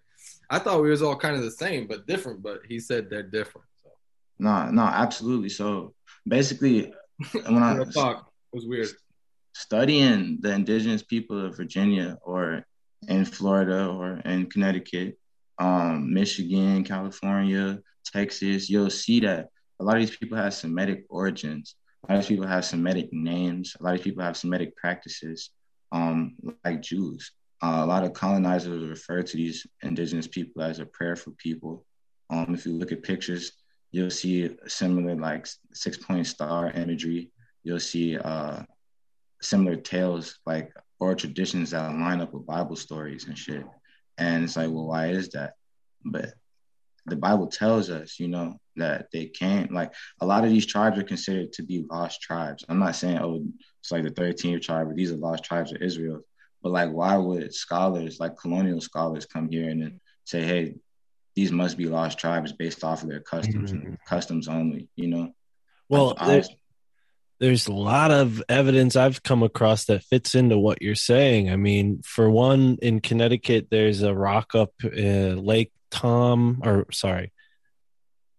[0.48, 2.42] I thought we was all kind of the same, but different.
[2.42, 3.66] But he said they're different.
[3.82, 3.90] So
[4.38, 5.48] No, no, absolutely.
[5.48, 5.94] So
[6.26, 6.92] basically
[7.32, 8.16] when I talk
[8.52, 8.88] it was weird.
[9.54, 12.64] studying the indigenous people of Virginia or
[13.08, 15.18] in Florida or in Connecticut,
[15.58, 19.48] um, Michigan, California, Texas, you'll see that
[19.80, 21.76] a lot of these people have Semitic origins.
[22.08, 23.76] A lot of people have Semitic names.
[23.78, 25.50] A lot of people have Semitic practices,
[25.92, 26.34] um,
[26.64, 27.32] like Jews.
[27.62, 31.84] Uh, a lot of colonizers refer to these indigenous people as a prayerful people.
[32.30, 33.52] Um, if you look at pictures,
[33.92, 37.30] you'll see similar like six point star imagery.
[37.64, 38.62] You'll see uh,
[39.40, 43.64] similar tales, like or traditions that line up with Bible stories and shit.
[44.18, 45.54] And it's like, well, why is that?
[46.04, 46.32] But
[47.06, 50.98] the Bible tells us, you know, that they can't like a lot of these tribes
[50.98, 52.64] are considered to be lost tribes.
[52.68, 53.42] I'm not saying oh
[53.80, 56.20] it's like the 13th tribe, but these are lost tribes of Israel.
[56.62, 60.74] But like why would scholars, like colonial scholars, come here and then say, hey,
[61.34, 65.32] these must be lost tribes based off of their customs and customs only, you know?
[65.88, 66.50] Well, I- I there- was-
[67.38, 71.50] there's a lot of evidence I've come across that fits into what you're saying.
[71.50, 74.88] I mean, for one, in Connecticut, there's a rock up uh,
[75.52, 77.32] Lake Tom, or sorry,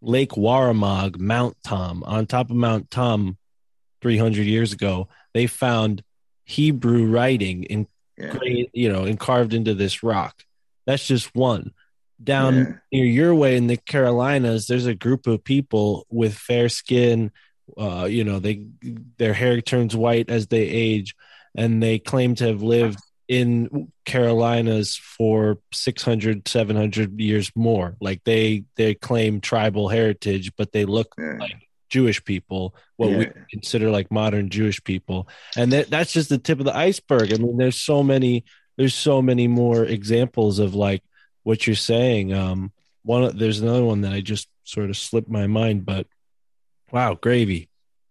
[0.01, 2.03] Lake Waramaug, Mount Tom.
[2.03, 3.37] On top of Mount Tom,
[4.01, 6.03] 300 years ago, they found
[6.45, 7.87] Hebrew writing in,
[8.17, 8.37] yeah.
[8.73, 10.43] you know, and carved into this rock.
[10.85, 11.73] That's just one.
[12.23, 12.73] Down Yeah.
[12.91, 17.31] near your way in the Carolinas, there's a group of people with fair skin.
[17.77, 18.67] Uh, you know, they
[19.17, 21.15] their hair turns white as they age,
[21.55, 27.95] and they claim to have lived in Carolinas for 600, 700 years more.
[27.99, 31.37] Like they they claim tribal heritage, but they look Yeah.
[31.39, 36.37] like Jewish people, what we consider like modern Jewish people, and that, that's just the
[36.37, 37.33] tip of the iceberg.
[37.33, 38.43] I mean, there's so many,
[38.77, 41.01] there's so many more examples of like
[41.43, 42.33] what you're saying.
[42.33, 42.71] Um,
[43.03, 46.07] one, there's another one that I just sort of slipped my mind, but
[46.91, 47.69] wow, gravy,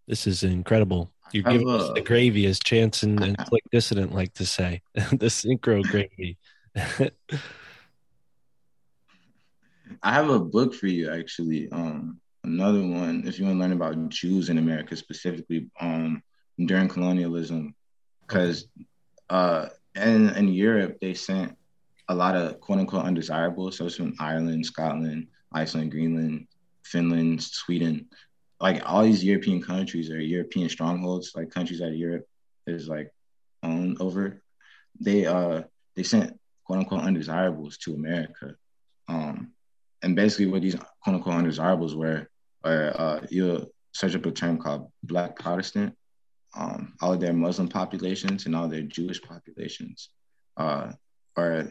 [0.09, 1.12] this is incredible.
[1.32, 3.36] You're giving us the gravy, as Chance and, and
[3.72, 6.38] Dissident like to say, the synchro gravy.
[10.02, 11.68] I have a book for you actually.
[11.70, 16.22] Um, another one, if you want to learn about Jews in America specifically, um,
[16.64, 17.74] during colonialism,
[18.26, 18.68] because
[19.30, 21.56] uh, in in Europe they sent
[22.08, 23.76] a lot of quote unquote undesirables.
[23.76, 26.46] So it's from Ireland, Scotland, Iceland, Greenland,
[26.84, 28.06] Finland, Sweden,
[28.60, 32.26] like all these European countries are European strongholds, like countries that Europe
[32.66, 33.10] is like
[33.62, 34.42] owned over.
[35.00, 35.62] They uh
[35.94, 38.56] they sent quote unquote undesirables to America.
[39.08, 39.52] Um,
[40.02, 42.28] and basically what these quote unquote undesirables were
[42.64, 45.94] are uh you'll search up a term called black Protestant.
[46.56, 50.08] Um, all of their Muslim populations and all their Jewish populations
[50.56, 50.92] uh
[51.36, 51.70] are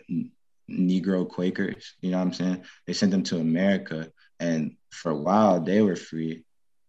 [0.70, 2.64] Negro Quakers, you know what I'm saying?
[2.86, 6.45] They sent them to America and for a while they were free.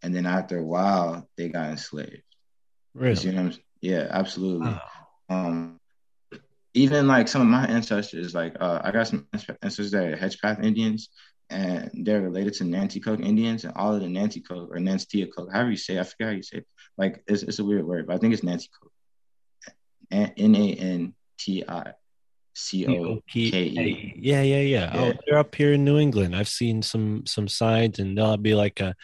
[0.07, 2.23] And then after a while they got enslaved.
[2.95, 3.27] You Really?
[3.27, 3.53] what I'm
[3.83, 4.81] Yeah, absolutely Wow.
[5.29, 5.81] um
[6.75, 9.27] even like some of my ancestors like uh i got some
[9.63, 11.09] ancestors that are hedgepath indians
[11.51, 15.77] and they're related to nanticoke indians and all of the nanticoke or nanticoke however you
[15.77, 16.67] say it, i forget how you say it
[16.97, 18.93] like it's, it's a weird word but i think it's nanticoke
[22.77, 24.91] n-a-n-t-i-c-o-k-e Yeah, yeah, yeah.
[24.95, 26.35] Oh, they're up here in New England.
[26.37, 28.95] I've seen some some signs, and they'll be like a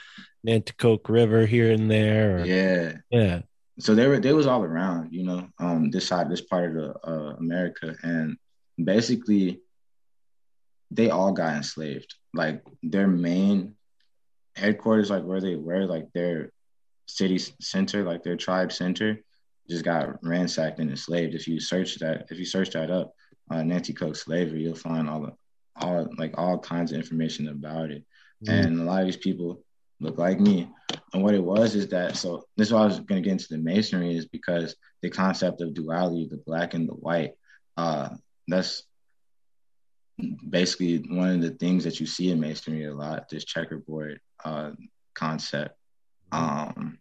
[0.47, 2.39] Nanticoke River here and there.
[2.39, 3.43] Or, yeah yeah.
[3.79, 6.75] so they were they was all around, you know, um, this side, this part of
[6.75, 8.37] the uh, America, and
[8.83, 9.61] basically,
[10.91, 12.15] they all got enslaved.
[12.35, 13.75] Like their main
[14.57, 16.51] headquarters, like where they were, like their
[17.07, 19.23] city center, like their tribe center,
[19.69, 21.35] just got ransacked and enslaved.
[21.35, 23.15] If you search that, if you search that up,
[23.51, 25.33] uh, Nanticoke slavery, you'll find all the
[25.77, 28.05] all like all kinds of information about it.
[28.49, 29.63] And a lot of these people
[30.03, 30.69] look like me.
[31.13, 33.49] And what it was is that so this is why I was gonna get into
[33.49, 37.33] the masonry is because the concept of duality, the black and the white,
[37.77, 38.11] uh,
[38.49, 38.83] that's
[40.49, 44.71] basically one of the things that you see in masonry a lot, this checkerboard uh
[45.15, 45.77] concept.
[46.31, 46.99] Um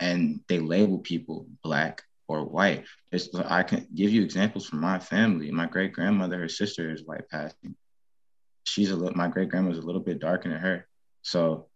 [0.00, 2.84] and they label people black or white.
[3.12, 5.50] It's, I can give you examples from my family.
[5.50, 7.76] My great grandmother, her sister is white passing.
[8.64, 10.88] She's a little, my great grandma's a little bit darker than her.
[11.22, 11.68] So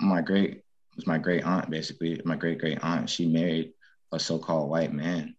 [0.00, 0.62] my great
[0.96, 2.20] was my great aunt basically.
[2.24, 3.08] My great great aunt.
[3.08, 3.72] She married
[4.12, 5.34] a so-called white man,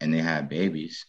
[0.00, 1.06] and they had babies,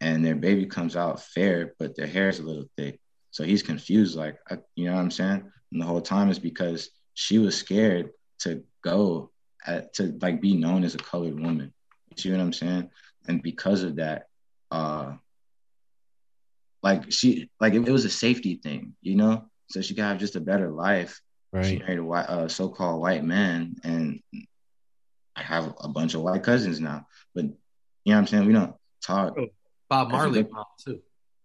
[0.00, 3.00] and their baby comes out fair, but their hair is a little thick.
[3.30, 5.50] So he's confused, like I, you know what I'm saying.
[5.72, 8.10] And the whole time is because she was scared
[8.40, 9.30] to go
[9.66, 11.72] at, to like be known as a colored woman.
[12.10, 12.90] You see what I'm saying?
[13.26, 14.28] And because of that,
[14.70, 15.14] uh,
[16.82, 19.46] like she like it, it was a safety thing, you know.
[19.70, 21.20] So she could have just a better life.
[21.62, 24.20] She married a white, uh, so-called white man, and
[25.36, 27.06] I have a bunch of white cousins now.
[27.34, 27.50] But you
[28.06, 28.46] know what I'm saying?
[28.46, 29.36] We don't talk.
[29.88, 31.00] Bob Marley look- mom, too.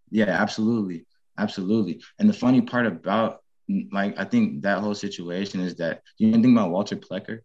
[0.09, 1.05] Yeah, absolutely,
[1.37, 2.01] absolutely.
[2.17, 3.41] And the funny part about
[3.91, 7.41] like I think that whole situation is that you know anything about Walter Plecker?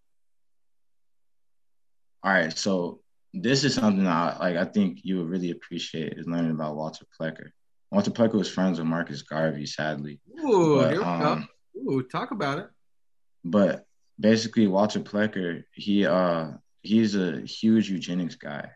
[2.23, 3.01] All right, so
[3.35, 4.57] this is something I like.
[4.57, 7.51] I think you would really appreciate is learning about Walter Plecker.
[7.91, 10.20] Walter Plecker was friends with Marcus Garvey, sadly.
[10.43, 11.45] Ooh, But, here we um, go.
[11.76, 12.68] Ooh, talk about it.
[13.44, 13.86] but
[14.18, 16.52] basically Walter Plecker, he uh
[16.82, 18.70] he's a huge eugenics guy.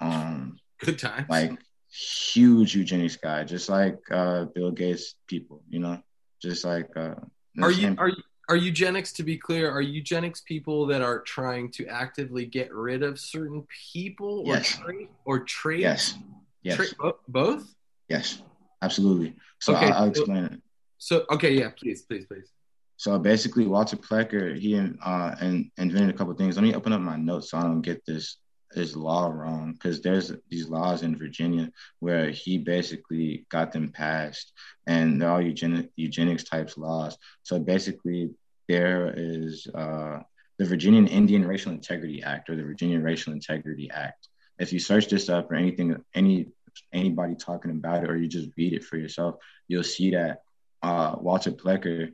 [0.00, 1.26] Um, Good time.
[1.28, 1.58] like
[1.90, 6.00] huge eugenics guy, just like uh, Bill Gates people, you know,
[6.40, 6.90] just like.
[6.96, 7.14] Uh,
[7.60, 9.70] Are you are you- are eugenics to be clear?
[9.70, 14.78] Are eugenics people that are trying to actively get rid of certain people or Yes.
[14.78, 15.82] trait or traits?
[15.82, 16.14] Yes.
[16.62, 16.76] Yes.
[16.76, 17.74] Tra- bo- both.
[18.08, 18.40] Yes.
[18.80, 19.36] Absolutely.
[19.60, 20.62] So Okay, I'll, I'll so- explain it.
[20.98, 22.50] So okay, yeah, please, please, please.
[22.96, 26.56] So basically, Walter Plecker he uh, and invented a couple things.
[26.56, 28.38] Let me open up my notes so I don't get this
[28.72, 31.70] this law wrong because there's these laws in Virginia
[32.00, 34.52] where he basically got them passed,
[34.86, 37.16] and they're all eugenic, eugenics types laws.
[37.44, 38.30] So basically,
[38.68, 40.18] there is uh,
[40.58, 44.28] the Virginian Indian Racial Integrity Act or the Virginia Racial Integrity Act.
[44.58, 46.48] If you search this up or anything, any
[46.92, 49.36] anybody talking about it, or you just read it for yourself,
[49.68, 50.42] you'll see that
[50.82, 52.12] uh, Walter Plecker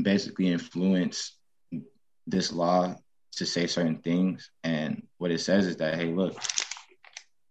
[0.00, 1.36] basically influenced
[2.26, 2.94] this law
[3.32, 4.50] to say certain things.
[4.62, 6.40] And what it says is that, hey, look,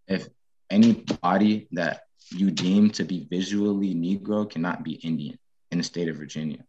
[0.08, 0.28] if
[0.70, 0.92] any
[1.22, 5.38] body that you deem to be visually Negro cannot be Indian
[5.70, 6.64] in the state of Virginia.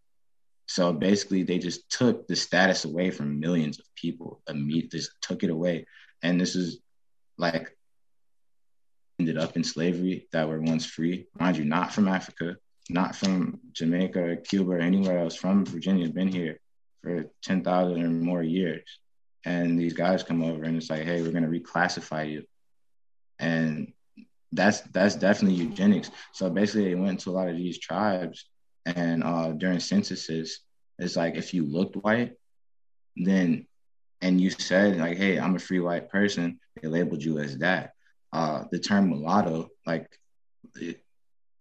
[0.65, 4.41] So basically, they just took the status away from millions of people.
[4.47, 5.85] Immediately, just took it away,
[6.21, 6.79] and this is
[7.37, 7.75] like
[9.19, 11.27] ended up in slavery that were once free.
[11.39, 12.55] Mind you, not from Africa,
[12.89, 15.35] not from Jamaica or Cuba or anywhere else.
[15.35, 16.59] From Virginia, been here
[17.01, 18.99] for ten thousand or more years,
[19.45, 22.43] and these guys come over and it's like, hey, we're gonna reclassify you,
[23.39, 23.93] and
[24.51, 26.11] that's that's definitely eugenics.
[26.33, 28.45] So basically, they went to a lot of these tribes,
[28.85, 30.59] and uh, during censuses,
[30.99, 32.33] it's like if you looked white,
[33.15, 33.67] then
[34.21, 37.93] and you said like, hey, I'm a free white person, they labeled you as that.
[38.31, 40.07] Uh, the term mulatto, like,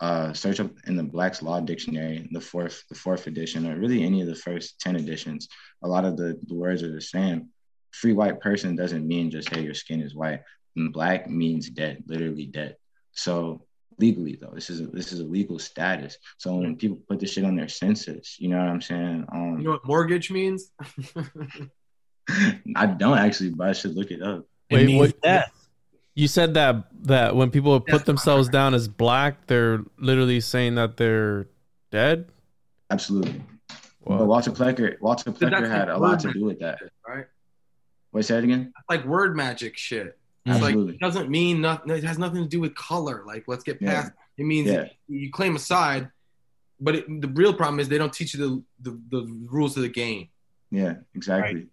[0.03, 4.03] uh, search up in the Black's Law Dictionary, the fourth the fourth edition, or really
[4.03, 5.49] any of the first ten editions.
[5.85, 7.51] A lot of the, the words are the same.
[7.93, 10.41] Free white person doesn't mean just hey your skin is white.
[10.75, 12.77] And black means dead, literally dead.
[13.13, 13.65] So
[14.01, 16.19] legally though, this is a, this is a legal status.
[16.37, 19.27] So when people put this shit on their census, you know what I'm saying?
[19.33, 20.73] Um, You know what mortgage means?
[22.75, 24.47] I don't actually, but I should look it up.
[24.69, 25.15] Wait, what?
[26.15, 30.97] You said that that when people put themselves down as black, they're literally saying that
[30.99, 31.49] they're
[31.91, 32.29] dead.
[32.91, 33.43] Absolutely.
[34.07, 36.79] But Walter Plecker, Walter Plecker had like a lot to do with that.
[37.09, 37.27] right?
[38.13, 38.73] Wait, say it again.
[38.91, 40.19] Like word magic shit.
[40.45, 40.95] It's like Absolutely.
[40.95, 41.91] it doesn't mean nothing.
[41.93, 43.23] It has nothing to do with color.
[43.27, 44.03] Like let's get Yeah.
[44.03, 44.13] past.
[44.37, 44.89] It means Yeah.
[45.09, 46.11] you claim a side,
[46.81, 49.83] but it, the real problem is they don't teach you the the, the rules of
[49.85, 50.29] the game
[50.71, 51.69] Yeah, exactly.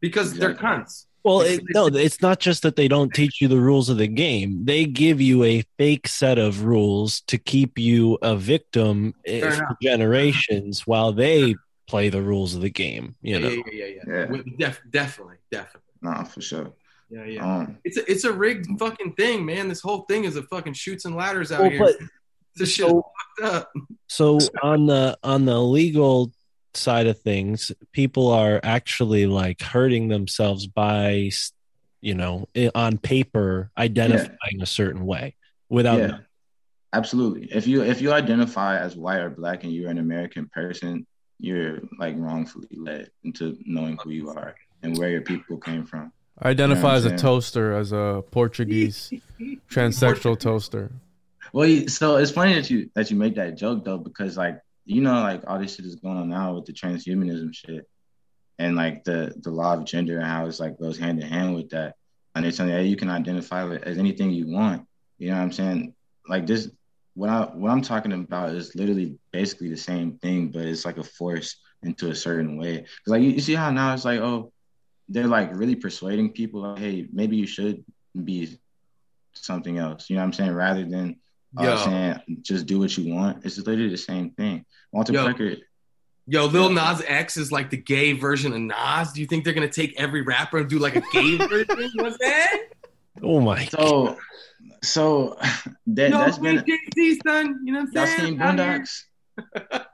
[0.00, 0.82] because they're Exactly.
[0.84, 1.06] cunts.
[1.26, 4.06] Well, it, no, it's not just that they don't teach you the rules of the
[4.06, 4.64] game.
[4.64, 9.50] They give you a fake set of rules to keep you a victim eh, Fair
[9.50, 9.76] for enough.
[9.82, 11.56] generations while they
[11.88, 13.16] play the rules of the game.
[13.22, 14.26] You know, yeah, yeah, yeah, yeah.
[14.36, 14.42] Yeah.
[14.56, 15.80] Def, definitely, definitely.
[16.00, 16.72] Nah, for sure.
[17.10, 17.56] Yeah, yeah.
[17.58, 19.68] Um, It's a, it's a rigged fucking thing, man.
[19.68, 21.78] This whole thing is a fucking Chutes and Ladders out Well, here.
[21.80, 21.96] but-
[22.56, 23.04] this shit so-
[23.40, 23.72] fucked up.
[24.08, 26.30] So on the on the legal
[26.76, 31.30] side of things, people are actually like hurting themselves by,
[32.00, 35.34] you know, on paper identifying a certain way
[35.68, 35.98] without.
[35.98, 36.18] yeah,
[36.92, 37.48] absolutely.
[37.52, 41.06] If you if you identify as white or black and you're an American person,
[41.38, 46.12] you're like wrongfully led into knowing who you are and where your people came from.
[46.38, 47.18] I identify You as a what I'm saying?
[47.18, 49.12] toaster, as a Portuguese
[49.70, 50.92] transsexual toaster.
[51.52, 55.02] Well, so it's funny that you that you make that joke though, because like you
[55.02, 57.86] know, like all this shit is going on now with the transhumanism shit,
[58.58, 61.54] and like the the law of gender and how it's like goes hand in hand
[61.54, 61.96] with that.
[62.34, 64.86] And they're telling you, can identify with as anything you want.
[65.18, 65.94] You know what I'm saying?
[66.28, 66.70] Like this,
[67.14, 70.98] what I what I'm talking about is literally basically the same thing, but it's like
[70.98, 72.80] a force into a certain way.
[72.80, 74.52] 'Cause, like you, you see how now it's like, oh,
[75.08, 77.84] they're like really persuading people, like, hey, maybe you should
[78.24, 78.58] be
[79.32, 80.10] something else.
[80.10, 80.52] You know what I'm saying?
[80.52, 81.16] Rather than
[81.58, 81.76] uh, Yo.
[81.76, 83.44] saying just do what you want.
[83.44, 84.64] It's literally the same thing.
[84.92, 85.26] Walter Yo.
[85.26, 85.60] Plecker,
[86.28, 89.12] Yo, Lil Nas X is like the gay version of Nas.
[89.12, 91.66] Do you think they're gonna take every rapper and do like a gay version?
[91.68, 92.62] You know what I'm saying?
[93.22, 93.64] Oh my!
[93.66, 94.18] so
[94.82, 95.38] so
[95.86, 97.60] that no, that's been Jay Z, son.
[97.64, 98.26] You know what y'all I'm saying?
[98.32, 98.78] seen Out here.
[98.78, 99.82] Boondocks?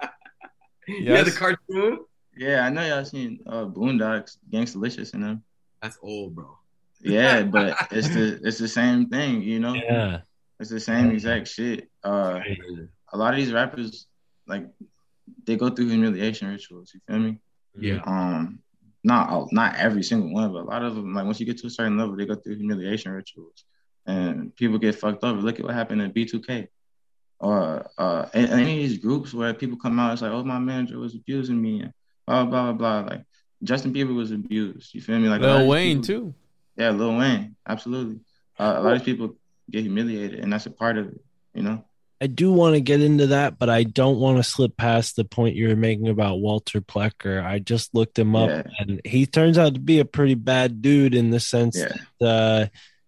[0.89, 2.01] Yeah, the cartoon.
[2.37, 5.43] Yeah, I know y'all seen uh, Boondocks, Gangstalicious and them.
[5.81, 6.59] That's old, bro.
[7.01, 9.75] Yeah, but it's the it's the same thing, you know.
[9.75, 10.23] Yeah.
[10.63, 11.91] It's the same exact shit.
[12.05, 12.39] Uh,
[13.13, 14.07] a lot of these rappers,
[14.47, 14.65] like,
[15.45, 16.93] they go through humiliation rituals.
[16.95, 17.39] You feel me?
[17.77, 18.01] Yeah.
[18.07, 18.61] Um,
[19.03, 21.67] not not every single one, but a lot of them, like once you get to
[21.67, 23.65] a certain level, they go through humiliation rituals,
[24.07, 25.41] and people get fucked over.
[25.41, 26.69] Look at what happened in B2K,
[27.41, 30.45] or uh, in, in any of these groups where people come out, it's like, oh,
[30.45, 31.93] my manager was abusing me, and
[32.25, 33.11] blah blah blah blah.
[33.11, 33.25] Like
[33.65, 34.95] Justin Bieber was abused.
[34.95, 35.29] You feel me?
[35.29, 36.35] Like Lil Wayne people- too.
[36.77, 38.21] Yeah, Lil Wayne, absolutely.
[38.61, 39.35] Uh, a lot of people
[39.73, 41.21] get humiliated, and that's a part of it.
[41.55, 41.85] You know.
[42.21, 45.25] I do want to get into that, but I don't want to slip past the
[45.25, 47.45] point you were making about Walter Plecker.
[47.45, 48.63] I just looked him up, Yeah.
[48.79, 51.93] and he turns out to be a pretty bad dude in the sense Yeah.
[52.21, 52.67] that uh,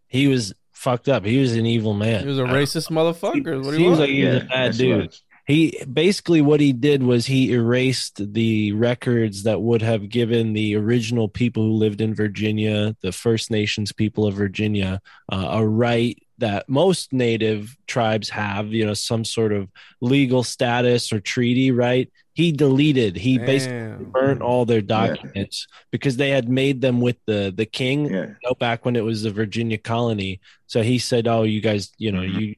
[0.09, 1.25] he was fucked up.
[1.25, 2.23] He was an evil man.
[2.23, 3.65] He was a racist motherfucker.
[3.65, 4.01] What do you Seems want?
[4.01, 5.07] like he was a bad dude.
[5.07, 5.23] was.
[5.47, 10.75] He basically what he did was he erased the records that would have given the
[10.77, 16.19] original people who lived in Virginia, the First Nations people of Virginia, uh, a right
[16.39, 19.69] that most native tribes have, you know, some sort of
[20.01, 22.11] legal status or treaty, right?
[22.33, 24.11] He deleted, he basically Damn.
[24.11, 28.27] burnt all their documents because they had made them with the the king Yeah.
[28.29, 30.41] you know, back when it was the Virginia colony.
[30.67, 32.41] So he said, "Oh, you guys, you know, Mhm.
[32.41, 32.55] you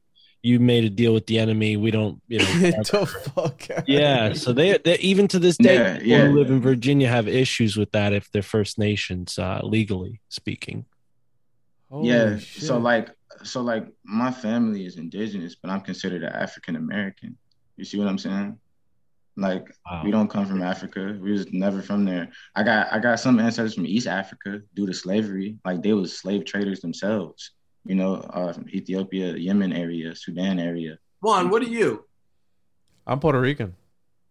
[0.47, 1.71] you made a deal with the enemy.
[1.85, 3.87] We don't, you know." Get the fuck out.
[3.87, 4.33] yeah.
[4.33, 6.25] So they, they even to this day, Yeah, people yeah.
[6.27, 10.85] who live in Virginia have issues with that if they're First Nations, uh, legally speaking.
[11.89, 12.37] Holy yeah.
[12.37, 12.63] shit.
[12.63, 13.07] So like,
[13.43, 17.37] so like, my family is indigenous, but I'm considered an African American.
[17.77, 18.57] You see what I'm saying?
[19.39, 20.01] Like, Wow.
[20.03, 21.15] we don't come from Africa.
[21.21, 22.29] We was never from there.
[22.55, 25.57] I got I got some ancestors from East Africa due to slavery.
[25.63, 27.51] Like they was slave traders themselves.
[27.87, 30.97] You know, uh, from Ethiopia, Yemen area, Sudan area.
[31.21, 32.05] Juan, what are you?
[33.05, 33.75] I'm Puerto Rican.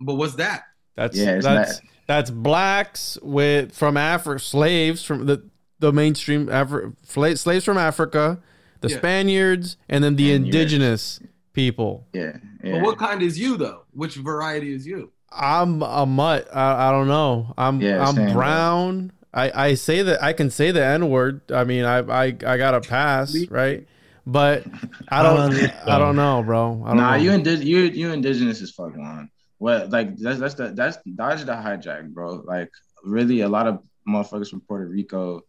[0.00, 0.64] But what's that?
[0.94, 5.42] That's Yeah, that's not- that's blacks with from Africa, slaves from the
[5.78, 8.38] the mainstream Afri- fla- slaves from Africa,
[8.80, 8.96] the Yeah.
[8.96, 10.46] Spaniards, and then the Spaniards.
[10.56, 11.20] indigenous
[11.52, 12.06] people.
[12.14, 12.72] Yeah, yeah.
[12.72, 13.82] But what kind is you though?
[13.92, 15.12] Which variety is you?
[15.30, 16.48] I'm a mutt.
[16.54, 17.52] I, I don't know.
[17.58, 19.10] I'm Yeah, I'm same, bro.
[19.36, 19.50] Brown.
[19.54, 21.40] I, I say that I can say the N word.
[21.52, 23.86] I mean, I I I got a pass, right?
[24.26, 24.64] But
[25.08, 25.54] I don't
[25.88, 26.82] I don't know, bro.
[26.84, 27.16] I don't Nah, know.
[27.22, 29.30] you indi- you you indigenous as fuck, man.
[29.58, 32.42] What like that's that's the that's dodge the hijack, bro.
[32.44, 32.70] Like
[33.04, 35.42] really, a lot of motherfuckers from Puerto Rico,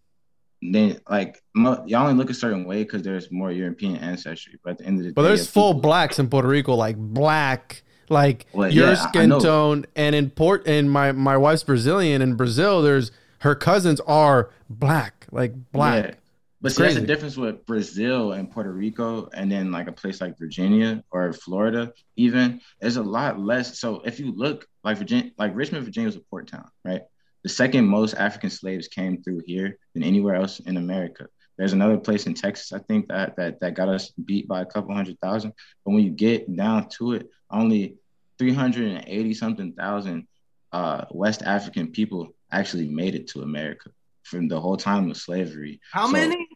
[0.62, 4.60] they like mo- y'all only look a certain way because there's more European ancestry.
[4.64, 6.74] But at the end of the But day, there's full people- blacks in Puerto Rico,
[6.76, 9.86] like black, like Well, your yeah, I- I skin tone.
[9.96, 12.22] And in Port, and my my wife's Brazilian.
[12.22, 16.06] In Brazil, there's her cousins are black, like black.
[16.06, 16.14] Yeah.
[16.60, 20.20] But see, that's the difference with Brazil and Puerto Rico, and then like a place
[20.20, 23.80] like Virginia or Florida, even there's a lot less.
[23.80, 27.02] So if you look like Virginia, like Richmond, Virginia was a port town, right?
[27.44, 31.28] The second most African slaves came through here than anywhere else in America.
[31.58, 34.66] There's another place in Texas, I think that that that got us beat by a
[34.66, 35.54] couple hundred thousand.
[35.86, 37.98] But when you get down to it, only
[38.40, 40.28] 380 something thousand
[40.72, 43.90] uh, West African people actually made it to America
[44.24, 45.80] from the whole time of slavery.
[45.92, 46.48] How So, many?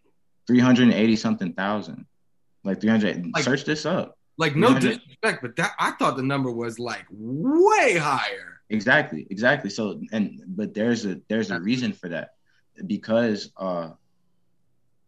[0.47, 2.05] 380 something thousand.
[2.63, 3.31] Like 300.
[3.33, 4.17] Like- search this up.
[4.37, 8.61] Like no disrespect, but that I thought the number was like way higher.
[8.69, 9.69] Exactly, exactly.
[9.69, 12.29] So and but there's a there's a reason for that
[12.87, 13.89] because uh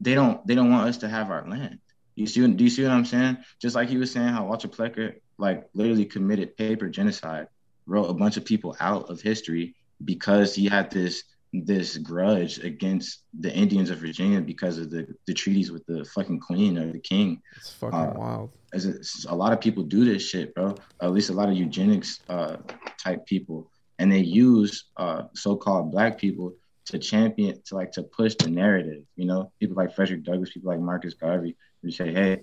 [0.02, 1.80] they don't they don't want us to have our land.
[2.16, 3.38] You see do you see what I'm saying?
[3.60, 7.48] Just like he was saying how Walter Plecker like literally committed paper genocide,
[7.88, 11.24] wrote a bunch of people out of history because he had this
[11.56, 16.40] this grudge against the Indians of Virginia because of the the treaties with the fucking
[16.40, 17.42] queen or the king.
[17.56, 18.52] It's fucking Uh, wild.
[18.74, 20.76] as it's, a lot of people do this shit, bro.
[21.02, 22.58] At least a lot of eugenics uh,
[22.98, 23.70] type people,
[24.00, 26.56] and they use uh, so-called black people
[26.86, 29.04] to champion, to like to push the narrative.
[29.16, 32.42] You know, people like Frederick Douglass, people like Marcus Garvey, who say, "Hey,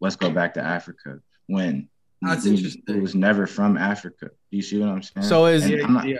[0.00, 1.88] let's go back to Africa." When
[2.22, 2.82] That's we- interesting.
[2.86, 4.26] It was never from Africa.
[4.50, 5.26] Do you see what I'm saying?
[5.26, 6.18] So is- And Yeah, I'm not- yeah.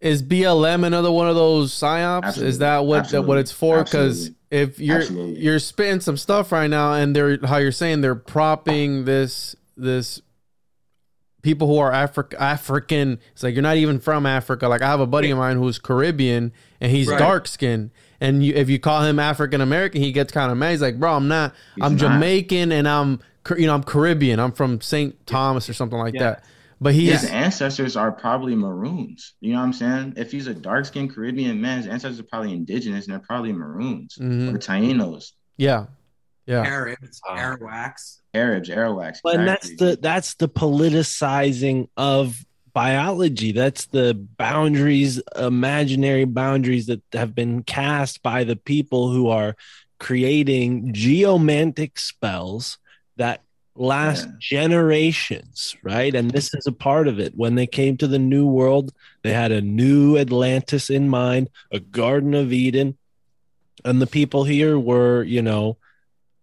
[0.00, 2.40] Is BLM another one of those psyops?
[2.40, 3.28] Is that what Absolutely.
[3.28, 3.82] what it's for?
[3.82, 5.40] Because if you're Absolutely.
[5.40, 10.22] you're spitting some stuff right now, and they're how you're saying they're propping this this
[11.42, 13.18] people who are Africa African.
[13.32, 14.68] It's like you're not even from Africa.
[14.68, 17.18] Like I have a buddy of mine who's Caribbean and he's Right.
[17.18, 20.72] dark skinned and you, if you call him African American, he gets kind of mad.
[20.72, 21.54] He's like, bro, I'm not.
[21.76, 22.00] He's I'm not.
[22.00, 23.20] Jamaican and I'm
[23.56, 24.38] you know I'm Caribbean.
[24.40, 25.26] I'm from St.
[25.26, 26.20] Thomas or something like Yeah.
[26.22, 26.44] that.
[26.80, 29.34] But he's His ancestors are probably maroons.
[29.40, 30.14] You know what I'm saying?
[30.16, 33.52] If he's a dark skinned Caribbean man, his ancestors are probably indigenous and they're probably
[33.52, 34.54] maroons Mhm.
[34.54, 35.86] or Tainos, yeah,
[36.46, 36.62] yeah.
[36.62, 37.36] Arabs, Ah.
[37.36, 38.18] Arawaks.
[38.32, 39.18] Arabs, Arawaks.
[39.24, 43.50] But that's the that's the politicizing of biology.
[43.50, 49.56] That's the boundaries, imaginary boundaries that have been cast by the people who are
[49.98, 52.78] creating geomantic spells
[53.16, 53.42] that
[53.78, 54.32] last Yeah.
[54.40, 56.14] generations, right?
[56.14, 57.32] And this is a part of it.
[57.36, 58.92] When they came to the new world,
[59.22, 62.98] they had a new Atlantis in mind, a Garden of Eden.
[63.84, 65.76] And the people here were, you know,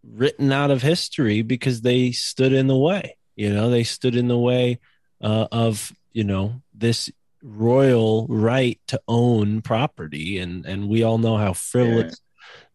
[0.03, 3.17] written out of history because they stood in the way.
[3.35, 4.79] You know, they stood in the way
[5.21, 7.11] uh, of you know this
[7.43, 12.21] royal right to own property, and and we all know how frivolous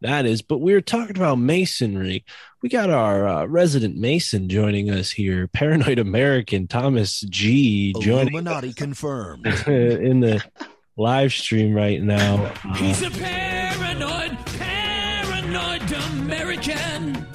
[0.02, 0.42] that is.
[0.42, 2.24] But we are talking about masonry.
[2.62, 8.72] We got our uh, resident mason joining us here, paranoid American Thomas G joining Illuminati
[8.74, 9.46] confirmed.
[9.66, 10.44] in the
[10.96, 12.52] live stream right now.
[12.64, 17.26] Uh, He's a paranoid, paranoid American.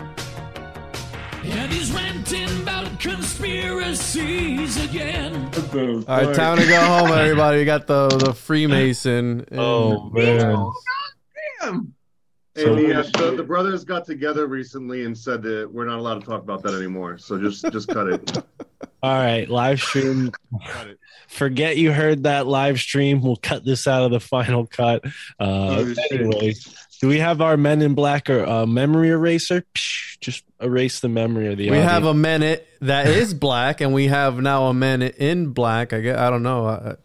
[1.44, 5.50] And he's ranting about conspiracies again.
[6.08, 7.58] All right, time to go home, everybody.
[7.60, 9.46] We got the the Freemason.
[9.52, 10.72] Oh man.
[11.62, 11.95] Damn.
[12.58, 16.00] So- And the, uh, the, the brothers got together recently and said that we're not
[16.00, 17.18] allowed to talk about that anymore.
[17.18, 18.38] So just just cut it.
[19.04, 20.32] All right, live stream.
[21.28, 23.22] Forget you heard that live stream.
[23.22, 25.04] We'll cut this out of the final cut.
[25.40, 26.54] Uh, Oh, anyway,
[27.02, 29.64] do we have our Men in Black or uh, memory eraser?
[30.22, 31.66] Just erase the memory of the.
[31.70, 31.92] We audience.
[31.92, 35.94] have a minute that is black, and we have now a minute in black.
[35.94, 36.96] I guess I don't know.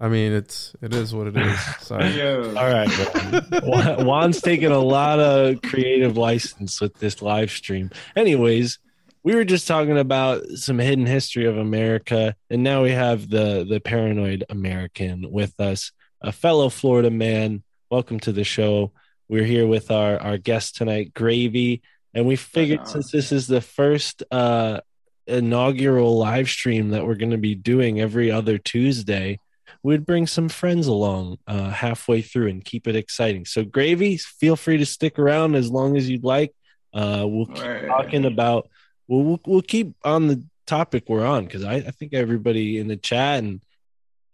[0.00, 1.58] I, I mean, it's it is what it is.
[1.80, 2.20] Sorry.
[2.46, 7.90] All right, Juan's taking a lot of creative license with this live stream.
[8.14, 8.78] Anyways,
[9.22, 13.66] we were just talking about some hidden history of America, and now we have the
[13.68, 17.62] the paranoid American with us, a fellow Florida man.
[17.90, 18.92] Welcome to the show.
[19.28, 21.82] We're here with our our guest tonight, Gravy,
[22.14, 22.84] and we figured Wow.
[22.86, 24.80] since this is the first uh
[25.26, 29.40] inaugural live stream that we're going to be doing every other Tuesday,
[29.86, 33.44] we'd bring some friends along uh, halfway through and keep it exciting.
[33.44, 36.52] So, Gravy, feel free to stick around as long as you'd like.
[36.92, 37.86] Uh, we'll keep Alright.
[37.86, 38.68] talking about.
[39.06, 42.88] We'll, we'll we'll keep on the topic we're on because I, I think everybody in
[42.88, 43.60] the chat and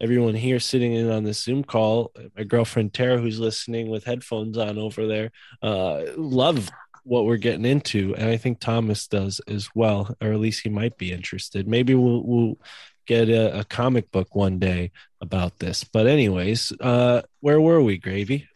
[0.01, 4.57] everyone here sitting in on this Zoom call, my girlfriend Tara, who's listening with headphones
[4.57, 5.29] on over there,
[5.61, 6.71] uh, love
[7.03, 10.69] what we're getting into, and I think Thomas does as well, or at least he
[10.69, 11.67] might be interested.
[11.67, 12.57] Maybe we'll we'll
[13.05, 15.83] get a, a comic book one day about this.
[15.83, 18.47] But anyways, uh, where were we, Gravy?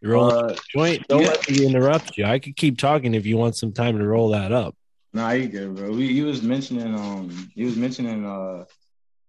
[0.00, 1.08] You rolling Uh, joint?
[1.08, 1.28] Don't yeah.
[1.28, 2.24] let me interrupt you.
[2.24, 4.74] I could keep talking if you want some time to roll that up.
[5.12, 5.90] Nah, you good, bro.
[5.92, 8.64] We you was mentioning um you was mentioning uh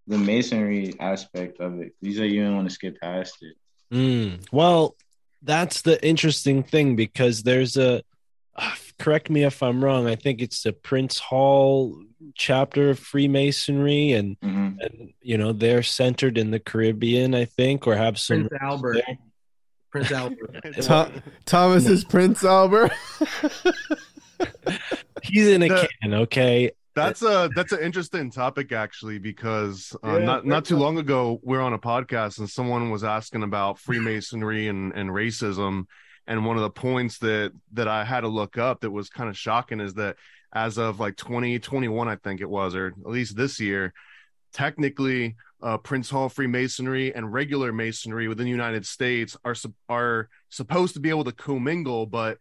[0.07, 1.93] the masonry aspect of it.
[2.01, 3.55] You said you didn't want to skip past it.
[3.93, 4.95] Mm, well,
[5.41, 8.01] that's the interesting thing because there's a.
[8.99, 10.07] correct me if I'm wrong.
[10.07, 12.01] I think it's the Prince Hall
[12.35, 14.77] chapter of Freemasonry, and Mhm.
[14.81, 18.47] and you know they're centered in the Caribbean, I think, or have some.
[18.47, 18.93] Prince Albert.
[19.05, 19.17] there.
[19.91, 20.65] Prince Albert.
[20.81, 21.11] Tho-
[21.45, 22.91] Thomas is Prince Albert.
[25.23, 26.71] He's in a The- can, okay.
[26.95, 31.39] That's a that's an interesting topic actually because uh, Yeah, not not too long ago
[31.43, 35.85] we are on a podcast and someone was asking about Freemasonry and, and racism
[36.27, 39.29] and one of the points that that I had to look up that was kind
[39.29, 40.17] of shocking is that
[40.53, 43.93] as of like 2021 I think it was or at least this year
[44.53, 49.55] technically uh, Prince Hall Freemasonry and regular Masonry within the United States are
[49.89, 52.37] are supposed to be able to commingle but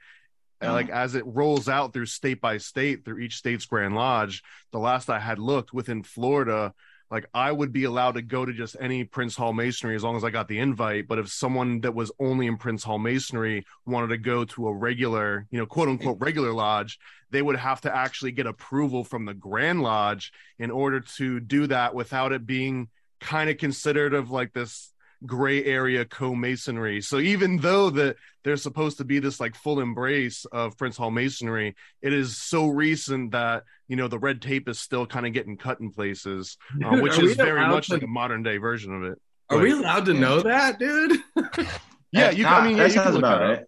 [0.63, 4.43] uh, like as it rolls out through state by state through each state's grand lodge
[4.73, 6.73] the last i had looked within florida
[7.11, 10.16] like i would be allowed to go to just any prince hall masonry as long
[10.16, 11.09] as i got the invite.
[11.09, 14.74] But if someone that was only in prince hall masonry wanted to go to a
[14.74, 16.99] regular you know quote unquote regular lodge
[17.31, 21.66] they would have to actually get approval from the grand lodge in order to do
[21.66, 22.89] that without it being
[23.20, 24.93] kind of considered of like this
[25.24, 28.16] gray area co-masonry so even though that
[28.47, 31.74] there's supposed to be this like full embrace of Prince Hall Masonry.
[32.01, 35.56] It is so recent that you know the red tape is still kind of getting
[35.56, 39.02] cut in places, uh, which is very much to- like a modern day version of
[39.02, 39.20] it.
[39.51, 41.18] Are we allowed to know that, dude?
[42.12, 42.44] Yeah, you.
[42.44, 43.59] Nah, I mean, yeah, that you can sounds look about that up.
[43.59, 43.66] right.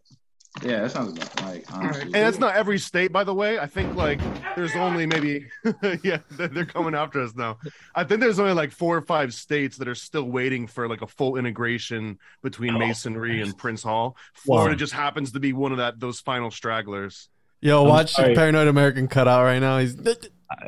[0.63, 2.03] Yeah, that sounds about like honestly.
[2.05, 3.59] And that's not every state, by the way.
[3.59, 4.19] I think like
[4.57, 5.47] there's only maybe,
[6.03, 7.59] yeah, they're they're coming after us now.
[7.95, 11.03] I think there's only like four or five states that are still waiting for like
[11.03, 14.17] a full integration between Masonry and Prince Hall.
[14.35, 14.79] Florida Wow.
[14.79, 17.29] just happens to be one of that those final stragglers.
[17.61, 18.35] Yo, watch sorry.
[18.35, 19.79] Paranoid American cut out right now.
[19.79, 20.15] He's Uh,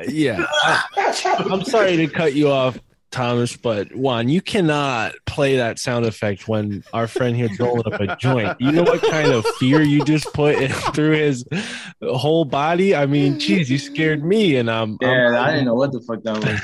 [0.07, 0.45] yeah,
[0.95, 2.77] I'm sorry to cut you off,
[3.11, 7.99] Thomas, but Juan, you cannot play that sound effect when our friend here's rolling up
[7.99, 8.59] a joint.
[8.59, 11.45] You know what kind of fear you just put in, through his
[12.01, 12.95] whole body?
[12.95, 14.97] I mean, geez, you scared me, and I'm.
[15.01, 16.61] yeah, I'm I didn't know what the fuck that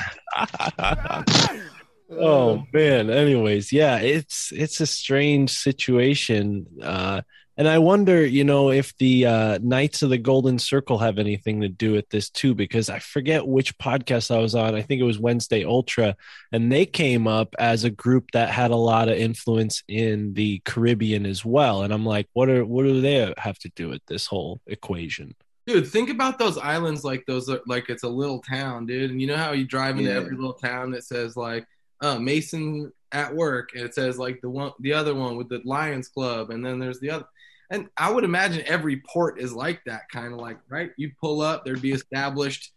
[1.50, 1.68] was.
[2.10, 7.20] oh man anyways yeah it's it's a strange situation uh
[7.58, 11.60] and i wonder you know if the uh knights of the golden circle have anything
[11.60, 15.00] to do with this too because i forget which podcast i was on i think
[15.00, 16.16] it was wednesday ultra
[16.52, 20.60] and they came up as a group that had a lot of influence in the
[20.64, 24.00] caribbean as well and i'm like what are what do they have to do with
[24.06, 25.34] this whole equation
[25.66, 29.10] Dude, think about those islands like those are like it's a little town, dude.
[29.10, 30.16] And you know how you drive into Yeah.
[30.16, 31.66] every little town that says like
[32.00, 35.60] uh Mason at work and it says like the one the other one with the
[35.66, 37.26] Lions Club and then there's the other
[37.70, 41.40] and I would imagine every port is like that kind of like right you pull
[41.40, 42.72] up there'd be established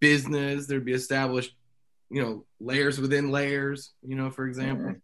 [0.00, 1.54] business there'd be established
[2.10, 4.94] you know layers within layers you know for example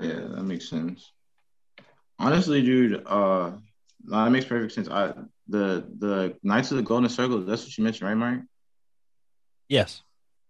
[0.00, 1.12] Yeah, that makes sense.
[2.18, 3.52] Honestly, dude, uh,
[4.04, 4.88] no, that makes perfect sense.
[4.88, 5.12] I
[5.48, 7.40] the the Knights of the Golden Circle.
[7.42, 8.40] That's what you mentioned, right, Mark?
[9.68, 10.02] Yes.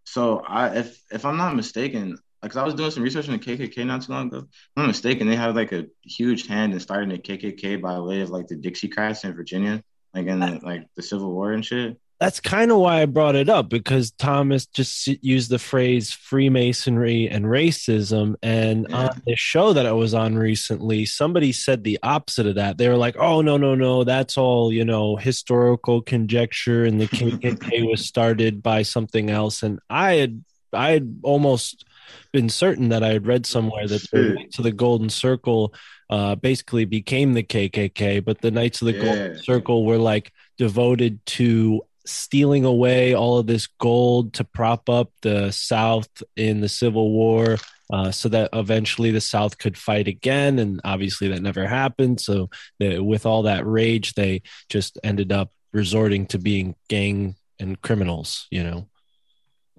[0.04, 3.38] So I, if if I'm not mistaken, because I was doing some research on the
[3.38, 4.38] KKK not too long ago.
[4.38, 4.44] If
[4.76, 8.20] I'm not mistaken, they have like a huge hand in starting the KKK by way
[8.20, 9.82] of like the Dixiecrats in Virginia,
[10.14, 11.98] like in the, uh, like the Civil War and shit.
[12.20, 17.28] That's kind of why I brought it up because Thomas just used the phrase Freemasonry
[17.28, 18.36] and racism.
[18.42, 19.08] And Yeah.
[19.08, 22.78] on the show that I was on recently, somebody said the opposite of that.
[22.78, 26.84] They were like, oh, no, no, no, that's all, you know, historical conjecture.
[26.84, 29.62] And the KKK was started by something else.
[29.62, 31.84] And I had, I had almost
[32.32, 35.74] been certain that I had read somewhere that the Knights of the Golden Circle
[36.10, 41.24] uh, basically became the KKK, but the Knights of the Golden Circle were like devoted
[41.26, 47.10] to stealing away all of this gold to prop up the South in the Civil
[47.10, 47.56] War.
[47.92, 52.18] Uh, so that eventually the South could fight again, and obviously that never happened.
[52.18, 52.48] So,
[52.78, 54.40] the, with all that rage, they
[54.70, 58.46] just ended up resorting to being gang and criminals.
[58.50, 58.88] You know,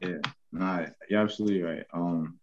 [0.02, 0.18] Yeah,
[0.60, 1.86] nah, you're absolutely right.
[1.94, 2.40] Um,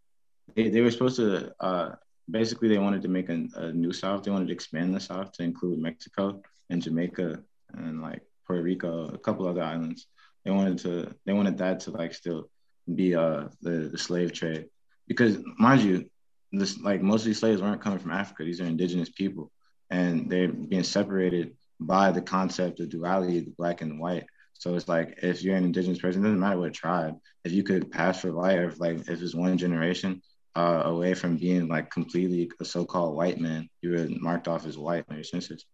[0.54, 1.90] they, they were supposed to uh
[2.30, 4.22] basically they wanted to make a, a new South.
[4.22, 7.42] They wanted to expand the South to include Mexico and Jamaica
[7.74, 10.06] and like Puerto Rico, a couple other islands.
[10.44, 12.48] They wanted to they wanted that to like still
[12.92, 14.66] be uh the, the slave trade
[15.08, 16.10] because mind you,
[16.52, 18.44] this like most of these slaves weren't coming from Africa.
[18.44, 19.50] These are indigenous people,
[19.90, 24.24] and they're being separated by the concept of duality, the black and white.
[24.54, 27.16] So it's like if you're an indigenous person, it doesn't matter what tribe.
[27.44, 30.22] If you could pass for white, if like if it's one generation
[30.54, 34.78] uh, away from being like completely a so-called white man, you were marked off as
[34.78, 35.64] white on your census.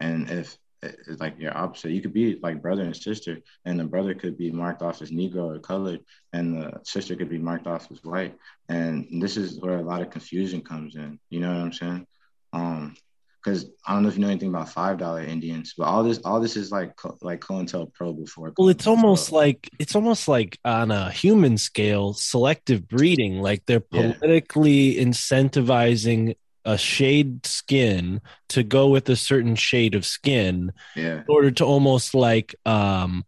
[0.00, 3.84] And if it's like your opposite, you could be like brother and sister, and the
[3.84, 6.00] brother could be marked off as Negro or colored,
[6.32, 8.36] and the sister could be marked off as white.
[8.68, 11.18] And this is where a lot of confusion comes in.
[11.30, 12.06] You know what I'm saying?
[12.52, 12.96] Um,
[13.42, 16.18] because I don't know if you know anything about five dollar Indians, but all this
[16.24, 16.92] all this is like
[17.22, 18.52] like COINTELPRO before.
[18.58, 23.40] well, it's almost like it's almost like on a human scale, selective breeding.
[23.40, 24.12] Like they're Yeah.
[24.20, 28.20] politically incentivizing a shade skin
[28.50, 33.24] to go with a certain shade of skin yeah, in order to almost like um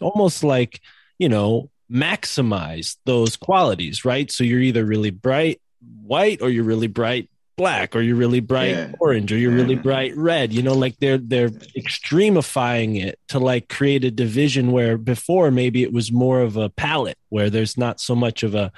[0.00, 0.80] almost like
[1.18, 5.60] you know maximize those qualities right so you're either really bright
[6.02, 8.92] white or you're really bright black or you're really bright Yeah.
[8.98, 13.68] orange or you're really bright red you know like they're they're extremifying it to like
[13.68, 18.00] create a division where before maybe it was more of a palette where there's not
[18.00, 18.72] so much of a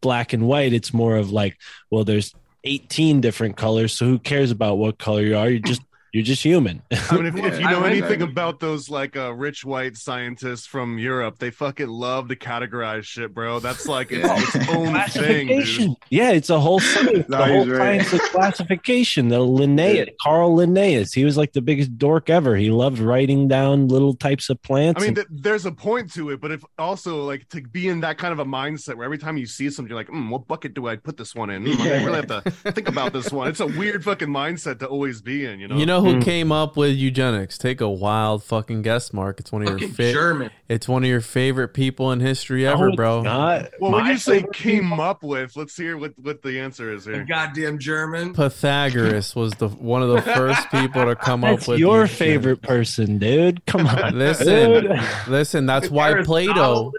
[0.00, 1.56] black and white it's more of like
[1.90, 2.34] well there's
[2.64, 5.50] 18 different colors so who cares about what color you are?
[5.50, 5.82] You're just
[6.14, 6.80] you're just human
[7.10, 8.30] I mean, if, if you know read anything that.
[8.30, 13.34] about those like uh, rich white scientists from Europe, they fucking love to categorize shit,
[13.34, 13.58] bro.
[13.58, 14.36] That's like its, Yeah.
[14.38, 15.96] its own thing, dude.
[16.10, 17.28] Yeah, it's a whole science.
[17.28, 18.00] No, the whole right.
[18.02, 19.28] science of classification.
[19.28, 21.12] The Linnaeus, Carl Linnaeus.
[21.12, 22.56] He was like the biggest dork ever.
[22.56, 25.02] He loved writing down little types of plants.
[25.02, 27.88] I mean, and- th- there's a point to it, but if also like to be
[27.88, 30.28] in that kind of a mindset where every time you see something, you're like, mm,
[30.30, 31.64] what bucket do I put this one in?
[31.64, 33.48] Mm, I really have to think about this one.
[33.48, 35.76] It's a weird fucking mindset to always be in, you know?
[35.76, 36.22] You know who Mm.
[36.22, 37.58] came up with eugenics?
[37.58, 39.40] Take a wild fucking guess, Mark.
[39.40, 42.66] It's one of your fucking fa- German It's one of your favorite people in history
[42.66, 43.22] ever, it's bro.
[43.22, 43.70] not.
[43.80, 46.60] well, when My you say favorite came people- up with, let's hear what, what the
[46.60, 47.24] answer is a here.
[47.28, 51.78] goddamn German Pythagoras was the one of the first people to come That's up with
[51.80, 52.18] your eugenics.
[52.18, 53.64] favorite person, dude.
[53.66, 54.46] Come on, Listen,
[54.84, 55.00] dude.
[55.28, 55.66] listen.
[55.66, 56.92] That's why Plato.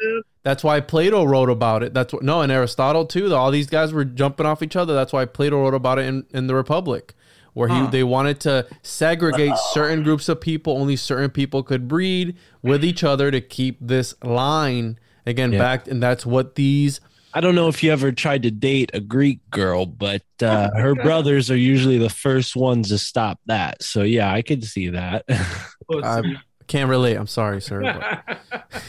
[0.44, 1.94] That's why Plato wrote about it.
[1.96, 3.34] That's what no, and Aristotle too.
[3.34, 4.94] All these guys were jumping off each other.
[4.94, 7.16] That's why Plato wrote about it in, in the Republic,
[7.56, 10.78] where he they wanted to segregate certain groups of people.
[10.78, 15.60] Only certain people could breed with each other to keep this line again Yeah.
[15.60, 15.88] back.
[15.88, 17.00] And that's what these.
[17.34, 20.96] I don't know if you ever tried to date a Greek girl, but uh, her
[20.96, 23.82] brothers are usually the first ones to stop that.
[23.82, 25.26] So yeah, I could see that.
[25.30, 26.22] I
[26.68, 27.16] can't relate.
[27.16, 27.82] I'm sorry, sir.
[27.82, 28.38] But.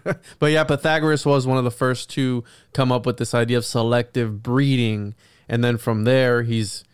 [0.38, 2.42] but yeah, Pythagoras was one of the first to
[2.72, 5.14] come up with this idea of selective breeding.
[5.48, 6.84] And then from there, he's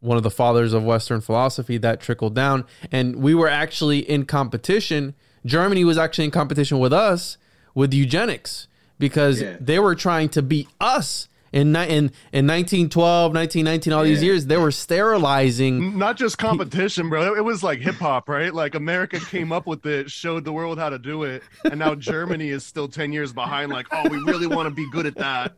[0.00, 2.64] one of the fathers of Western philosophy that trickled down.
[2.92, 5.14] And we were actually in competition.
[5.44, 7.38] Germany was actually in competition with us
[7.74, 8.68] with eugenics
[8.98, 9.56] because Yeah.
[9.60, 11.28] they were trying to beat us.
[11.52, 17.34] In, in, in 1912, 1919, all these years, they were sterilizing Not just competition, bro.
[17.34, 18.52] It was like hip hop, right?
[18.52, 21.94] Like America came up with it, showed the world how to do it, and now
[21.94, 23.72] Germany is still ten years behind.
[23.72, 25.54] Like, oh, we really want to be good at that.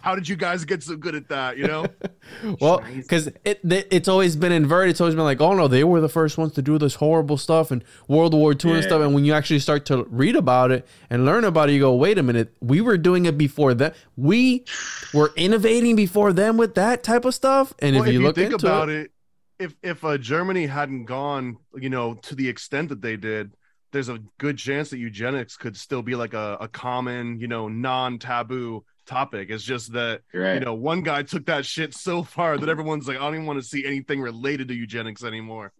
[0.00, 1.56] How did you guys get so good at that?
[1.58, 1.86] You know,
[2.60, 4.90] Well, because it, it it's always been inverted.
[4.90, 7.36] It's always been like, oh no, they were the first ones to do this horrible
[7.36, 9.02] stuff and World War II and stuff.
[9.02, 11.94] And when you actually start to read about it and learn about it, you go,
[11.94, 13.94] wait a minute, we were doing it before that.
[14.16, 14.64] We
[15.12, 17.74] were innovating before them with that type of stuff.
[17.80, 19.12] And well, if you look think into about it, it,
[19.60, 23.54] if if uh, Germany hadn't gone, you know, to the extent that they did,
[23.92, 27.68] there's a good chance that eugenics could still be like a, a common, you know,
[27.68, 29.50] non-taboo topic.
[29.50, 30.54] It's just that right.
[30.54, 33.46] you know one guy took that shit so far that everyone's like, I don't even
[33.46, 35.72] want to see anything related to eugenics anymore.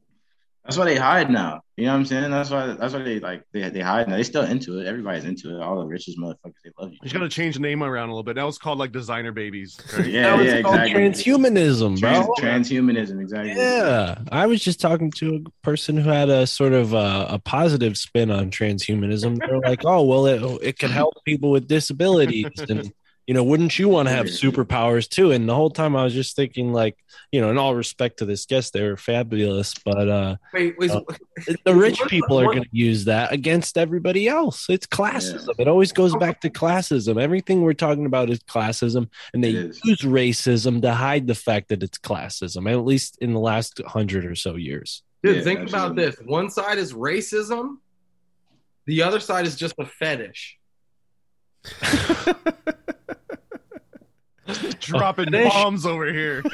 [0.65, 1.63] That's why they hide now.
[1.77, 2.31] You know what I'm saying?
[2.31, 2.67] That's why.
[2.75, 4.17] That's why they like they they hide now.
[4.17, 4.87] They still into it.
[4.87, 5.63] Everybody's into it.
[5.63, 6.99] All the richest motherfuckers, they love you.
[7.01, 8.37] You just gotta change the name around a little bit.
[8.37, 9.81] Now it's called like designer babies.
[9.97, 10.07] right?
[10.11, 11.03] Yeah, Now yeah, it's called exactly.
[11.33, 12.35] transhumanism, Trans, bro.
[12.39, 13.55] transhumanism, exactly.
[13.57, 17.39] Yeah, I was just talking to a person who had a sort of a, a
[17.39, 19.39] positive spin on transhumanism.
[19.39, 22.93] They're like, "Oh, well, it it can help people with disabilities, and
[23.31, 26.13] you know, wouldn't you want to have superpowers too?" And the whole time, I was
[26.13, 26.97] just thinking, like,
[27.31, 30.91] you know, in all respect to this guest, they were fabulous, but uh, Wait, wait.
[30.91, 31.03] uh,
[31.65, 34.67] the rich people are going to use that against everybody else.
[34.69, 35.55] It's classism.
[35.61, 37.23] It always goes back to classism.
[37.23, 41.85] Everything we're talking about is classism, and they use racism to hide the fact that
[41.85, 42.69] it's classism.
[42.69, 45.05] At least in the last hundred or so years.
[45.23, 46.17] Dude, think about this.
[46.25, 47.77] One side is racism,
[48.87, 50.59] the other side is just a fetish.
[54.81, 55.53] Dropping Fetish?
[55.53, 56.43] bombs over here.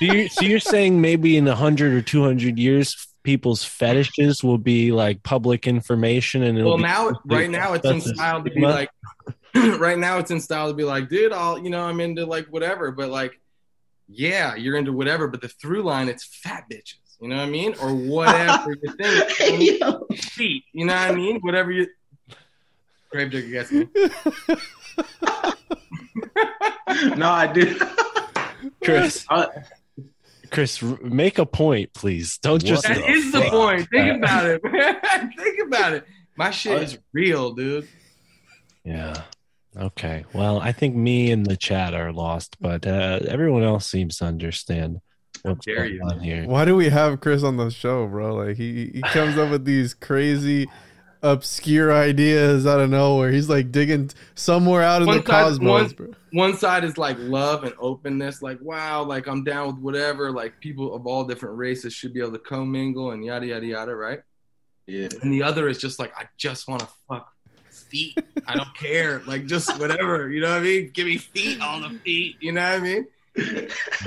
[0.00, 4.42] So you're, so you're saying maybe in a hundred or two hundred years, people's fetishes
[4.42, 8.42] will be like public information, and it'll Well, be now, right now, it's in style
[8.42, 8.90] to be like,
[9.54, 12.46] right now, it's in style to be like, dude, I'll, you know, I'm into like
[12.48, 13.40] whatever, but like,
[14.08, 16.96] yeah, you're into whatever, but the through line, it's fat bitches.
[17.20, 17.74] You know what I mean?
[17.80, 20.18] Or whatever you think.
[20.20, 20.64] Feet.
[20.72, 21.40] You know what I mean?
[21.40, 21.86] Whatever you.
[23.10, 23.88] Gravedigger gets me.
[27.16, 27.78] No, I do.
[28.82, 29.26] Chris.
[30.50, 32.38] Chris, make a point, please.
[32.38, 32.84] Don't just.
[32.84, 33.88] That is the point.
[33.90, 35.32] Think about it, man.
[35.36, 36.06] Think about it.
[36.36, 37.88] My shit is real, dude.
[38.84, 39.22] Yeah.
[39.76, 40.24] Okay.
[40.32, 44.26] Well, I think me and the chat are lost, but uh, everyone else seems to
[44.26, 45.00] understand
[45.42, 46.02] what's going you.
[46.02, 46.46] on here.
[46.46, 48.36] why do we have Chris on the show, bro?
[48.36, 50.68] Like he he comes up with these crazy,
[51.24, 53.30] obscure ideas out of nowhere.
[53.30, 56.06] He's like digging somewhere out in the side, cosmos, bro.
[56.06, 60.30] one, one side is like love and openness, like wow, like I'm down with whatever.
[60.30, 63.96] Like people of all different races should be able to commingle and yada yada yada,
[63.96, 64.20] right?
[64.86, 65.08] Yeah.
[65.22, 67.32] And the other is just like I just want to fuck
[67.70, 68.18] feet.
[68.46, 70.30] I don't care, like just whatever.
[70.30, 70.90] You know what I mean?
[70.92, 72.36] Give me feet on the feet.
[72.40, 73.06] You know what I mean?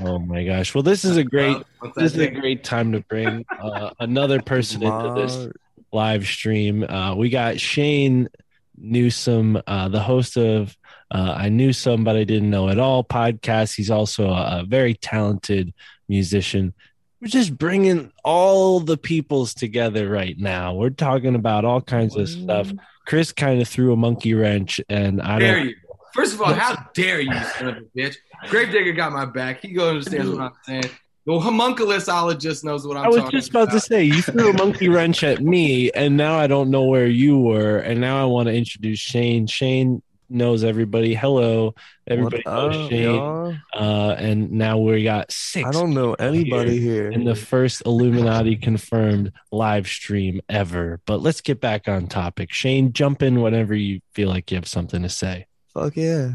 [0.01, 0.73] Oh my gosh.
[0.75, 4.41] Well, this is a great Well, this is a great time to bring uh, another
[4.41, 5.49] person into this
[5.91, 6.83] live stream.
[6.83, 8.29] Uh, we got Shane
[8.77, 10.75] Newsome, uh, the host of
[11.11, 13.75] uh, I Knew Some But I Didn't Know At All podcast.
[13.75, 15.73] He's also a, a very talented
[16.07, 16.73] musician.
[17.21, 20.75] We're just bringing all the peoples together right now.
[20.75, 22.71] We're talking about all kinds of stuff.
[23.07, 25.69] Chris kind of threw a monkey wrench, and I dare don't.
[25.69, 25.75] you?
[26.13, 28.17] First of all, how dare you, son of a bitch?
[28.49, 29.61] Gravedigger got my back.
[29.61, 30.91] He go understands what I'm saying.
[31.27, 33.33] The homunculosologist knows what I'm talking about.
[33.33, 36.39] I was just about to say you threw a monkey wrench at me, and now
[36.39, 39.45] I don't know where you were, and now I want to introduce Shane.
[39.45, 41.13] Shane knows everybody.
[41.15, 41.75] Hello,
[42.07, 43.61] everybody What knows up, Shane.
[43.75, 45.67] Uh, and now we got six.
[45.67, 47.11] I don't know people anybody here.
[47.11, 51.01] in the first Illuminati confirmed live stream ever.
[51.05, 52.53] But let's get back on topic.
[52.53, 55.47] Shane, jump in whenever you feel like you have something to say.
[55.73, 56.31] Fuck yeah.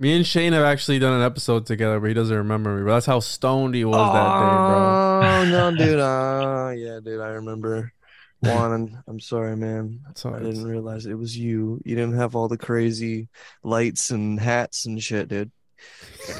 [0.00, 2.84] Me and Shane have actually done an episode together, but he doesn't remember me.
[2.84, 5.20] But that's how stoned he was that day, bro.
[5.22, 6.00] Oh no, dude.
[6.00, 7.20] Uh, yeah, dude.
[7.20, 7.92] I remember.
[8.40, 10.00] Juan, I'm, I'm sorry, man.
[10.24, 11.82] all I didn't realize it was you.
[11.84, 13.28] You didn't have all the crazy
[13.62, 15.50] lights and hats and shit, dude.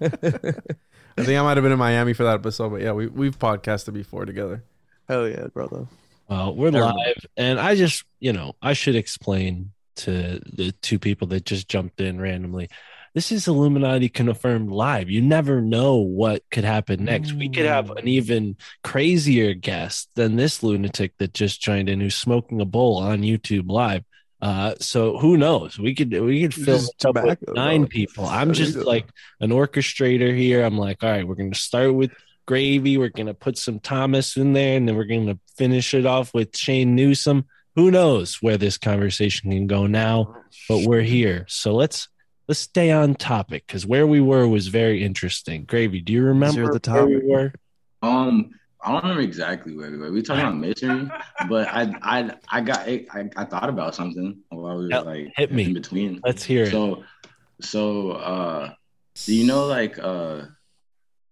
[0.00, 3.36] I think I might have been in Miami for that episode, but yeah, we we've
[3.36, 4.62] podcasted before together.
[5.08, 5.88] Hell yeah, brother.
[6.28, 11.28] Well, we're live, and I just, you know, I should explain to the two people
[11.28, 12.68] that just jumped in randomly.
[13.14, 15.08] This is Illuminati confirmed live.
[15.08, 17.32] You never know what could happen next.
[17.32, 22.14] We could have an even crazier guest than this lunatic that just joined in, who's
[22.14, 24.04] smoking a bowl on YouTube live.
[24.42, 25.78] Uh, so who knows?
[25.78, 27.88] We could we could fill up with nine bro.
[27.88, 28.26] people.
[28.26, 29.06] I'm just like
[29.40, 30.62] an orchestrator here.
[30.62, 32.12] I'm like, all right, we're gonna start with
[32.44, 32.98] gravy.
[32.98, 36.54] We're gonna put some Thomas in there, and then we're gonna finish it off with
[36.54, 37.46] Shane Newsome.
[37.76, 40.34] Who knows where this conversation can go now?
[40.68, 42.08] But we're here, so let's
[42.48, 45.64] let's stay on topic because where we were was very interesting.
[45.64, 47.52] Gravy, do you remember the where we were?
[48.02, 48.50] Um,
[48.82, 50.10] I don't remember exactly where we were.
[50.10, 51.10] We were talking about masonry,
[51.48, 53.04] but I I I got I,
[53.36, 55.64] I thought about something while we were Hell, like hit me.
[55.64, 56.20] in between.
[56.24, 56.70] Let's hear it.
[56.70, 57.04] So
[57.60, 58.72] So, uh,
[59.24, 60.42] do you know like uh,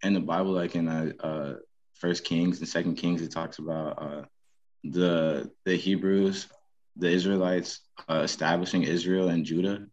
[0.02, 1.54] in the Bible, like in uh, uh,
[1.94, 4.22] First Kings and Second Kings, it talks about uh,
[4.84, 6.46] the the Hebrews,
[6.96, 9.86] the Israelites uh, establishing Israel and Judah,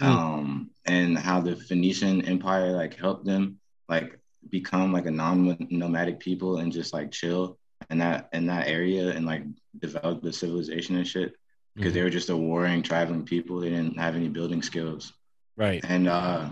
[0.00, 3.58] um, and how the Phoenician Empire like helped them
[3.88, 4.18] like
[4.50, 7.58] become like a non-nomadic people and just like chill
[7.90, 9.42] in that in that area and like
[9.78, 11.34] develop the civilization and shit.
[11.74, 13.60] Because they were just a warring traveling people.
[13.60, 15.12] They didn't have any building skills.
[15.56, 15.82] Right.
[15.88, 16.50] and uh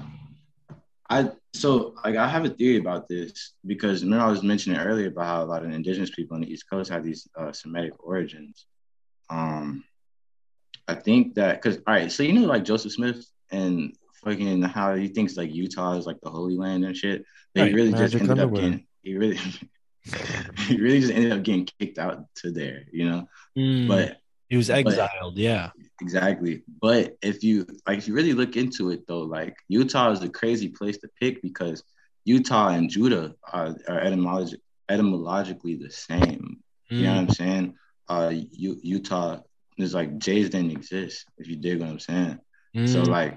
[1.10, 5.08] i so like i have a theory about this because remember i was mentioning earlier
[5.08, 7.92] about how a lot of indigenous people on the east coast have these uh, semitic
[8.00, 8.66] origins.
[9.30, 9.84] Um
[10.88, 14.94] i think that because all right so you know like joseph smith and fucking how
[14.94, 17.24] he thinks like utah is like the holy land and shit?
[17.54, 19.36] But Right, he really just ended up getting he really
[20.66, 23.28] he really just ended up getting kicked out to there you know?
[23.56, 24.18] Mm, but
[24.54, 25.36] he was but- exiled.
[25.48, 25.70] yeah.
[26.00, 26.54] Exactly.
[26.86, 30.28] But if you like if you really look into it though, like Utah is a
[30.40, 31.78] crazy place to pick because
[32.24, 33.26] Utah and Judah
[33.56, 36.58] are, are etymologi- etymologically the same.
[36.90, 37.74] You know what I'm saying?
[38.08, 38.32] Uh
[38.64, 39.40] U- Utah
[39.78, 42.38] is like J's didn't exist, if you dig what I'm saying.
[42.92, 43.08] So Mm.
[43.18, 43.32] like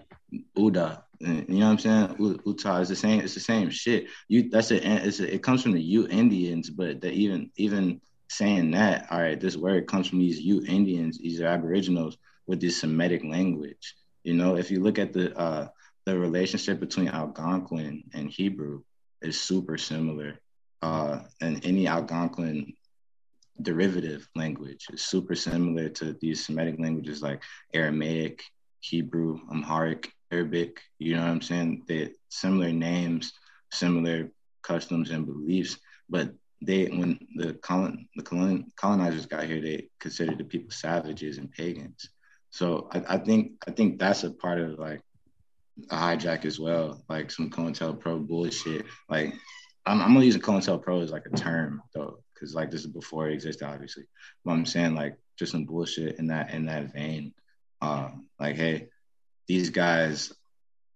[0.66, 2.16] Uda, you know what I'm saying?
[2.20, 3.22] U- Utah is the same.
[3.22, 4.08] It's the same shit.
[4.28, 4.82] You that's it.
[4.84, 9.22] It's a, it comes from the Ute Indians, but the, even even saying that, all
[9.22, 13.96] right, this word comes from these Ute Indians, these Aboriginals with this Semitic language.
[14.24, 15.68] You know, if you look at the uh
[16.06, 18.82] the relationship between Algonquin and Hebrew
[19.22, 20.40] is super similar.
[20.82, 22.74] Uh, and any Algonquin
[23.62, 27.44] derivative language is super similar to these Semitic languages like
[27.74, 28.42] Aramaic,
[28.80, 30.80] Hebrew, Amharic, Arabic.
[30.98, 31.84] You know what I'm saying?
[31.90, 33.34] They similar names,
[33.74, 34.32] similar
[34.62, 35.78] customs and beliefs,
[36.10, 41.38] but they when the colon the colon, colonizers got here, they considered the people savages
[41.38, 42.10] and pagans.
[42.50, 45.02] So I, I think I think that's a part of like
[45.92, 48.86] a hijack as well, like some COINTELPRO bullshit.
[49.10, 49.34] Like
[49.86, 53.30] I'm, I'm only using COINTELPRO as like a term though, because like this is before
[53.30, 54.06] it existed, obviously.
[54.44, 57.34] But I'm saying like just some bullshit in that in that vein.
[57.82, 58.88] Um, like, hey,
[59.48, 60.34] these guys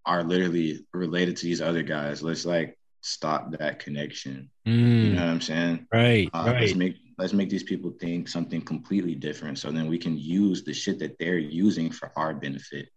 [0.06, 2.24] are literally related to these other guys.
[2.24, 4.50] Let's like stop that connection.
[4.66, 5.88] You Mm, know what I'm saying?
[5.92, 6.30] right.
[6.34, 10.18] Uh, Let's make let's make these people think something completely different, so then we can
[10.18, 12.90] use the shit that they're using for our benefit.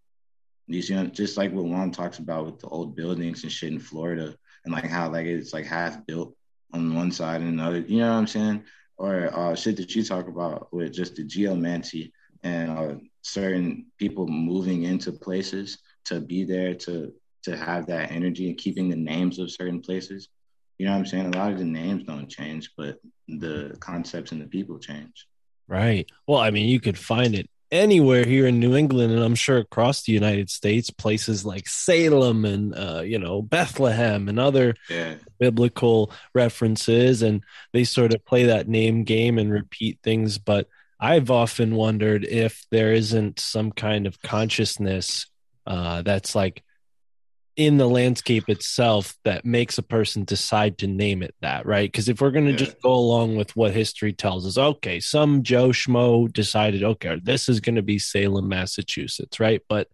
[0.69, 3.73] These, you know, just like what Juan talks about with the old buildings and shit
[3.73, 6.35] in Florida, and like how like it's like half built
[6.73, 7.81] on one side and another.
[7.81, 8.65] You know what I'm saying?
[8.97, 12.13] Or uh, shit that you talk about with just the geomancy
[12.43, 17.13] and uh, certain people moving into places to be there to
[17.45, 20.29] to have that energy and keeping the names of certain places.
[20.79, 21.35] You know what I'm saying?
[21.35, 22.99] A lot of the names don't change, but
[23.29, 25.27] the concepts and the people change.
[25.69, 26.11] Right.
[26.27, 29.59] Well, I mean, you could find it anywhere here in New England, and I'm sure
[29.59, 35.17] across the United States, places like Salem and uh, you know Bethlehem and other Yeah.
[35.39, 37.43] biblical references, and
[37.73, 40.39] they sort of play that name game and repeat things.
[40.39, 40.69] But
[40.99, 45.27] I've often wondered if there isn't some kind of consciousness
[45.67, 46.64] uh, that's like
[47.57, 51.91] in the landscape itself that makes a person decide to name it that, right?
[51.91, 52.57] Because if we're going to Yeah.
[52.59, 57.49] just go along with what history tells us, okay, some Joe Schmo decided, okay, this
[57.49, 59.63] is going to be Salem, Massachusetts, right?
[59.69, 59.89] But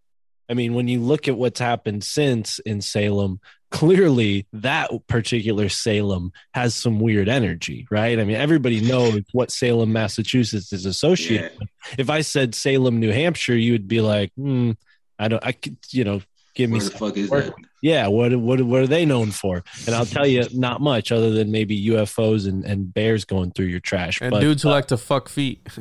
[0.48, 3.38] I mean, when you look at what's happened since in Salem,
[3.70, 8.18] clearly that particular Salem has some weird energy, right?
[8.18, 11.58] I mean, everybody knows what Salem, Massachusetts is associated Yeah.
[11.60, 11.68] with.
[11.98, 14.72] If I said Salem, New Hampshire, you would be like, hmm,
[15.20, 16.20] I don't, I could, you know,
[16.54, 17.54] give me Where the fuck is Where- that?
[17.82, 19.62] yeah, what what what are they known for?
[19.86, 23.66] And I'll tell you, not much other than maybe UFOs and, and bears going through
[23.66, 24.20] your trash.
[24.20, 25.66] And but dudes who like to fuck feet.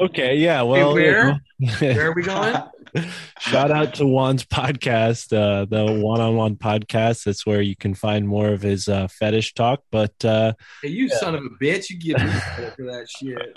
[0.00, 1.40] okay, yeah, well, you where?
[1.78, 2.56] Where are we going?
[3.38, 7.24] shout out to Juan's podcast, uh, the one-on-one podcast.
[7.24, 9.82] That's where you can find more of his uh, fetish talk.
[9.92, 11.90] But uh, Hey, you son of a bitch!
[11.90, 13.54] You give me credit for that shit.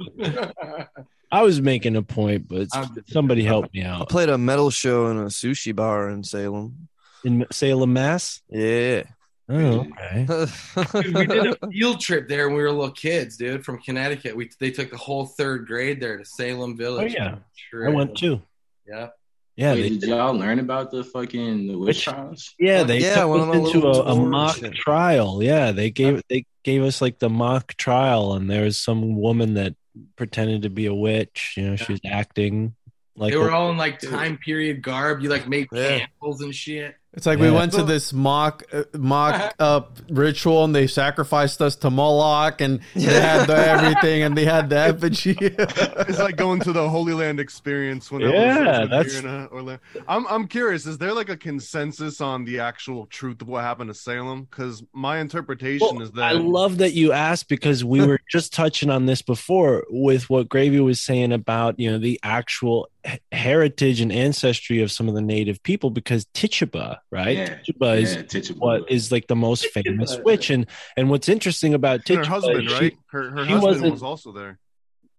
[1.33, 4.01] I was making a point, but I'm just- somebody help me out.
[4.01, 6.87] I played a metal show in a sushi bar in Salem.
[7.25, 8.41] In Salem, Mass.
[8.49, 9.03] Yeah.
[9.49, 10.25] Oh, okay.
[11.01, 14.35] Dude, we did a field trip there when we were little kids, dude, from Connecticut.
[14.37, 17.15] We they took the whole third grade there to Salem Village.
[17.19, 17.33] Oh Village.
[17.35, 17.35] yeah,
[17.69, 17.89] Sure.
[17.89, 18.41] I went too.
[18.87, 19.09] Yeah.
[19.55, 22.55] Yeah, Wait, they, did y'all learn about the fucking the witch trials?
[22.57, 25.43] Yeah, they Yeah, took one us into a, a mock and- trial.
[25.43, 29.53] Yeah, they gave they gave us like the mock trial, and there was some woman
[29.55, 29.75] that
[30.15, 31.53] pretended to be a witch.
[31.57, 32.75] You know, she was acting
[33.15, 35.21] like They were a- all in like time period garb.
[35.21, 35.99] You like made Yeah.
[35.99, 36.95] candles and shit.
[37.15, 41.75] It's like we went to this mock uh, mock up ritual and they sacrificed us
[41.77, 45.37] to Moloch and they had the everything and they had the effigy.
[45.39, 49.21] it's like going to the Holy Land experience when that Yeah, was, was that's- here
[49.21, 49.81] in uh, Orlando.
[50.07, 50.87] I'm I'm curious.
[50.87, 54.45] Is there like a consensus on the actual truth of what happened to Salem?
[54.49, 58.89] Because my interpretation is that I love that you asked because we were just touching
[58.89, 62.89] on this before with what Gravy was saying about you know the actual
[63.31, 67.37] heritage and ancestry of some of the native people because Tituba, right?
[67.37, 68.59] Yeah, Tituba is yeah, Tituba.
[68.59, 70.65] what is like the most famous witch, and
[70.97, 72.97] and what's interesting about and her husband, she- right?
[73.11, 74.59] Her her she husband wasn't- also there.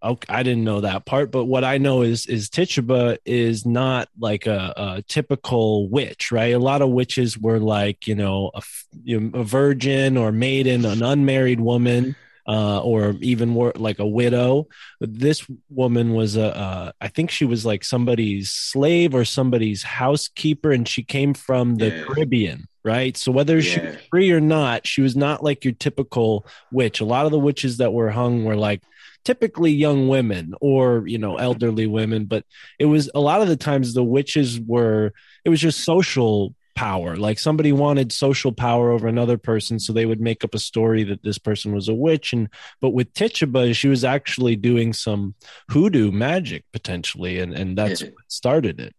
[0.03, 4.07] Okay, I didn't know that part, but what I know is is Tituba is not
[4.19, 6.53] like a, a typical witch, right?
[6.53, 10.31] A lot of witches were like you know a, f- you know, a virgin or
[10.31, 12.15] maiden, an unmarried woman,
[12.47, 14.67] uh, or even more like a widow.
[14.99, 20.71] This woman was a, uh, I think she was like somebody's slave or somebody's housekeeper,
[20.71, 22.03] and she came from the Yeah.
[22.05, 23.17] Caribbean, right?
[23.17, 26.99] So whether she was free or not, she was not like your typical witch.
[27.01, 28.83] A lot of the witches that were hung were like
[29.23, 32.45] typically young women or you know elderly women but
[32.77, 35.11] it was a lot of the times the witches were
[35.43, 40.05] it was just social power like somebody wanted social power over another person so they
[40.05, 42.49] would make up a story that this person was a witch and
[42.81, 45.35] but with Tituba she was actually doing some
[45.69, 48.93] hoodoo magic potentially and and that's what started it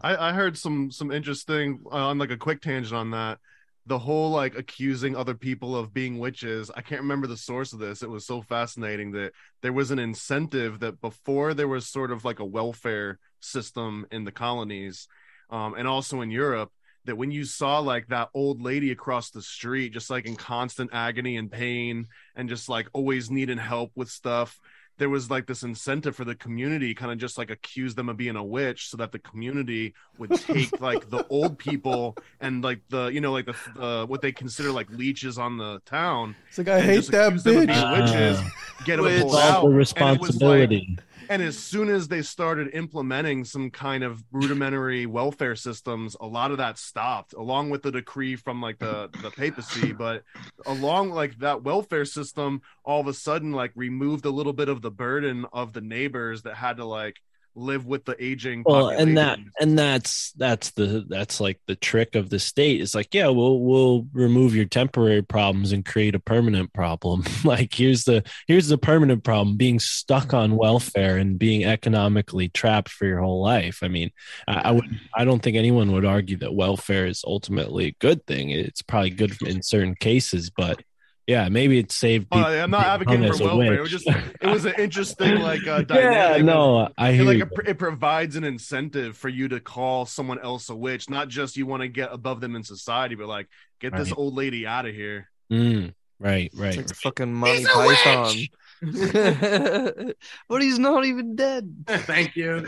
[0.00, 3.38] I, I heard some some interesting uh, on like a quick tangent on that.
[3.86, 6.70] The whole like accusing other people of being witches.
[6.74, 8.02] I can't remember the source of this.
[8.02, 12.24] It was so fascinating that there was an incentive that before there was sort of
[12.24, 15.06] like a welfare system in the colonies,
[15.50, 16.72] um, and also in Europe.
[17.06, 20.90] That when you saw like that old lady across the street, just like in constant
[20.92, 24.58] agony and pain, and just like always needing help with stuff,
[24.98, 28.16] there was like this incentive for the community kind of just like accuse them of
[28.16, 32.80] being a witch so that the community would take like the old people and like
[32.88, 36.58] the you know like the uh, what they consider like leeches on the town It's
[36.58, 37.66] like I and hate that them bitch.
[37.66, 38.40] being witches
[38.84, 42.08] get them It's pulled out the and it was like responsibility and as soon as
[42.08, 47.70] they started implementing some kind of rudimentary welfare systems, a lot of that stopped, along
[47.70, 49.92] with the decree from like the the papacy.
[49.92, 50.22] But
[50.66, 54.82] along like that welfare system, all of a sudden like removed a little bit of
[54.82, 57.20] the burden of the neighbors that had to like
[57.56, 58.62] live with the aging.
[58.66, 62.80] well and that and that's that's the that's like the trick of the state.
[62.80, 67.24] It's like yeah we'll we'll remove your temporary problems and create a permanent problem.
[67.44, 72.88] Like here's the here's the permanent problem being stuck on welfare and being economically trapped
[72.88, 73.80] for your whole life.
[73.82, 74.10] I mean
[74.48, 78.26] i, I would i don't think anyone would argue that welfare is ultimately a good
[78.26, 78.50] thing.
[78.50, 80.82] It's probably good in certain cases but
[81.26, 83.74] yeah maybe it saved Oh, people I'm not advocating for as a welfare.
[83.74, 87.38] It was just it was an interesting like uh, yeah no i It, hear like
[87.38, 87.44] you.
[87.44, 91.56] it, it provides an incentive for you to call someone else a witch, not just
[91.56, 93.48] you want to get above them in society, but like
[93.80, 95.28] get this old lady out of here.
[95.52, 98.26] Mm, right right It's like fucking Monty He's a Python.
[98.36, 98.50] witch!
[100.48, 101.74] but he's not even dead.
[101.88, 102.66] Thank you.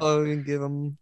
[0.00, 0.96] Oh, we can give him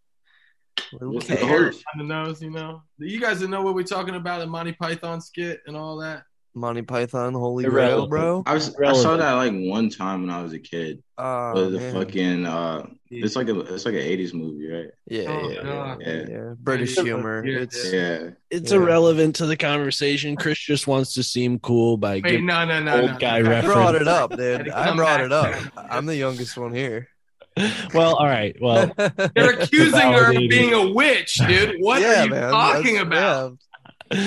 [0.93, 1.43] a little the kick.
[1.43, 2.83] On the nose, you know.
[2.99, 6.23] You guys know what we're talking about, the Monty Python skit and all that.
[6.55, 8.43] Monty Python, Holy Grail, bro.
[8.47, 11.03] I was I saw that like one time when I was a kid.
[11.17, 11.95] Oh, the man.
[11.95, 14.87] fucking uh, it's like a it's like an '80s movie, right?
[15.07, 16.25] yeah, Oh, yeah, yeah, Yeah.
[16.29, 16.55] yeah.
[16.59, 17.03] British Yeah.
[17.05, 17.45] humor.
[17.47, 17.59] Yeah.
[17.61, 18.31] It's Yeah.
[18.51, 18.79] it's Yeah.
[18.79, 20.37] irrelevant to the conversation.
[20.37, 23.19] Chris just wants to seem cool by Wait, giving no, no, no, old no.
[23.19, 23.37] guy.
[23.37, 23.75] I reference.
[23.75, 24.69] brought it up, dude.
[24.71, 25.73] I brought back it up.
[25.91, 27.09] I'm the youngest one here.
[27.95, 28.57] well, all right.
[28.61, 28.93] Well,
[29.35, 31.77] They're accusing her of being a witch, dude.
[31.81, 32.51] What yeah, are you man.
[32.51, 33.59] talking That's- about?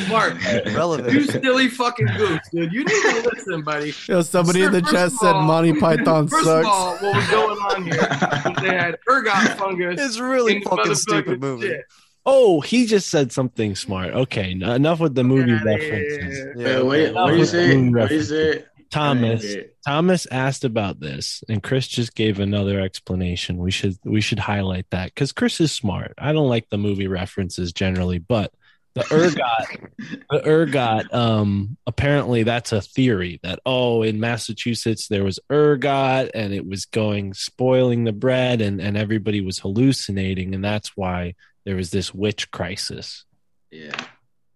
[0.09, 0.35] Mark,
[0.67, 1.11] relevant.
[1.13, 2.71] you silly fucking goose, dude.
[2.71, 3.93] You need to listen, buddy.
[4.07, 6.65] Yo, somebody Sir, in the chat said all- Monty Python First sucks.
[6.67, 8.61] of all, what was going on here?
[8.61, 9.99] they had ergot fungus.
[9.99, 11.67] It's really fucking stupid movie.
[11.67, 11.81] shit.
[12.25, 14.13] oh, he just said something smart.
[14.13, 16.35] Okay, n- enough with the movie outta references.
[16.37, 16.53] here.
[16.57, 17.75] Yeah, Wait, wait, No, what do you it's say?
[17.75, 18.29] moon What do you reference.
[18.59, 18.65] say?
[18.91, 19.55] Thomas,
[19.85, 23.57] Thomas asked about this, and Chris just gave another explanation.
[23.57, 26.13] We should we should highlight that because Chris is smart.
[26.17, 28.51] I don't like the movie references generally, but
[28.93, 29.91] the ergot,
[30.29, 31.13] the ergot.
[31.13, 36.85] Um, apparently that's a theory that oh, in Massachusetts there was ergot, and it was
[36.85, 41.35] going spoiling the bread, and and everybody was hallucinating, and that's why
[41.65, 43.25] there was this witch crisis.
[43.71, 43.95] Yeah.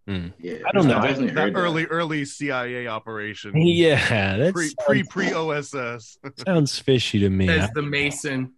[0.08, 0.28] Hmm.
[0.40, 0.58] Yeah.
[0.68, 0.98] I don't know.
[1.00, 1.60] I That heard that.
[1.60, 3.56] early early CIA operation.
[3.58, 6.18] Yeah, that Pre pre pre OSS.
[6.46, 7.48] sounds fishy to me.
[7.48, 8.54] Says the Mason.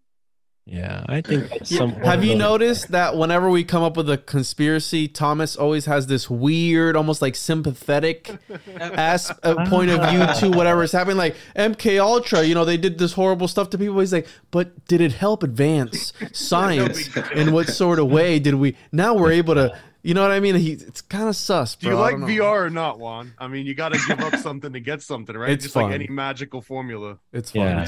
[0.69, 1.87] Yeah, I think that's Yeah.
[2.03, 6.29] Have you noticed that whenever we come up with a conspiracy, Thomas always has this
[6.29, 8.37] weird, almost like sympathetic
[8.77, 11.15] ass uh, point of view to whatever is happening?
[11.17, 13.97] Like MK Ultra, you know, they did this horrible stuff to people.
[13.99, 17.15] He's like, but did it help advance science?
[17.33, 18.75] In what sort of way did we?
[18.91, 19.77] Now we're able to.
[20.03, 20.55] You know what I mean?
[20.55, 21.75] He it's kind of sus.
[21.75, 22.15] Do you like.
[22.15, 23.33] VR or not, Juan?
[23.37, 25.49] I mean, you got to give up something to get something, right?
[25.51, 25.85] It's Just fun.
[25.85, 27.19] like any magical formula.
[27.33, 27.85] It's Yeah.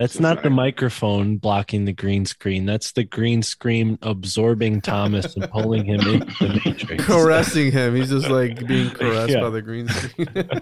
[0.00, 2.64] That's not the microphone blocking the green screen.
[2.66, 7.04] That's the green screen absorbing Thomas and pulling him into the matrix.
[7.04, 7.94] Caressing him.
[7.94, 9.40] He's just like being caressed Yeah.
[9.40, 10.26] by the green screen.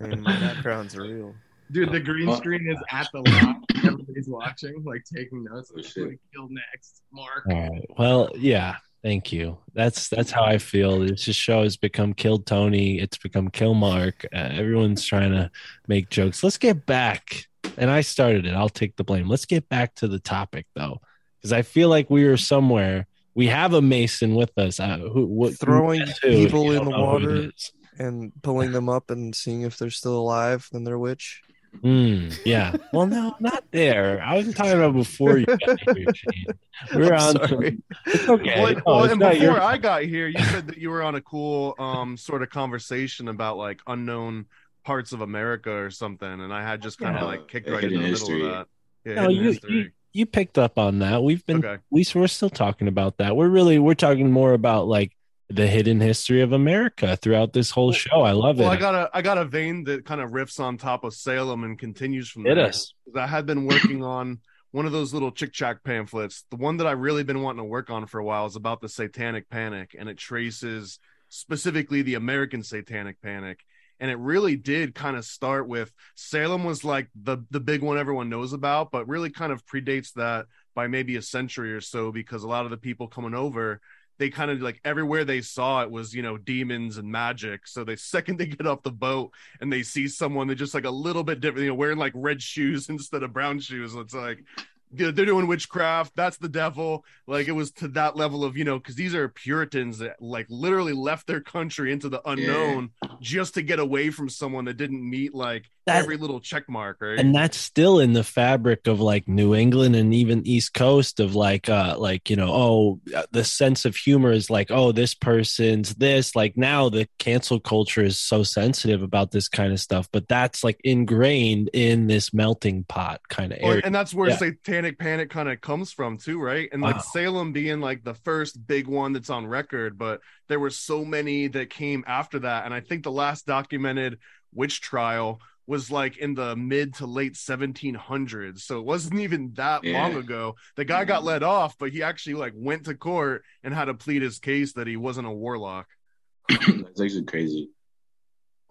[0.00, 1.34] And my background's real.
[1.72, 2.34] Dude, the green Oh.
[2.36, 3.56] screen is at the lot.
[3.84, 5.70] Everybody's watching, like taking notes.
[5.72, 6.08] Oh, Like, shit.
[6.08, 7.44] like, kill next, Mark.
[7.50, 7.84] All right.
[7.98, 8.76] Well, yeah.
[9.02, 9.58] Thank you.
[9.74, 11.00] That's that's how I feel.
[11.00, 12.98] This just show has become Kill Tony.
[12.98, 14.24] It's become Kill Mark.
[14.32, 15.50] Uh, everyone's trying to
[15.86, 16.42] make jokes.
[16.42, 17.46] Let's get back.
[17.76, 18.54] And I started it.
[18.54, 19.28] I'll take the blame.
[19.28, 21.00] Let's get back to the topic though,
[21.38, 23.06] because I feel like we are somewhere.
[23.34, 24.78] We have a Mason with us.
[24.78, 27.50] Uh, who, what, Throwing who- people in the know who it water
[27.98, 31.42] and pulling them up and seeing if they're still alive and they're witch.
[31.82, 32.76] Mm, yeah.
[32.92, 34.22] Well, no, not there.
[34.22, 36.46] I was talking about before you got here, Shane.
[36.94, 37.48] We're I'm on.
[37.48, 37.70] sorry.
[37.70, 38.62] Some, it's okay.
[38.62, 41.02] Well, No, well, it's and before your I got here, you said that you were
[41.02, 44.46] on a cool um sort of conversation about like unknown
[44.84, 47.26] parts of America or something, and I had just kind of Yeah.
[47.28, 48.66] like kicked right into hidden the middle of that.
[49.10, 51.22] Yeah, No, you, you you picked up on that.
[51.22, 51.82] We've been Okay.
[51.90, 53.36] we we're still talking about that.
[53.36, 55.16] We're really we're talking more about like
[55.50, 58.22] the hidden history of America throughout this whole show.
[58.22, 58.74] I love Well, it.
[58.74, 61.64] I got a I got a vein that kind of riffs on top of Salem
[61.64, 62.66] and continues from Hit there.
[62.66, 62.94] us.
[63.04, 64.38] 'Cause I had been working on
[64.70, 66.44] one of those little Chick tract pamphlets.
[66.50, 68.80] The one that I've really been wanting to work on for a while is about
[68.80, 70.98] the Satanic Panic, and it traces
[71.28, 73.64] specifically the American Satanic Panic.
[74.00, 77.98] And it really did kind of start with Salem was like the the big one
[77.98, 82.10] everyone knows about, but really kind of predates that by maybe a century or so
[82.10, 83.80] because a lot of the people coming over
[84.18, 87.66] they kind of like everywhere they saw it was you know demons and magic.
[87.66, 90.84] So the second they get off the boat and they see someone they're just like
[90.84, 93.94] a little bit different you know wearing like red shoes instead of brown shoes.
[93.94, 94.44] It's like
[94.92, 96.12] they're doing witchcraft.
[96.14, 97.04] That's the devil.
[97.26, 100.46] Like it was to that level of you know because these are puritans that like
[100.48, 102.90] literally left their country into the unknown
[103.20, 106.98] just to get away from someone that didn't meet like That- every little check mark
[107.00, 107.18] right?
[107.18, 111.34] And that's still in the fabric of like New England and even East Coast of
[111.34, 113.00] like uh like you know oh
[113.32, 116.36] the sense of humor is like oh this person's this.
[116.36, 120.62] Like now the cancel culture is so sensitive about this kind of stuff but that's
[120.62, 123.82] like ingrained in this melting pot kind of area.
[123.84, 124.36] and that's where Yeah.
[124.74, 127.02] Satanic panic kind of comes from too right and like Wow.
[127.12, 131.46] salem being like the first big one that's on record but there were so many
[131.48, 134.18] that came after that and i think the last documented
[134.52, 139.84] witch trial was like in the mid to late 1700s so it wasn't even that
[139.84, 140.02] Yeah.
[140.02, 143.72] long ago the guy got let off but he actually like went to court and
[143.72, 145.86] had to plead his case that he wasn't a warlock
[146.48, 147.70] That's actually crazy.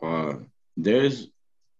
[0.02, 0.34] Uh,
[0.78, 1.30] there's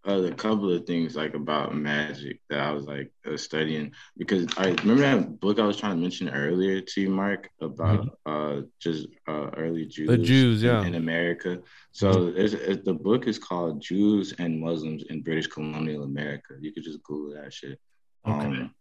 [0.08, 4.48] uh, a couple of things like about magic that I was like uh, studying because
[4.58, 8.62] I remember that book I was trying to mention earlier to you, Mark, about uh,
[8.80, 10.84] just uh, early Jews, the Jews, in- yeah.
[10.84, 11.62] in, America.
[11.94, 16.56] So there's, it, the book is called Jews and Muslims in British Colonial America.
[16.60, 17.80] You could just Google that shit.
[18.28, 18.46] Okay.
[18.46, 18.76] Um,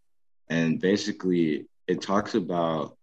[0.49, 2.97] and basically, it talks about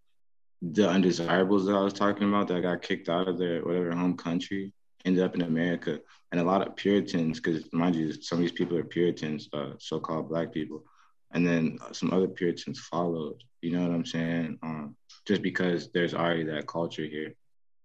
[0.62, 4.18] the undesirables that I was talking about that got kicked out of their whatever home
[4.18, 4.74] country
[5.06, 6.00] ended up in America,
[6.32, 9.72] and a lot of Puritans, because mind you, some of these people are Puritans, uh,
[9.80, 10.84] so-called Black people,
[11.32, 13.44] and then some other Puritans followed.
[13.62, 14.60] You know what I'm saying?
[14.64, 14.96] Um,
[15.28, 17.36] just because there's already that culture here,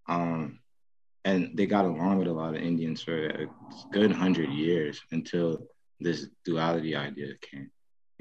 [0.07, 0.59] um,
[1.23, 3.47] and they got along with a lot of Indians for a
[3.91, 5.67] good hundred years until
[5.99, 7.71] this duality idea came.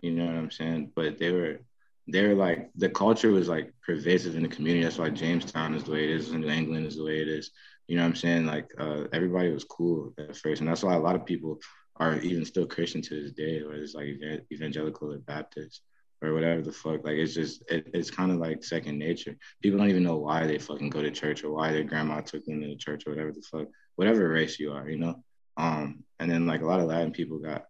[0.03, 0.93] You know what I'm saying?
[0.95, 1.61] But they were
[2.09, 4.85] they were like the culture was like pervasive in the community.
[4.85, 7.29] That's why Jamestown is the way it is, and New England is the way it
[7.29, 7.51] is.
[7.87, 8.47] You know what I'm saying?
[8.47, 11.59] Like uh, everybody was cool at first, and that's why a lot of people
[11.97, 14.09] are even still Christian to this day, or it's like
[14.53, 15.83] evangelical or Baptist
[16.23, 17.05] or whatever the fuck.
[17.05, 19.37] Like it's just it, it's kind of like second nature.
[19.63, 22.45] People don't even know why they fucking go to church or why their grandma took
[22.45, 25.23] them to the church or whatever the fuck, whatever race you are, you know.
[25.57, 27.67] Um, and then like a lot of Latin people got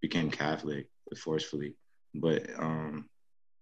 [0.00, 1.74] became Catholic forcefully,
[2.14, 3.08] but um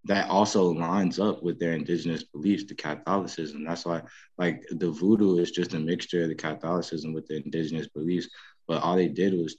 [0.05, 3.65] that also lines up with their indigenous beliefs to Catholicism.
[3.65, 4.03] That's why,
[4.37, 8.29] like, the voodoo is just a mixture of the Catholicism with the indigenous beliefs.
[8.67, 9.57] But all they did was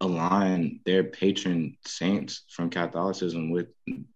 [0.00, 3.68] align their patron saints from Catholicism with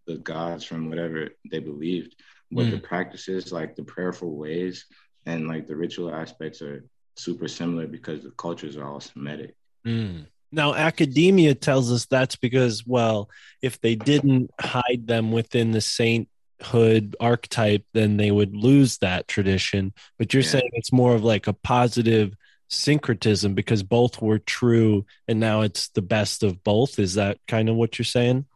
[0.06, 2.14] the gods from whatever they believed.
[2.50, 4.84] But the practices, like the prayerful ways
[5.24, 6.84] and like the ritual aspects, are
[7.16, 9.54] super similar because the cultures are all Semitic.
[9.86, 10.26] Mm.
[10.52, 13.30] Now, academia tells us that's because, well,
[13.62, 19.92] if they didn't hide them within the sainthood archetype, then they would lose that tradition.
[20.18, 20.50] But you're Yeah.
[20.50, 22.34] saying it's more of like a positive
[22.68, 26.98] syncretism because both were true and now it's the best of both.
[26.98, 28.46] Is that kind of what you're saying?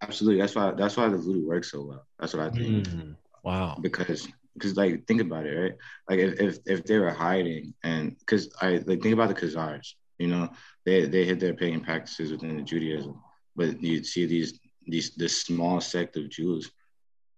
[0.00, 0.40] Absolutely.
[0.40, 2.06] That's why that's why the voodoo works so well.
[2.18, 2.88] That's what I think.
[2.88, 3.16] Mm.
[3.44, 3.78] Wow.
[3.80, 5.72] because because like think about it, right?
[6.08, 9.94] Like if if, if they were hiding and because I like think about the Khazars,
[10.22, 10.50] you know,
[10.86, 13.20] they they hid their pagan practices within the Judaism,
[13.56, 16.70] but you'd see these these this small sect of Jews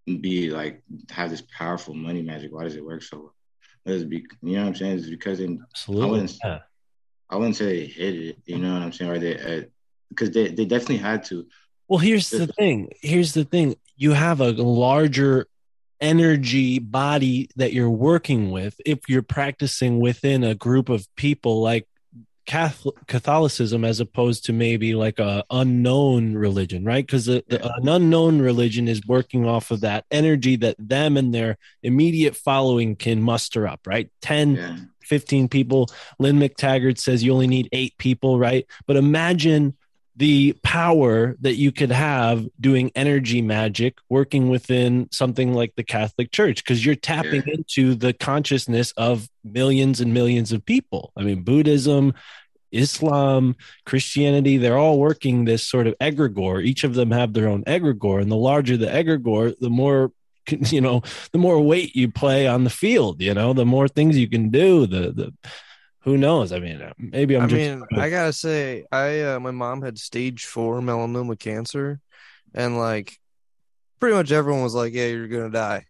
[0.07, 2.53] be like have this powerful money magic.
[2.53, 3.35] Why does it work so well?
[3.87, 4.99] It's be, you know what I'm saying?
[4.99, 6.11] It's because they, I Absolutely.
[6.11, 6.59] wouldn't, Yeah.
[7.31, 8.39] I wouldn't say they hid it.
[8.47, 9.11] You know what I'm saying?
[9.11, 9.63] Or they, uh,
[10.09, 11.47] because they, they definitely had to.
[11.89, 12.91] Well, here's the thing.
[13.03, 13.77] Here's the thing.
[13.97, 15.47] You have a larger
[16.01, 21.87] energy body that you're working with if you're practicing within a group of people like
[22.47, 27.05] Catholicism as opposed to maybe like a unknown religion, right?
[27.05, 31.35] Because the, the, an unknown religion is working off of that energy that them and
[31.35, 34.11] their immediate following can muster up, right?
[34.23, 34.57] 10,
[35.03, 35.89] 15 people.
[36.19, 38.67] Lynne McTaggart says you only need eight people, right?
[38.87, 39.77] But imagine
[40.17, 46.31] the power that you could have doing energy magic working within something like the Catholic
[46.31, 51.13] Church because you're tapping into the consciousness of millions and millions of people.
[51.17, 52.15] I mean, Buddhism,
[52.71, 56.65] Islam, Christianity, they're all working this sort of egregore.
[56.65, 58.23] Each of them have their own egregore.
[58.23, 60.13] And the larger the egregore, the more
[60.47, 64.19] you know, the more weight you play on the field, you know, the more things
[64.19, 64.87] you can do.
[64.87, 65.35] The the
[66.05, 66.53] who knows?
[66.53, 69.99] I mean, maybe I'm I just mean, I gotta say, I uh, my mom had
[69.99, 71.99] stage four melanoma cancer,
[72.55, 73.19] and like,
[74.01, 75.87] pretty much everyone was like, "Yeah, you're gonna die."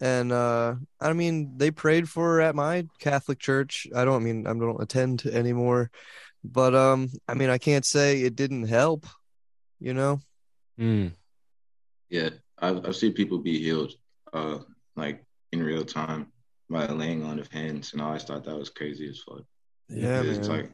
[0.00, 3.88] And uh, I mean, they prayed for her at my Catholic church.
[3.94, 5.90] I don't I mean I don't attend anymore,
[6.44, 9.04] but um, I mean, I can't say it didn't help.
[9.80, 10.20] You know?
[10.78, 11.08] Hmm.
[12.08, 13.94] Yeah, I've, I've seen people be healed,
[14.32, 14.58] uh,
[14.94, 16.28] like in real time
[16.70, 19.42] by laying on of hands, and I always thought that was crazy as fuck.
[19.88, 20.72] Yeah, it's like,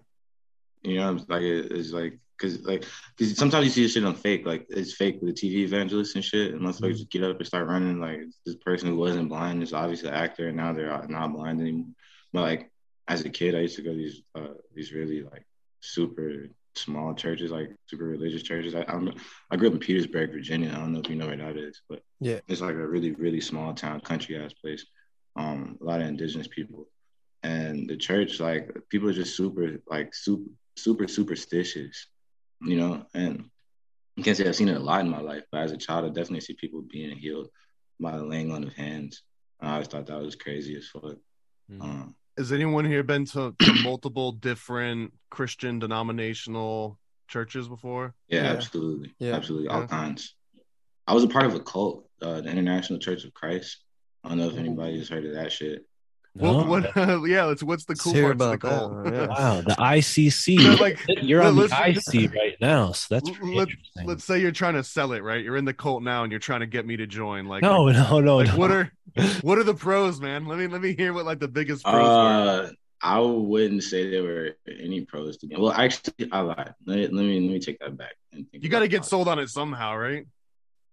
[0.82, 2.84] you know, it's like it's like because like
[3.16, 6.14] because sometimes you see this shit on fake, like it's fake with the TV evangelists
[6.14, 8.00] and shit, and motherfuckers just get up and start running.
[8.00, 11.60] Like this person who wasn't blind is obviously an actor, and now they're not blind
[11.60, 11.88] anymore.
[12.32, 12.70] But like
[13.08, 15.44] as a kid, I used to go to these uh, these really like
[15.80, 18.74] super small churches, like super religious churches.
[18.76, 19.18] I, I don't.
[19.50, 20.70] I grew up in Petersburg, Virginia.
[20.70, 22.38] I don't know if you know where that is, but Yeah.
[22.46, 24.86] it's like a really really small town, country ass place.
[25.40, 26.88] Um, a lot of indigenous people,
[27.42, 32.08] and the church like people are just super like super super superstitious,
[32.60, 33.06] you know.
[33.14, 33.48] And
[34.18, 36.04] I can't say I've seen it a lot in my life, but as a child,
[36.04, 37.48] I definitely see people being healed
[37.98, 39.22] by the laying on of hands.
[39.60, 41.16] I always thought that was crazy as fuck.
[41.80, 46.98] Um, Has anyone here been to, to multiple different Christian denominational
[47.28, 48.14] churches before?
[48.28, 49.14] Yeah, absolutely.
[49.18, 49.36] Yeah.
[49.36, 49.68] Absolutely.
[49.68, 50.34] All kinds.
[51.06, 53.84] I was a part of a cult, uh, the International Church of Christ.
[54.24, 55.86] I don't know if anybody has heard of that shit.
[56.36, 56.92] Well, what?
[57.28, 57.60] yeah, let's.
[57.62, 59.04] What's the cool hear parts of the about cult?
[59.04, 59.26] that, yeah.
[59.28, 60.60] Wow, the ICC.
[60.76, 64.06] So, like, You're on the let's- IC right now, so that's pretty Let's, interesting.
[64.06, 65.42] let's say you're trying to sell it, right?
[65.42, 67.46] You're in the cult now, and you're trying to get me to join.
[67.46, 68.56] Like, No, like- no, no, like, no.
[68.56, 68.92] What are
[69.42, 70.46] what are the pros, man?
[70.46, 72.66] Let me let me hear what like the biggest pros were.
[72.66, 72.70] Uh,
[73.02, 75.56] I wouldn't say there were any pros to me.
[75.58, 76.74] Well, actually, I lied.
[76.86, 78.12] Let, let me let me take that back.
[78.32, 80.26] and think You got to get sold on it somehow, right?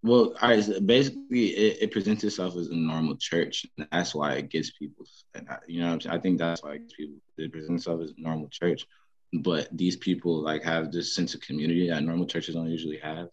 [0.03, 0.63] Well, all right.
[0.85, 3.65] Basically, it, it presents itself as a normal church.
[3.77, 5.05] And that's why it gets people.
[5.33, 5.97] And I, you know?
[6.09, 7.15] I think that's why it people.
[7.37, 8.87] It presents itself as a normal church,
[9.31, 13.29] but these people like have this sense of community that normal churches don't usually have,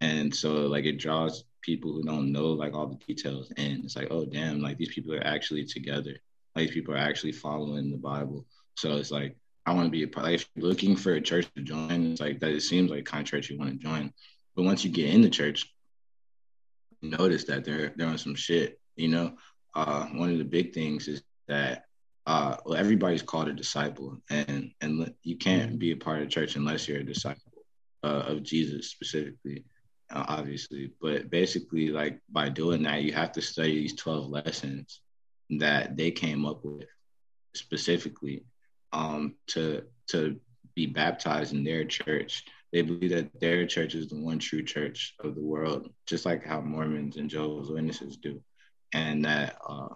[0.00, 3.96] and so like it draws people who don't know like all the details, and it's
[3.96, 6.16] like, oh damn, like these people are actually together.
[6.54, 8.46] Like these people are actually following the Bible.
[8.76, 10.26] So it's like I want to be a part.
[10.26, 12.50] Like if you're looking for a church to join, it's like that.
[12.50, 14.12] It seems like kind of church you want to join.
[14.54, 15.74] But once you get in the church,
[17.02, 18.78] notice that they're they're on some shit.
[18.96, 19.32] You know,
[19.74, 21.84] uh, one of the big things is that
[22.26, 26.56] uh, well, everybody's called a disciple, and and you can't be a part of church
[26.56, 27.64] unless you're a disciple
[28.04, 29.64] uh, of Jesus specifically,
[30.10, 30.92] uh, obviously.
[31.00, 35.00] But basically, like by doing that, you have to study these twelve lessons
[35.58, 36.86] that they came up with
[37.54, 38.44] specifically
[38.92, 40.38] um, to to
[40.74, 42.44] be baptized in their church.
[42.72, 46.44] They believe that their church is the one true church of the world, just like
[46.44, 48.40] how Mormons and Jehovah's Witnesses do,
[48.92, 49.88] and that uh,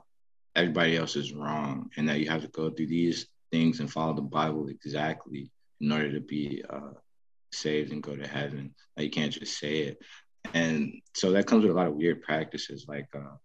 [0.57, 4.15] everybody else is wrong, and that you have to go through these things and follow
[4.15, 6.95] the Bible exactly in order to be uh,
[7.53, 8.75] saved and go to heaven.
[8.97, 9.99] Like you can't just say it,
[10.53, 12.87] and so that comes with a lot of weird practices.
[12.89, 13.37] Like uh,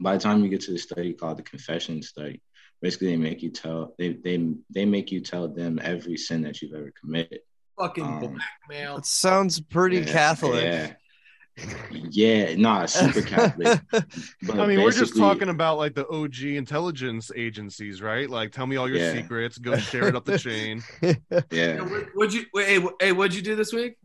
[0.00, 2.42] by the time you get to the study called the confession study,
[2.82, 6.60] basically they make you tell they they they make you tell them every sin that
[6.60, 7.40] you've ever committed.
[7.78, 8.18] Fucking Um,
[8.68, 8.96] blackmail.
[8.98, 10.62] It sounds pretty Yeah, Catholic.
[10.64, 10.92] Yeah.
[12.10, 13.80] Yeah, nah, super Catholic.
[14.52, 18.30] I mean, we're just talking about like the OG intelligence agencies, right?
[18.30, 19.14] Like, tell me all your Yeah.
[19.14, 19.58] secrets.
[19.58, 20.82] Go share it up the chain.
[21.50, 21.80] Yeah.
[21.82, 23.96] What- What'd you wait, hey, hey, what'd you do this week?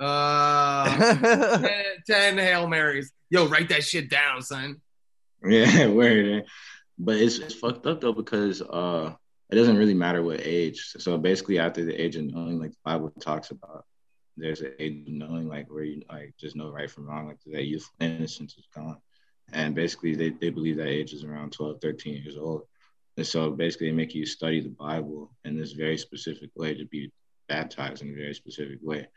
[0.00, 0.96] Uh
[1.60, 1.70] 10,
[2.06, 3.12] 10 Hail Marys.
[3.30, 4.80] Yo, write that shit down, son.
[5.44, 6.26] Yeah, word.
[6.26, 6.40] eh?
[6.98, 9.14] But it's it's fucked up though because uh
[9.50, 10.94] it doesn't really matter what age.
[10.98, 13.84] So basically after the age of knowing, like the Bible talks about
[14.36, 17.38] there's an age of knowing like where you like just know right from wrong, like
[17.46, 18.98] that youthful innocence is gone.
[19.52, 22.62] And basically they, they believe that age is around 12, 13 years old.
[23.16, 26.84] And so basically they make you study the Bible in this very specific way to
[26.84, 27.10] be
[27.48, 29.08] baptized in a very specific way.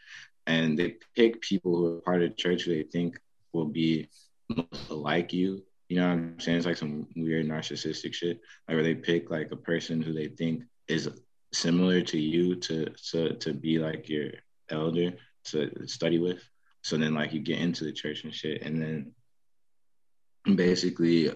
[0.47, 3.19] And they pick people who are part of the church who they think
[3.53, 4.09] will be
[4.49, 5.63] most like you.
[5.91, 6.57] You know what I'm saying?
[6.57, 8.39] It's like some weird narcissistic shit.
[8.65, 11.09] Like where they pick like a person who they think is
[11.51, 14.29] similar to you to to to be like your
[14.69, 15.11] elder
[15.47, 16.41] to study with.
[16.81, 21.29] So then like you get into the church and shit, and then basically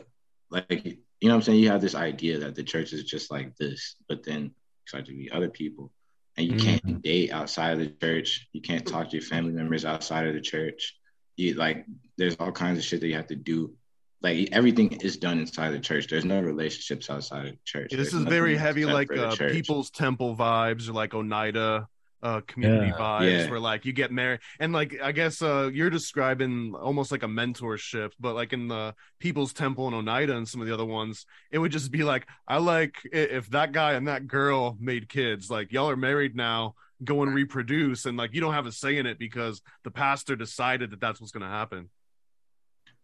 [0.50, 1.60] like you know what I'm saying?
[1.60, 4.52] You have this idea that the church is just like this, but then you
[4.88, 5.92] start to be other people.
[6.38, 7.00] And you can't mm-hmm.
[7.00, 8.48] date outside of the church.
[8.54, 10.96] You can't talk to your family members outside of the church.
[11.36, 11.86] You like
[12.18, 13.74] there's all kinds of shit that you have to do.
[14.22, 16.08] Like everything is done inside the church.
[16.08, 17.90] There's no relationships outside of the church.
[17.92, 19.36] Yeah, this There's is very heavy, like uh.
[19.36, 21.88] People's Temple vibes, or like Oneida
[22.24, 22.98] uh, community Yeah.
[22.98, 23.50] vibes, Yeah.
[23.52, 27.28] where like you get married, and like I guess uh, you're describing almost like a
[27.28, 31.28] mentorship, but like in the People's Temple and Oneida and some of the other ones,
[31.52, 35.52] it would just be like, I like if that guy and that girl made kids,
[35.52, 36.74] like y'all are married now,
[37.04, 40.36] go and reproduce, and like you don't have a say in it because the pastor
[40.36, 41.90] decided that that's what's going to happen.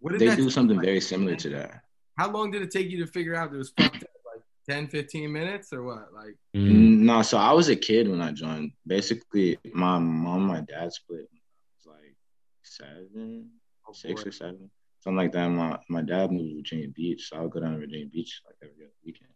[0.02, 1.84] What did They that do something like, very similar to that.
[2.18, 4.10] How long did it take you to figure out it was fucked up?
[4.34, 6.10] Like 10, 15 minutes or what?
[6.14, 6.99] Like mm.
[6.99, 8.72] No, so I was a kid when I joined.
[8.86, 11.30] Basically, my mom and my dad split.
[11.30, 12.15] when I was like
[12.64, 13.49] seven,
[13.88, 14.69] Oh, six or seven,
[14.99, 15.48] something like that.
[15.49, 18.41] My my dad moved to Virginia Beach, so I would go down to Virginia Beach
[18.45, 19.32] like every other weekend.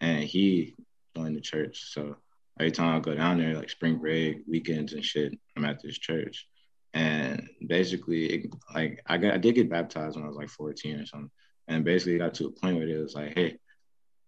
[0.00, 0.74] And he
[1.16, 2.16] joined the church, so
[2.58, 5.98] every time I go down there, like spring break, weekends and shit, I'm at this
[5.98, 6.48] church.
[6.94, 11.06] And basically, like I got, I did get baptized when I was like 14 or
[11.06, 11.30] something.
[11.68, 13.58] And basically, got to a point where it was like, hey,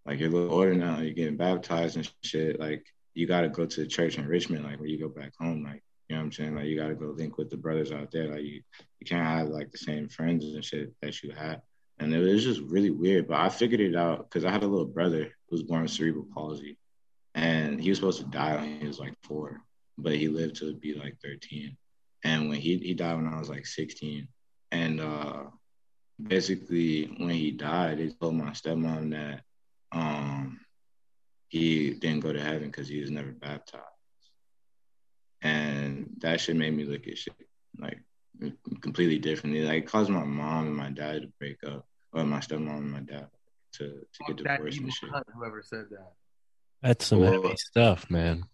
[0.05, 2.59] like you're a little older now, you're getting baptized and shit.
[2.59, 5.33] Like you got to go to the church in Richmond, like where you go back
[5.39, 5.63] home.
[5.63, 6.55] Like you know what I'm saying?
[6.55, 8.27] Like you got to go link with the brothers out there.
[8.27, 8.61] Like you,
[8.99, 11.61] you can't have like the same friends and shit that you had.
[11.99, 13.27] And it was just really weird.
[13.27, 15.91] But I figured it out because I had a little brother who was born with
[15.91, 16.77] cerebral palsy,
[17.33, 19.61] and he was supposed to die when he was like four,
[19.97, 21.77] but he lived to be like 13.
[22.25, 24.27] And when he he died when I was like 16,
[24.71, 25.43] and uh
[26.21, 29.43] basically when he died, they told my stepmom that
[29.91, 30.59] um
[31.49, 33.83] he didn't go to heaven because he was never baptized.
[35.43, 37.35] And that shit made me look at shit
[37.77, 37.99] like
[38.81, 39.61] completely differently.
[39.61, 42.91] Like it caused my mom and my dad to break up, or my stepmom and
[42.91, 43.27] my dad
[43.73, 45.09] to to get that divorced and shit.
[45.35, 46.13] whoever said that.
[46.81, 48.45] That's some Well- heavy stuff, man.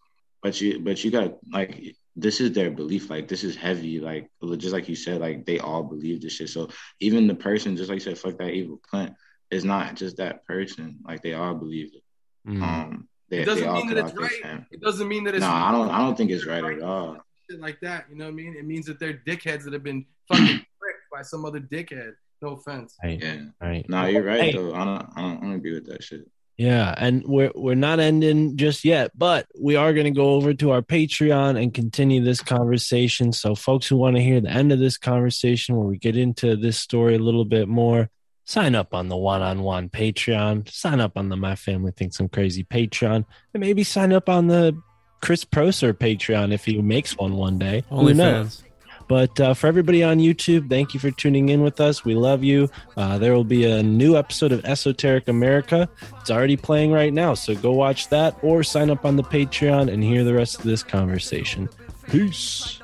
[0.44, 3.10] But you, but you got like this is their belief.
[3.10, 4.00] Like this is heavy.
[4.00, 6.50] Like just like you said, like they all believe this shit.
[6.50, 6.70] So
[7.00, 9.16] even the person, just like you said, fuck that evil cunt,
[9.50, 11.00] is not just that person.
[11.06, 12.04] Like they all believe it.
[12.50, 12.62] Mm.
[12.64, 14.32] Um, they, It doesn't mean that it's right.
[14.42, 15.90] fam- It doesn't mean that it's No, I don't.
[15.90, 17.18] I don't think it's right at all.
[17.50, 18.06] shit like that.
[18.10, 18.56] You know what I mean?
[18.58, 20.46] It means that they're dickheads that have been fucking
[20.80, 22.14] tricked by some other dickhead.
[22.42, 22.98] No offense.
[23.04, 23.22] Right.
[23.22, 23.42] Yeah.
[23.62, 23.88] Right.
[23.88, 24.52] No, you're right Hey.
[24.54, 24.74] though.
[24.74, 25.38] I don't, I don't.
[25.38, 26.28] I don't agree with that shit.
[26.62, 30.54] Yeah, and we're we're not ending just yet, but we are going to go over
[30.54, 33.34] to our Patreon and continue this conversation.
[33.34, 36.56] So, folks who want to hear the end of this conversation, where we get into
[36.56, 38.12] this story a little bit more,
[38.46, 40.70] sign up on the Juan on Juan Patreon.
[40.70, 43.26] Sign up on the My Family Thinks I'm Crazy Patreon,
[43.56, 44.80] and maybe sign up on the
[45.20, 47.84] Chris Proser Patreon if he makes one one day.
[47.90, 48.62] Who knows?
[48.62, 48.71] OnlyFans.
[49.12, 52.06] But uh, for everybody on YouTube, thank you for tuning in with us.
[52.06, 52.70] We love you.
[52.96, 55.90] Uh, there will be a new episode of Esoteric America.
[56.22, 59.92] It's already playing right now, so go watch that or sign up on the Patreon
[59.92, 61.68] and hear the rest of this conversation.
[62.10, 62.81] Peace.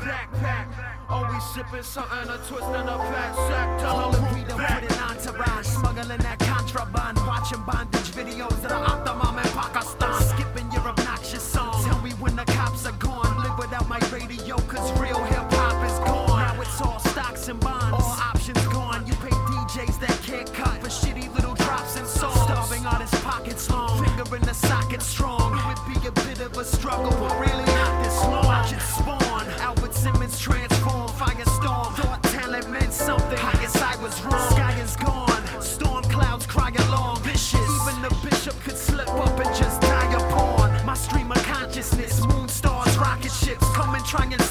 [0.00, 0.66] Backpack.
[1.08, 3.78] Always sipping something, a twist and a fat sack.
[3.80, 8.80] Tell 'em we done put an entourage, smuggling that contraband, watching bondage videos of the
[8.92, 10.22] Octomom in Pakistan,
[44.06, 44.45] trying to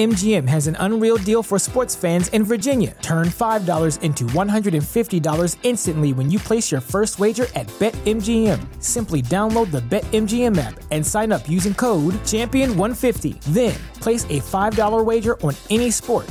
[0.00, 2.96] BetMGM has an unreal deal for sports fans in Virginia.
[3.02, 8.58] Turn $5 into $150 instantly when you place your first wager at BetMGM.
[8.82, 13.42] Simply download the BetMGM app and sign up using code Champion150.
[13.52, 16.30] Then, place a $5 wager on any sport.